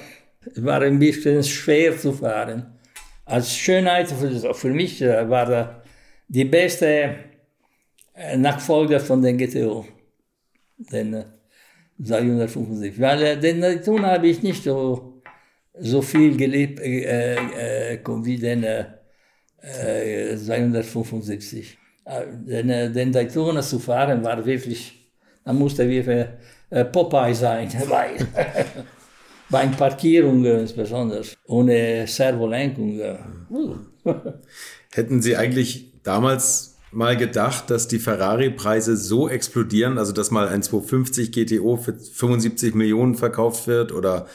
[0.45, 2.67] es war ein bisschen schwer zu fahren.
[3.25, 5.81] Als Schönheit für, mich äh, war
[6.27, 7.15] die beste
[8.13, 9.87] äh, Nachfolger von den GTO
[11.97, 12.99] den 275.
[12.99, 15.21] Weil äh, den Daytona habe ich nicht so,
[15.77, 18.85] so viel gelebt äh, äh, wie den äh,
[20.37, 21.77] 275.
[22.05, 25.11] Äh, den, äh, den Daytona zu fahren war wirklich,
[25.43, 28.27] da musste wie äh, Popeye sein, weil
[29.49, 32.99] bei Parkierungen insbesondere, ohne Servolenkung.
[34.93, 40.63] Hätten Sie eigentlich damals mal gedacht, dass die Ferrari-Preise so explodieren, also dass mal ein
[40.63, 44.27] 250 GTO für 75 Millionen verkauft wird oder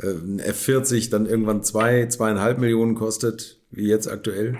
[0.00, 4.58] äh, ein F40 dann irgendwann zwei, zweieinhalb Millionen kostet, wie jetzt aktuell?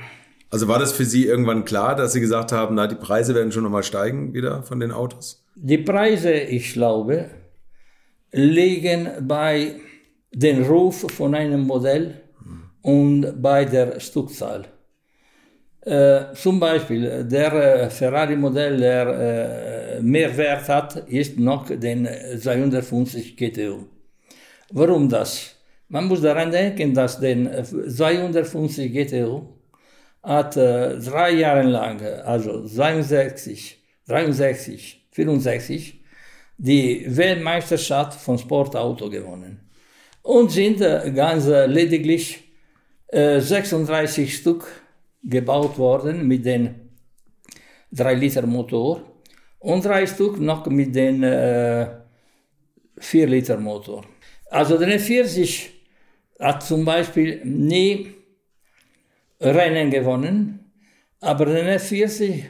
[0.50, 3.52] Also war das für Sie irgendwann klar, dass Sie gesagt haben, na, die Preise werden
[3.52, 5.46] schon nochmal steigen wieder von den Autos?
[5.54, 7.30] Die Preise, ich glaube,
[8.32, 9.76] liegen bei
[10.32, 12.22] dem Ruf von einem Modell
[12.82, 14.66] und bei der Stückzahl.
[15.84, 19.06] Äh, zum Beispiel, der äh, Ferrari-Modell, der
[19.98, 22.08] äh, mehr Wert hat, ist noch den
[22.40, 23.88] 250 GTO.
[24.70, 25.56] Warum das?
[25.88, 29.58] Man muss daran denken, dass den 250 GTO
[30.22, 36.00] hat äh, drei Jahre lang, also 62, 63, 64,
[36.58, 39.68] die Weltmeisterschaft von Sportauto gewonnen.
[40.22, 42.44] Und sind äh, ganz äh, lediglich
[43.08, 44.81] äh, 36 Stück
[45.22, 46.90] gebaut worden mit den
[47.92, 49.02] 3 Liter Motor
[49.58, 51.86] und drei Stück noch mit den äh,
[52.98, 54.04] 4 Liter Motor.
[54.50, 55.70] Also der 40
[56.38, 58.14] hat zum Beispiel nie
[59.40, 60.72] Rennen gewonnen,
[61.20, 62.44] aber der F40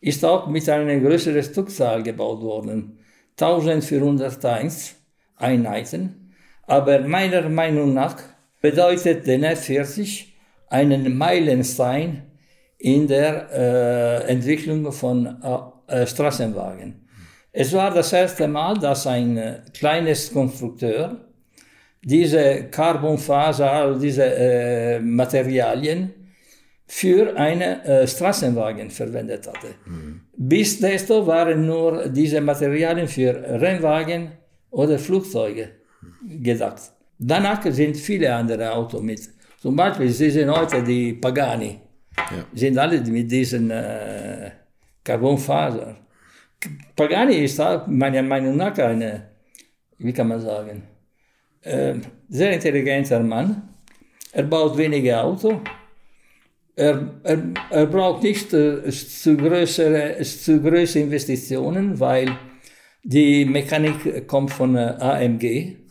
[0.00, 2.98] ist auch mit einer größeren Stückzahl gebaut worden.
[3.40, 4.96] 1401
[5.36, 6.34] Einheiten.
[6.66, 8.16] Aber meiner Meinung nach
[8.60, 10.31] bedeutet der F40
[10.72, 12.22] einen Meilenstein
[12.78, 15.36] in der äh, Entwicklung von
[15.86, 17.06] äh, Straßenwagen.
[17.52, 21.28] Es war das erste Mal, dass ein äh, kleines Konstrukteur
[22.02, 26.12] diese Carbonfaser, also diese äh, Materialien
[26.86, 29.68] für einen äh, Straßenwagen verwendet hatte.
[29.86, 30.22] Mhm.
[30.36, 34.32] Bis dato waren nur diese Materialien für Rennwagen
[34.70, 35.68] oder Flugzeuge
[36.22, 36.80] gedacht.
[37.18, 39.20] Danach sind viele andere Autos mit.
[39.62, 41.78] Zum Beispiel, Sie sehen heute die Pagani.
[42.16, 42.44] Ja.
[42.52, 44.50] Sind alle mit diesen äh,
[45.04, 45.98] Carbonfaser.
[46.96, 49.28] Pagani ist auch meiner Meinung nach eine,
[49.98, 50.82] wie kann man sagen,
[51.60, 51.94] äh,
[52.28, 53.68] sehr intelligenter Mann.
[54.32, 55.54] Er baut wenige Autos.
[56.74, 57.38] Er, er,
[57.70, 62.36] er braucht nicht äh, zu, größere, zu größere Investitionen, weil
[63.04, 65.81] die Mechanik kommt von äh, AMG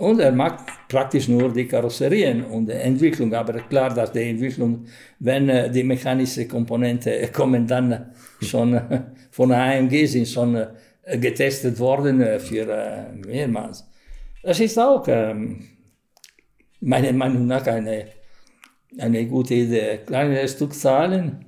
[0.00, 3.34] und er macht praktisch nur die Karosserien und die Entwicklung.
[3.34, 4.86] Aber klar, dass die Entwicklung,
[5.18, 8.06] wenn äh, die mechanischen Komponenten kommen, dann
[8.40, 13.86] schon äh, von AMG sind schon äh, getestet worden für mehrmals.
[14.42, 15.64] Das ist auch ähm,
[16.80, 18.06] meiner Meinung nach eine,
[18.98, 19.98] eine gute Idee.
[20.06, 21.44] Kleine Stückzahlen.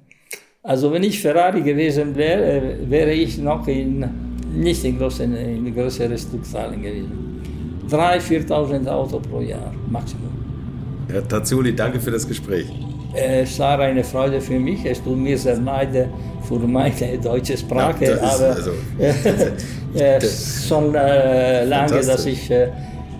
[0.62, 4.06] Also wenn ich Ferrari gewesen wäre, wäre ich noch in,
[4.54, 7.31] nicht in, großen, in größeren Stückzahlen gewesen.
[7.92, 10.30] 3.000, 4.000 Autos pro Jahr, Maximum.
[11.08, 12.66] Herr Tazzoli, danke für das Gespräch.
[13.14, 14.84] Es war eine Freude für mich.
[14.86, 16.08] Es tut mir sehr leid
[16.48, 18.70] für meine deutsche Sprache, ja, aber also,
[19.94, 22.68] es ist schon äh, lange, dass ich äh,